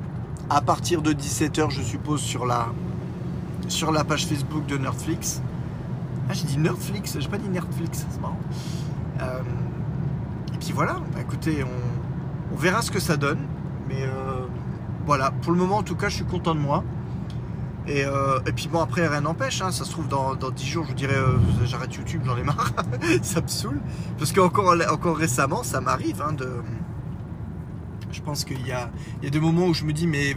à 0.49 0.61
partir 0.61 1.03
de 1.03 1.13
17h, 1.13 1.71
je 1.71 1.81
suppose, 1.83 2.21
sur 2.21 2.47
la, 2.47 2.69
sur 3.71 3.93
la 3.93 4.05
page 4.05 4.27
Facebook 4.27 4.67
de 4.67 4.77
Nerdflix. 4.77 5.41
Ah, 6.29 6.33
j'ai 6.33 6.45
dit 6.45 6.59
Nerdflix, 6.59 7.17
j'ai 7.19 7.29
pas 7.29 7.39
dit 7.39 7.49
Nerdflix, 7.49 8.07
c'est 8.11 8.21
marrant. 8.21 8.39
Euh, 9.21 9.41
et 10.53 10.59
puis 10.59 10.73
voilà, 10.73 10.95
bah, 11.13 11.21
écoutez, 11.21 11.65
on, 11.65 12.57
verra 12.57 12.83
ce 12.83 12.91
que 12.91 13.01
ça 13.01 13.17
donne. 13.17 13.47
Mais 13.89 14.03
euh, 14.03 14.47
voilà, 15.07 15.31
pour 15.31 15.53
le 15.53 15.59
moment 15.59 15.79
en 15.79 15.83
tout 15.83 15.95
cas, 15.95 16.09
je 16.09 16.17
suis 16.17 16.25
content 16.25 16.55
de 16.55 16.61
moi. 16.61 16.85
Et, 17.87 18.05
euh, 18.05 18.41
et 18.47 18.53
puis 18.53 18.69
bon, 18.69 18.81
après, 18.81 19.07
rien 19.07 19.23
n'empêche, 19.23 19.63
hein, 19.63 19.71
ça 19.71 19.85
se 19.85 19.91
trouve 19.91 20.09
dans, 20.09 20.35
dans 20.35 20.51
10 20.51 20.67
jours, 20.67 20.85
je 20.85 20.91
vous 20.91 20.97
dirais, 20.97 21.17
j'arrête 21.65 21.95
YouTube, 21.95 22.23
j'en 22.25 22.37
ai 22.37 22.43
marre, 22.43 22.73
ça 23.23 23.41
me 23.41 23.49
saoule. 23.49 23.81
Parce 24.19 24.33
qu'encore 24.33 24.75
encore 24.93 25.17
récemment, 25.17 25.63
ça 25.63 25.81
m'arrive 25.81 26.23
hein, 26.23 26.33
de. 26.33 26.51
Je 28.13 28.21
pense 28.21 28.45
qu'il 28.45 28.67
y 28.67 28.73
a, 28.73 28.91
il 29.21 29.25
y 29.25 29.29
a 29.29 29.31
des 29.31 29.41
moments 29.41 29.67
où 29.67 29.75
je 29.75 29.85
me 29.85 29.93
dis, 29.93 30.09
mais 30.09 30.35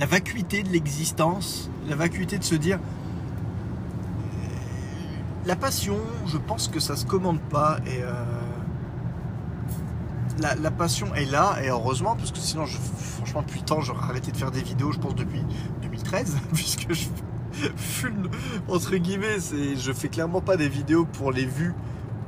la 0.00 0.06
vacuité 0.06 0.64
de 0.64 0.70
l'existence, 0.70 1.70
la 1.88 1.94
vacuité 1.96 2.38
de 2.38 2.44
se 2.44 2.56
dire. 2.56 2.78
euh, 2.78 4.56
La 5.46 5.56
passion, 5.56 5.98
je 6.26 6.38
pense 6.38 6.68
que 6.68 6.80
ça 6.80 6.96
se 6.96 7.06
commande 7.06 7.40
pas. 7.40 7.78
Et. 7.86 8.02
euh, 8.02 8.12
la, 10.38 10.70
passion 10.70 11.14
est 11.14 11.26
là, 11.30 11.56
et 11.62 11.68
heureusement, 11.68 12.16
parce 12.16 12.32
que 12.32 12.38
sinon, 12.38 12.64
franchement, 12.66 13.42
depuis 13.42 13.60
le 13.60 13.66
temps, 13.66 13.80
j'aurais 13.82 14.04
arrêté 14.04 14.32
de 14.32 14.36
faire 14.38 14.50
des 14.50 14.62
vidéos, 14.62 14.92
je 14.92 14.98
pense, 14.98 15.14
depuis 15.14 15.42
2013, 15.82 16.38
puisque 16.54 16.92
je 16.92 17.08
fume, 17.76 18.28
entre 18.68 18.96
guillemets, 18.96 19.38
c'est, 19.40 19.76
je 19.76 19.92
fais 19.92 20.08
clairement 20.08 20.40
pas 20.40 20.56
des 20.56 20.68
vidéos 20.68 21.04
pour 21.04 21.30
les 21.32 21.44
vues, 21.44 21.74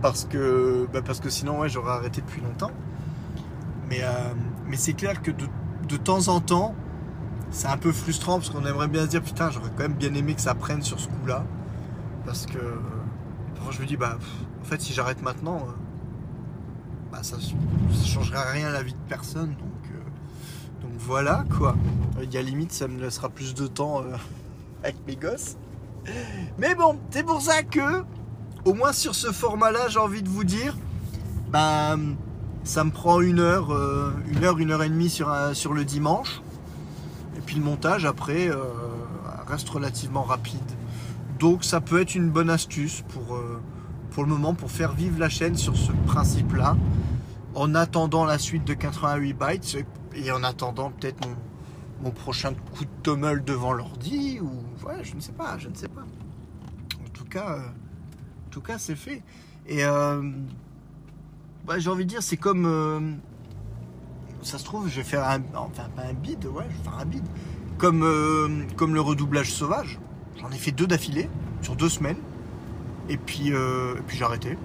parce 0.03 0.27
que, 0.27 0.87
bah, 0.93 1.01
sinon, 1.29 1.67
j'aurais 1.69 1.93
arrêté 1.93 2.21
depuis 2.21 2.43
longtemps. 2.43 2.73
Mais, 3.89 4.01
euh, 4.03 4.35
c'est 4.75 4.95
clair 4.95 5.23
que 5.23 5.31
de 5.31 5.97
temps 5.97 6.29
en 6.29 6.41
temps, 6.41 6.75
c'est 7.53 7.69
un 7.69 7.77
peu 7.77 7.93
frustrant, 7.93 8.39
parce 8.39 8.51
qu'on 8.51 8.65
aimerait 8.67 8.89
bien 8.89 9.03
se 9.03 9.09
dire, 9.09 9.23
putain, 9.23 9.51
j'aurais 9.51 9.71
quand 9.77 9.83
même 9.85 9.95
bien 9.95 10.13
aimé 10.15 10.35
que 10.35 10.41
ça 10.41 10.55
prenne 10.55 10.83
sur 10.83 10.99
ce 10.99 11.07
coup-là, 11.09 11.45
parce 12.27 12.47
que, 12.47 12.59
je 13.71 13.81
me 13.81 13.87
dis, 13.87 13.97
bah, 13.97 14.19
en 14.61 14.65
fait, 14.65 14.81
si 14.81 14.93
j'arrête 14.93 15.23
maintenant, 15.23 15.57
euh, 15.59 15.73
bah, 17.13 17.23
ça, 17.23 17.37
ça 17.39 18.05
changera 18.05 18.43
rien 18.51 18.69
à 18.69 18.73
la 18.73 18.83
vie 18.83 18.93
de 18.95 18.99
personne, 19.09 19.51
donc, 19.51 19.91
euh, 19.93 20.83
donc 20.83 20.93
voilà, 20.99 21.45
quoi. 21.57 21.77
Il 22.23 22.33
y 22.33 22.37
a 22.39 22.43
limite, 22.43 22.73
ça 22.73 22.89
me 22.89 23.01
laissera 23.01 23.29
plus 23.29 23.55
de 23.55 23.67
temps 23.67 24.01
euh, 24.03 24.17
avec 24.83 24.97
mes 25.07 25.17
gosses. 25.17 25.57
Mais 26.59 26.75
bon, 26.75 26.99
c'est 27.11 27.23
pour 27.25 27.41
ça 27.41 27.63
que, 27.63 28.03
au 28.65 28.75
moins 28.75 28.93
sur 28.93 29.15
ce 29.15 29.31
format-là, 29.31 29.89
j'ai 29.89 29.99
envie 30.01 30.23
de 30.23 30.29
vous 30.29 30.45
dire, 30.45 30.77
bah, 31.51 31.97
ça 32.65 32.83
me 32.85 32.91
prend 32.91 33.21
une 33.21 33.39
heure, 33.41 33.71
une 34.29 34.43
heure, 34.45 34.59
une 34.59 34.71
heure 34.73 34.83
et 34.83 34.89
demie 34.89 35.11
sur, 35.11 35.31
un- 35.31 35.55
sur 35.55 35.73
le 35.75 35.85
dimanche. 35.85 36.41
Et 37.43 37.45
puis 37.45 37.57
le 37.57 37.65
montage 37.65 38.05
après 38.05 38.49
euh, 38.49 38.57
reste 39.49 39.69
relativement 39.69 40.23
rapide. 40.23 40.61
Donc 41.41 41.65
ça 41.65 41.81
peut 41.81 42.01
être 42.01 42.15
une 42.15 42.31
bonne 42.31 42.51
astuce 42.51 43.03
pour, 43.09 43.35
euh, 43.35 43.61
pour 44.13 44.23
le 44.23 44.29
moment 44.29 44.55
pour 44.55 44.71
faire 44.71 44.93
vivre 44.93 45.19
la 45.19 45.29
chaîne 45.29 45.57
sur 45.57 45.77
ce 45.77 45.91
principe-là. 46.07 46.77
En 47.57 47.75
attendant 47.75 48.25
la 48.25 48.39
suite 48.39 48.65
de 48.65 48.75
88 48.75 49.33
bytes 49.33 49.77
et 50.15 50.31
en 50.31 50.45
attendant 50.45 50.93
peut-être 50.93 51.27
mon, 51.27 51.35
mon 52.05 52.11
prochain 52.13 52.55
coup 52.77 52.85
de 52.85 53.03
tommel 53.03 53.43
devant 53.43 53.73
l'ordi 53.73 54.39
ou 54.41 54.87
ouais, 54.87 55.03
je 55.03 55.17
ne 55.17 55.21
sais 55.21 55.33
pas, 55.33 55.59
je 55.59 55.69
ne 55.69 55.75
sais 55.75 55.89
pas. 55.89 56.03
En 56.03 57.09
tout 57.13 57.25
cas, 57.25 57.55
euh, 57.55 57.67
en 58.47 58.51
tout 58.51 58.61
cas 58.61 58.79
c'est 58.79 58.95
fait. 58.95 59.25
Et 59.67 59.83
bah, 61.65 61.79
j'ai 61.79 61.91
envie 61.91 62.05
de 62.05 62.09
dire, 62.09 62.23
c'est 62.23 62.37
comme. 62.37 63.21
Ça 64.43 64.59
se 64.59 64.65
trouve, 64.65 64.89
je 64.89 64.97
vais 64.97 65.03
faire 65.03 65.25
un. 65.25 65.41
Enfin, 65.55 65.89
pas 65.95 66.03
un 66.03 66.15
ouais, 66.15 66.67
je 66.71 66.77
vais 66.77 66.85
faire 66.85 66.99
un. 66.99 67.79
Comme, 67.79 68.03
euh, 68.05 68.49
comme 68.77 68.95
le 68.95 69.01
redoublage 69.01 69.51
sauvage. 69.53 69.99
J'en 70.41 70.51
ai 70.51 70.57
fait 70.57 70.73
deux 70.73 70.87
d'affilée, 70.87 71.29
sur 71.63 71.77
deux 71.77 71.89
semaines. 71.89 72.17
Et 73.09 73.17
puis, 73.17 73.53
euh, 73.53 73.95
puis 74.07 74.17
j'ai 74.17 74.25
arrêté. 74.25 74.57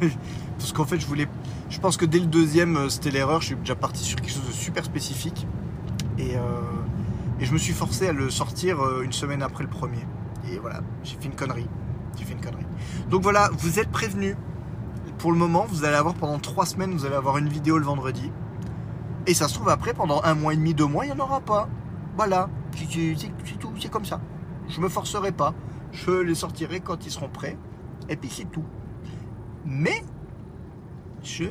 Parce 0.58 0.72
qu'en 0.72 0.84
fait, 0.84 0.98
je 0.98 1.06
voulais. 1.06 1.28
Je 1.68 1.80
pense 1.80 1.96
que 1.96 2.04
dès 2.04 2.18
le 2.18 2.26
deuxième, 2.26 2.76
euh, 2.76 2.88
c'était 2.88 3.10
l'erreur. 3.10 3.40
Je 3.40 3.46
suis 3.46 3.56
déjà 3.56 3.74
parti 3.74 4.02
sur 4.02 4.20
quelque 4.20 4.32
chose 4.32 4.46
de 4.46 4.52
super 4.52 4.84
spécifique. 4.84 5.46
Et, 6.18 6.32
et 7.40 7.44
je 7.44 7.52
me 7.52 7.58
suis 7.58 7.74
forcé 7.74 8.08
à 8.08 8.14
le 8.14 8.30
sortir 8.30 8.78
une 9.02 9.12
semaine 9.12 9.42
après 9.42 9.64
le 9.64 9.68
premier. 9.68 10.00
Et 10.50 10.56
voilà, 10.56 10.80
j'ai 11.04 11.14
fait 11.16 11.26
une 11.26 11.34
connerie. 11.34 11.66
J'ai 12.18 12.24
fait 12.24 12.32
une 12.32 12.40
connerie. 12.40 12.64
Donc 13.10 13.22
voilà, 13.22 13.50
vous 13.58 13.78
êtes 13.78 13.90
prévenus 13.90 14.34
pour 15.18 15.30
le 15.30 15.36
moment, 15.36 15.66
vous 15.68 15.84
allez 15.84 15.96
avoir 15.96 16.14
pendant 16.14 16.38
trois 16.38 16.64
semaines, 16.64 16.92
vous 16.92 17.04
allez 17.04 17.16
avoir 17.16 17.36
une 17.36 17.50
vidéo 17.50 17.76
le 17.76 17.84
vendredi. 17.84 18.30
Et 19.26 19.34
ça 19.34 19.48
se 19.48 19.54
trouve 19.54 19.68
après, 19.68 19.92
pendant 19.92 20.22
un 20.22 20.34
mois 20.34 20.52
et 20.52 20.56
demi, 20.56 20.74
deux 20.74 20.86
mois, 20.86 21.04
il 21.04 21.12
n'y 21.12 21.20
en 21.20 21.24
aura 21.24 21.40
pas. 21.40 21.68
Voilà, 22.16 22.48
c'est 22.74 23.58
tout, 23.58 23.72
c'est 23.80 23.90
comme 23.90 24.04
ça. 24.04 24.20
Je 24.68 24.80
me 24.80 24.88
forcerai 24.88 25.32
pas. 25.32 25.54
Je 25.92 26.10
les 26.10 26.34
sortirai 26.34 26.80
quand 26.80 27.04
ils 27.06 27.10
seront 27.10 27.28
prêts. 27.28 27.56
Et 28.08 28.16
puis 28.16 28.30
c'est 28.30 28.50
tout. 28.50 28.64
Mais, 29.64 30.04
je, 31.22 31.44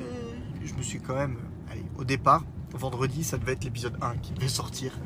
me 0.77 0.81
suis 0.81 0.99
quand 0.99 1.15
même. 1.15 1.37
Allez, 1.69 1.85
au 1.97 2.03
départ, 2.03 2.43
vendredi, 2.73 3.23
ça 3.23 3.37
devait 3.37 3.53
être 3.53 3.63
l'épisode 3.63 3.97
1 4.01 4.17
qui 4.17 4.33
devait 4.33 4.47
sortir. 4.47 4.97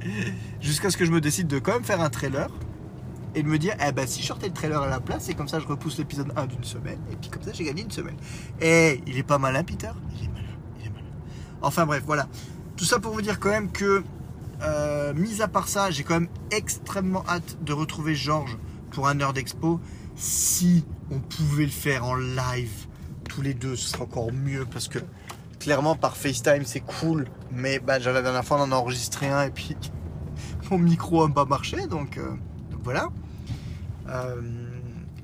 Jusqu'à 0.60 0.90
ce 0.90 0.96
que 0.96 1.04
je 1.04 1.12
me 1.12 1.20
décide 1.20 1.48
de 1.48 1.58
quand 1.58 1.72
même 1.72 1.84
faire 1.84 2.00
un 2.00 2.10
trailer 2.10 2.48
et 3.34 3.42
de 3.42 3.48
me 3.48 3.58
dire, 3.58 3.74
eh 3.86 3.92
ben 3.92 4.06
si 4.06 4.22
je 4.22 4.28
sortais 4.28 4.46
le 4.46 4.52
trailer 4.52 4.80
à 4.80 4.88
la 4.88 5.00
place, 5.00 5.28
et 5.28 5.34
comme 5.34 5.48
ça 5.48 5.58
je 5.58 5.66
repousse 5.66 5.98
l'épisode 5.98 6.32
1 6.36 6.46
d'une 6.46 6.62
semaine, 6.62 7.00
et 7.10 7.16
puis 7.16 7.30
comme 7.30 7.42
ça 7.42 7.52
j'ai 7.52 7.64
gagné 7.64 7.82
une 7.82 7.90
semaine. 7.90 8.16
Eh, 8.60 9.02
il 9.06 9.18
est 9.18 9.24
pas 9.24 9.38
malin, 9.38 9.64
Peter 9.64 9.90
il 10.16 10.24
est 10.24 10.28
malin. 10.28 10.43
Enfin 11.64 11.86
bref, 11.86 12.02
voilà. 12.06 12.28
Tout 12.76 12.84
ça 12.84 12.98
pour 12.98 13.12
vous 13.12 13.22
dire 13.22 13.40
quand 13.40 13.48
même 13.48 13.72
que, 13.72 14.04
euh, 14.62 15.14
mis 15.14 15.40
à 15.40 15.48
part 15.48 15.68
ça, 15.68 15.90
j'ai 15.90 16.04
quand 16.04 16.20
même 16.20 16.28
extrêmement 16.50 17.24
hâte 17.26 17.56
de 17.62 17.72
retrouver 17.72 18.14
Georges 18.14 18.58
pour 18.90 19.08
un 19.08 19.14
Nerd 19.14 19.36
Expo. 19.38 19.80
Si 20.14 20.84
on 21.10 21.18
pouvait 21.20 21.64
le 21.64 21.70
faire 21.70 22.04
en 22.04 22.16
live, 22.16 22.86
tous 23.28 23.40
les 23.40 23.54
deux, 23.54 23.76
ce 23.76 23.88
serait 23.88 24.02
encore 24.02 24.30
mieux, 24.32 24.66
parce 24.66 24.88
que 24.88 24.98
clairement 25.58 25.96
par 25.96 26.16
FaceTime 26.16 26.64
c'est 26.64 26.80
cool, 26.80 27.26
mais 27.50 27.78
bah, 27.78 27.98
déjà, 27.98 28.12
la 28.12 28.20
dernière 28.20 28.44
fois 28.44 28.58
on 28.58 28.64
en 28.64 28.72
a 28.72 28.76
enregistré 28.76 29.28
un, 29.28 29.44
et 29.44 29.50
puis 29.50 29.76
mon 30.70 30.78
micro 30.78 31.26
n'a 31.26 31.34
pas 31.34 31.46
marché, 31.46 31.86
donc, 31.86 32.18
euh, 32.18 32.30
voilà. 32.82 33.08
Euh, 34.08 34.40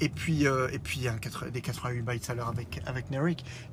et 0.01 0.09
puis, 0.09 0.45
et 0.45 0.79
puis 0.79 1.07
un 1.07 1.19
80 1.19 1.51
des 1.51 1.61
88 1.61 2.01
bytes 2.01 2.31
à 2.31 2.35
l'heure 2.35 2.49
avec, 2.49 2.81
avec 2.87 3.05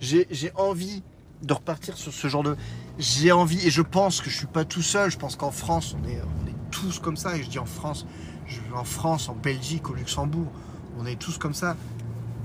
j'ai 0.02 0.52
envie 0.56 1.02
de 1.44 1.54
repartir 1.54 1.98
sur 1.98 2.14
ce 2.14 2.28
genre 2.28 2.44
de. 2.44 2.56
J'ai 2.98 3.32
envie, 3.32 3.66
et 3.66 3.70
je 3.70 3.82
pense 3.82 4.22
que 4.22 4.30
je 4.30 4.38
suis 4.38 4.48
pas 4.48 4.66
tout 4.66 4.82
seul. 4.82 5.12
Je 5.12 5.18
pense 5.18 5.36
qu'en 5.36 5.52
France, 5.52 5.96
on 6.00 6.08
est, 6.08 6.22
on 6.22 6.48
est 6.48 6.56
tous 6.72 7.00
comme 7.00 7.18
ça. 7.18 7.38
Et 7.38 7.44
je 7.44 7.50
dis 7.50 7.60
en 7.60 7.66
France, 7.66 8.06
je, 8.48 8.60
en 8.74 8.84
France, 8.84 9.30
en 9.30 9.36
Belgique, 9.36 9.90
au 9.90 9.94
Luxembourg, 9.94 10.52
on 10.98 11.06
est 11.06 11.20
tous 11.20 11.38
comme 11.38 11.54
ça. 11.54 11.76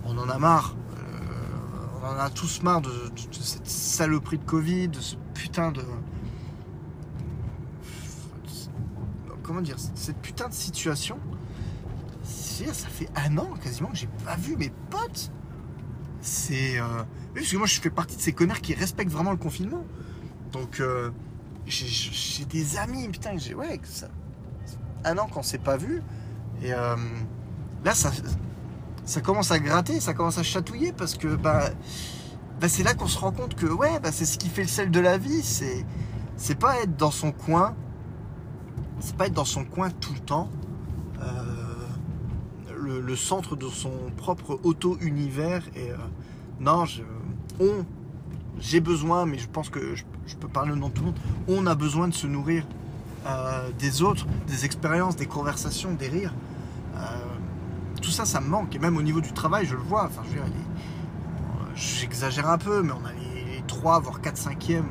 On 0.04 0.16
en 0.18 0.28
a 0.28 0.38
marre. 0.38 0.74
Euh, 0.96 2.02
on 2.02 2.06
en 2.06 2.18
a 2.18 2.30
tous 2.30 2.62
marre 2.62 2.82
de, 2.82 2.92
cette 3.40 3.66
saloperie 3.66 4.38
de 4.38 4.44
Covid, 4.44 4.88
de 4.88 5.00
ce 5.00 5.16
putain 5.34 5.72
de. 5.72 5.82
Comment 9.42 9.60
dire 9.60 9.76
Cette 9.94 10.18
putain 10.18 10.48
de 10.48 10.54
situation 10.54 11.18
ça 12.72 12.88
fait 12.88 13.08
un 13.16 13.38
an 13.38 13.50
quasiment 13.62 13.88
que 13.88 13.96
j'ai 13.96 14.08
pas 14.24 14.36
vu 14.36 14.56
mes 14.56 14.70
potes. 14.88 15.32
C'est. 16.20 16.78
euh, 16.78 17.02
parce 17.34 17.50
que 17.50 17.56
moi 17.56 17.66
je 17.66 17.80
fais 17.80 17.90
partie 17.90 18.16
de 18.16 18.20
ces 18.20 18.32
connards 18.32 18.60
qui 18.60 18.74
respectent 18.74 19.12
vraiment 19.12 19.30
le 19.30 19.36
confinement. 19.36 19.84
Donc 20.52 20.80
euh, 20.80 21.10
j'ai- 21.66 22.44
des 22.44 22.76
amis, 22.76 23.08
putain, 23.08 23.36
j'ai. 23.38 23.54
Ouais, 23.54 23.80
ça. 23.84 24.08
Un 25.04 25.18
an 25.18 25.26
qu'on 25.26 25.42
s'est 25.42 25.58
pas 25.58 25.76
vu. 25.76 26.02
Et 26.62 26.72
euh, 26.72 26.96
là, 27.84 27.94
ça. 27.94 28.12
ça 29.04 29.20
commence 29.20 29.50
à 29.50 29.58
gratter, 29.58 30.00
ça 30.00 30.14
commence 30.14 30.38
à 30.38 30.42
chatouiller 30.42 30.92
parce 30.92 31.14
que 31.14 31.28
bah, 31.34 31.70
bah 32.60 32.68
c'est 32.68 32.82
là 32.82 32.94
qu'on 32.94 33.08
se 33.08 33.18
rend 33.18 33.32
compte 33.32 33.54
que 33.54 33.66
ouais, 33.66 33.98
bah, 34.00 34.12
c'est 34.12 34.26
ce 34.26 34.38
qui 34.38 34.48
fait 34.48 34.62
le 34.62 34.68
sel 34.68 34.90
de 34.90 35.00
la 35.00 35.18
vie. 35.18 35.42
C'est 35.42 35.84
c'est 36.36 36.58
pas 36.58 36.80
être 36.80 36.96
dans 36.96 37.10
son 37.10 37.32
coin, 37.32 37.74
c'est 39.00 39.16
pas 39.16 39.26
être 39.26 39.34
dans 39.34 39.44
son 39.44 39.64
coin 39.64 39.90
tout 39.90 40.12
le 40.12 40.20
temps, 40.20 40.50
euh, 41.22 43.00
le, 43.00 43.16
centre 43.16 43.54
de 43.56 43.68
son 43.68 43.92
propre 44.16 44.58
auto-univers. 44.64 45.62
Et 45.76 45.90
non, 46.58 46.84
je, 46.84 47.02
on, 47.60 47.84
j'ai 48.58 48.80
besoin, 48.80 49.26
mais 49.26 49.38
je 49.38 49.48
pense 49.48 49.68
que 49.68 49.94
je, 49.94 50.04
peux 50.36 50.48
parler 50.48 50.72
au 50.72 50.76
nom 50.76 50.88
de 50.88 50.94
tout 50.94 51.02
le 51.02 51.06
monde, 51.08 51.18
on 51.48 51.66
a 51.66 51.74
besoin 51.74 52.08
de 52.08 52.14
se 52.14 52.26
nourrir 52.26 52.64
euh, 53.26 53.70
des 53.78 54.02
autres, 54.02 54.26
des 54.46 54.64
expériences, 54.64 55.16
des 55.16 55.26
conversations, 55.26 55.92
des 55.92 56.08
rires. 56.08 56.34
tout 58.00 58.10
ça, 58.10 58.24
ça 58.24 58.40
me 58.40 58.48
manque. 58.48 58.74
Et 58.74 58.78
même 58.78 58.96
au 58.96 59.02
niveau 59.02 59.20
du 59.20 59.32
travail, 59.32 59.66
je 59.66 59.74
le 59.74 59.82
vois. 59.82 60.06
Enfin, 60.06 60.22
j'exagère 61.74 62.48
un 62.48 62.58
peu, 62.58 62.82
mais 62.82 62.92
on 62.92 63.04
a 63.04 63.12
les, 63.12 63.56
les 63.56 63.62
3, 63.66 64.00
voire 64.00 64.20
4 64.20 64.36
cinquièmes 64.36 64.88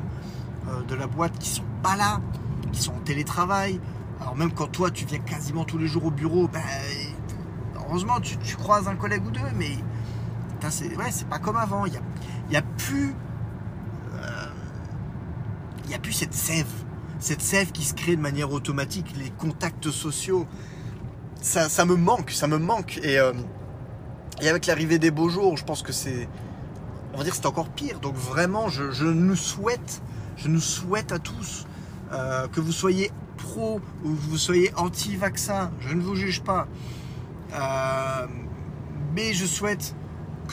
de 0.88 0.94
la 0.94 1.06
boîte 1.06 1.38
qui 1.38 1.48
sont 1.48 1.64
pas 1.82 1.96
là, 1.96 2.20
qui 2.72 2.80
sont 2.80 2.92
en 2.92 3.00
télétravail. 3.00 3.80
Alors 4.22 4.36
même 4.36 4.52
quand 4.52 4.68
toi 4.68 4.90
tu 4.90 5.04
viens 5.04 5.18
quasiment 5.18 5.64
tous 5.64 5.78
les 5.78 5.88
jours 5.88 6.06
au 6.06 6.10
bureau, 6.10 6.46
ben, 6.46 6.62
heureusement 7.76 8.20
tu, 8.20 8.36
croises 8.56 8.86
un 8.86 8.94
collègue 8.94 9.26
ou 9.26 9.30
deux, 9.30 9.40
mais 9.56 9.72
c'est 10.70 11.28
pas 11.28 11.38
comme 11.38 11.56
avant. 11.56 11.86
Il 11.86 11.92
n'y 11.92 11.98
a, 11.98 12.02
y 12.50 12.56
a 12.56 12.62
plus. 12.62 13.14
Euh, 14.14 14.46
il 15.86 15.94
a 15.94 15.98
plus 15.98 16.12
cette 16.12 16.34
sève. 16.34 16.66
Cette 17.18 17.42
sève 17.42 17.72
qui 17.72 17.84
se 17.84 17.94
crée 17.94 18.16
de 18.16 18.20
manière 18.20 18.52
automatique, 18.52 19.14
les 19.16 19.30
contacts 19.30 19.90
sociaux. 19.90 20.46
Ça, 21.40 21.84
me 21.84 21.96
manque, 21.96 22.30
ça 22.30 22.46
me 22.46 22.58
manque. 22.58 22.98
Et, 23.02 23.18
euh, 23.18 23.32
et 24.40 24.48
avec 24.48 24.66
l'arrivée 24.66 24.98
des 24.98 25.10
beaux 25.10 25.28
jours, 25.28 25.56
je 25.56 25.64
pense 25.64 25.82
que 25.82 25.92
c'est. 25.92 26.28
On 27.14 27.18
va 27.18 27.24
dire 27.24 27.34
c'est 27.34 27.46
encore 27.46 27.68
pire. 27.68 28.00
Donc 28.00 28.14
vraiment, 28.14 28.68
je, 28.68 28.90
je 28.90 29.04
nous 29.04 29.36
souhaite, 29.36 30.02
je 30.36 30.48
nous 30.48 30.60
souhaite 30.60 31.12
à 31.12 31.18
tous 31.18 31.66
euh, 32.12 32.48
que 32.48 32.60
vous 32.60 32.72
soyez 32.72 33.10
pro 33.36 33.80
ou 34.04 34.08
que 34.08 34.20
vous 34.30 34.38
soyez 34.38 34.72
anti-vaccin, 34.76 35.72
je 35.80 35.94
ne 35.94 36.00
vous 36.00 36.14
juge 36.14 36.42
pas. 36.42 36.68
Mais 39.14 39.34
je 39.34 39.44
souhaite 39.44 39.94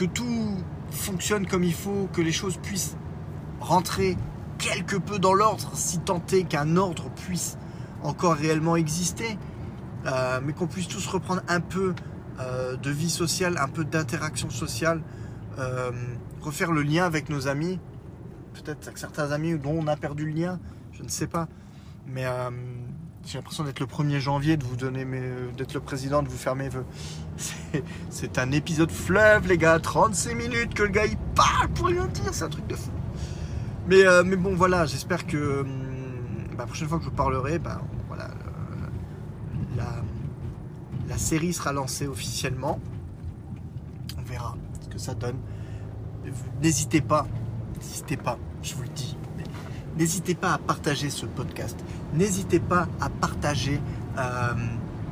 que 0.00 0.06
tout 0.06 0.56
fonctionne 0.90 1.46
comme 1.46 1.62
il 1.62 1.74
faut, 1.74 2.08
que 2.14 2.22
les 2.22 2.32
choses 2.32 2.56
puissent 2.56 2.96
rentrer 3.60 4.16
quelque 4.56 4.96
peu 4.96 5.18
dans 5.18 5.34
l'ordre, 5.34 5.70
si 5.74 5.98
tant 5.98 6.22
est 6.32 6.44
qu'un 6.44 6.78
ordre 6.78 7.10
puisse 7.10 7.58
encore 8.02 8.34
réellement 8.34 8.76
exister, 8.76 9.36
euh, 10.06 10.40
mais 10.42 10.54
qu'on 10.54 10.66
puisse 10.66 10.88
tous 10.88 11.06
reprendre 11.06 11.42
un 11.48 11.60
peu 11.60 11.94
de 12.82 12.90
vie 12.90 13.10
sociale, 13.10 13.58
un 13.58 13.68
peu 13.68 13.84
d'interaction 13.84 14.48
sociale, 14.48 15.02
refaire 16.40 16.72
le 16.72 16.80
lien 16.80 17.04
avec 17.04 17.28
nos 17.28 17.48
amis, 17.48 17.78
peut-être 18.54 18.86
avec 18.86 18.96
certains 18.96 19.32
amis 19.32 19.58
dont 19.58 19.76
on 19.78 19.86
a 19.88 19.96
perdu 19.96 20.24
le 20.24 20.32
lien, 20.32 20.58
je 20.92 21.02
ne 21.02 21.08
sais 21.08 21.26
pas. 21.26 21.48
Mais 22.06 22.24
euh, 22.24 22.50
j'ai 23.26 23.38
l'impression 23.38 23.64
d'être 23.64 23.80
le 23.80 23.86
1er 23.86 24.18
janvier, 24.18 24.56
de 24.56 24.64
vous 24.64 24.76
donner 24.76 25.06
d'être 25.56 25.74
le 25.74 25.80
président, 25.80 26.22
de 26.22 26.28
vous 26.28 26.36
faire 26.36 26.56
mes 26.56 26.68
vœux. 26.68 26.86
C'est 28.10 28.38
un 28.38 28.50
épisode 28.52 28.90
fleuve, 28.90 29.46
les 29.46 29.58
gars. 29.58 29.78
36 29.78 30.34
minutes 30.34 30.74
que 30.74 30.82
le 30.82 30.88
gars 30.88 31.06
il 31.06 31.16
parle 31.34 31.68
pour 31.68 31.86
rien 31.86 32.06
dire, 32.06 32.32
c'est 32.32 32.44
un 32.44 32.48
truc 32.48 32.66
de 32.66 32.74
fou. 32.74 32.90
Mais, 33.88 34.06
euh, 34.06 34.22
bon, 34.36 34.54
voilà, 34.54 34.86
j'espère 34.86 35.26
que 35.26 35.60
hum, 35.60 35.68
bah, 36.50 36.58
la 36.58 36.66
prochaine 36.66 36.88
fois 36.88 36.98
que 36.98 37.04
je 37.04 37.10
vous 37.10 37.16
parlerai, 37.16 37.58
bah, 37.58 37.80
la, 39.76 40.02
la 41.08 41.18
série 41.18 41.52
sera 41.52 41.72
lancée 41.72 42.06
officiellement. 42.06 42.80
On 44.18 44.22
verra 44.22 44.56
ce 44.82 44.88
que 44.88 44.98
ça 44.98 45.14
donne. 45.14 45.36
N'hésitez 46.62 47.00
pas, 47.00 47.26
n'hésitez 47.76 48.16
pas, 48.16 48.38
je 48.62 48.74
vous 48.74 48.82
le 48.82 48.88
dis 48.88 49.16
N'hésitez 50.00 50.34
pas 50.34 50.54
à 50.54 50.58
partager 50.58 51.10
ce 51.10 51.26
podcast. 51.26 51.78
N'hésitez 52.14 52.58
pas 52.58 52.88
à 53.02 53.10
partager 53.10 53.78
euh, 54.16 54.54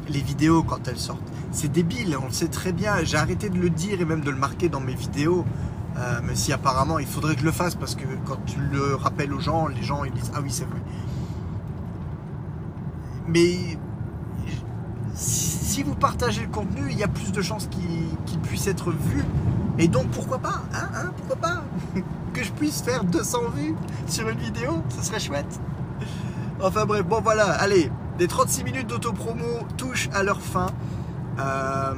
les 0.08 0.22
vidéos 0.22 0.62
quand 0.62 0.88
elles 0.88 0.98
sortent. 0.98 1.30
C'est 1.52 1.70
débile, 1.70 2.16
on 2.18 2.24
le 2.24 2.32
sait 2.32 2.48
très 2.48 2.72
bien. 2.72 3.04
J'ai 3.04 3.18
arrêté 3.18 3.50
de 3.50 3.58
le 3.58 3.68
dire 3.68 4.00
et 4.00 4.06
même 4.06 4.22
de 4.22 4.30
le 4.30 4.38
marquer 4.38 4.70
dans 4.70 4.80
mes 4.80 4.94
vidéos. 4.94 5.44
Euh, 5.98 6.20
mais 6.24 6.34
si 6.34 6.54
apparemment 6.54 6.98
il 6.98 7.06
faudrait 7.06 7.34
que 7.34 7.40
je 7.40 7.44
le 7.44 7.52
fasse 7.52 7.74
parce 7.74 7.96
que 7.96 8.06
quand 8.24 8.42
tu 8.46 8.60
le 8.60 8.94
rappelles 8.94 9.34
aux 9.34 9.40
gens, 9.40 9.66
les 9.66 9.82
gens 9.82 10.04
ils 10.04 10.12
disent 10.12 10.32
Ah 10.34 10.40
oui, 10.42 10.50
c'est 10.50 10.64
vrai. 10.64 10.80
Mais 13.26 13.76
si 15.12 15.82
vous 15.82 15.96
partagez 15.96 16.40
le 16.40 16.48
contenu, 16.48 16.90
il 16.90 16.96
y 16.96 17.04
a 17.04 17.08
plus 17.08 17.30
de 17.30 17.42
chances 17.42 17.68
qu'il 17.68 18.38
puisse 18.40 18.66
être 18.66 18.90
vu. 18.90 19.22
Et 19.76 19.86
donc 19.86 20.08
pourquoi 20.12 20.38
pas 20.38 20.62
hein, 20.72 20.88
hein, 20.94 21.10
Pourquoi 21.14 21.36
pas 21.36 21.57
que 22.32 22.42
je 22.42 22.52
puisse 22.52 22.82
faire 22.82 23.04
200 23.04 23.38
vues 23.54 23.74
sur 24.06 24.28
une 24.28 24.38
vidéo, 24.38 24.82
ce 24.96 25.04
serait 25.04 25.20
chouette. 25.20 25.60
Enfin 26.60 26.86
bref, 26.86 27.04
bon 27.04 27.20
voilà, 27.20 27.52
allez, 27.52 27.90
les 28.18 28.26
36 28.26 28.64
minutes 28.64 28.88
d'autopromo 28.88 29.60
touchent 29.76 30.08
à 30.12 30.22
leur 30.22 30.40
fin. 30.40 30.66
Euh, 31.38 31.94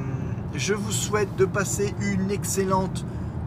je 0.53 0.73
vous 0.73 0.91
souhaite 0.91 1.35
de 1.35 1.45
passer 1.45 1.95
une 1.99 2.29
excellente 2.29 3.05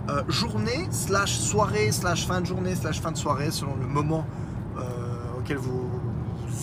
euh, 0.08 0.22
journée, 0.28 0.86
slash 0.90 1.38
soirée, 1.38 1.92
slash 1.92 2.26
fin 2.26 2.40
de 2.40 2.46
journée, 2.46 2.74
slash 2.74 3.00
fin 3.00 3.12
de 3.12 3.16
soirée, 3.16 3.50
selon 3.50 3.76
le 3.76 3.86
moment 3.86 4.26
euh, 4.76 4.82
auquel 5.38 5.58
vous, 5.58 5.88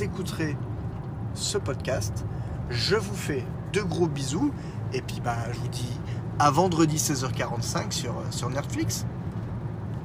écouterez 0.02 0.58
ce 1.34 1.58
podcast. 1.58 2.26
Je 2.70 2.96
vous 2.96 3.16
fais 3.16 3.46
de 3.72 3.82
gros 3.82 4.08
bisous 4.08 4.52
et 4.94 5.02
puis 5.02 5.22
bah, 5.24 5.38
je 5.52 5.60
vous 5.60 5.68
dis 5.68 6.00
à 6.40 6.50
vendredi 6.50 6.96
16h45 6.96 7.92
sur, 7.92 8.16
sur 8.32 8.50
Netflix. 8.50 9.06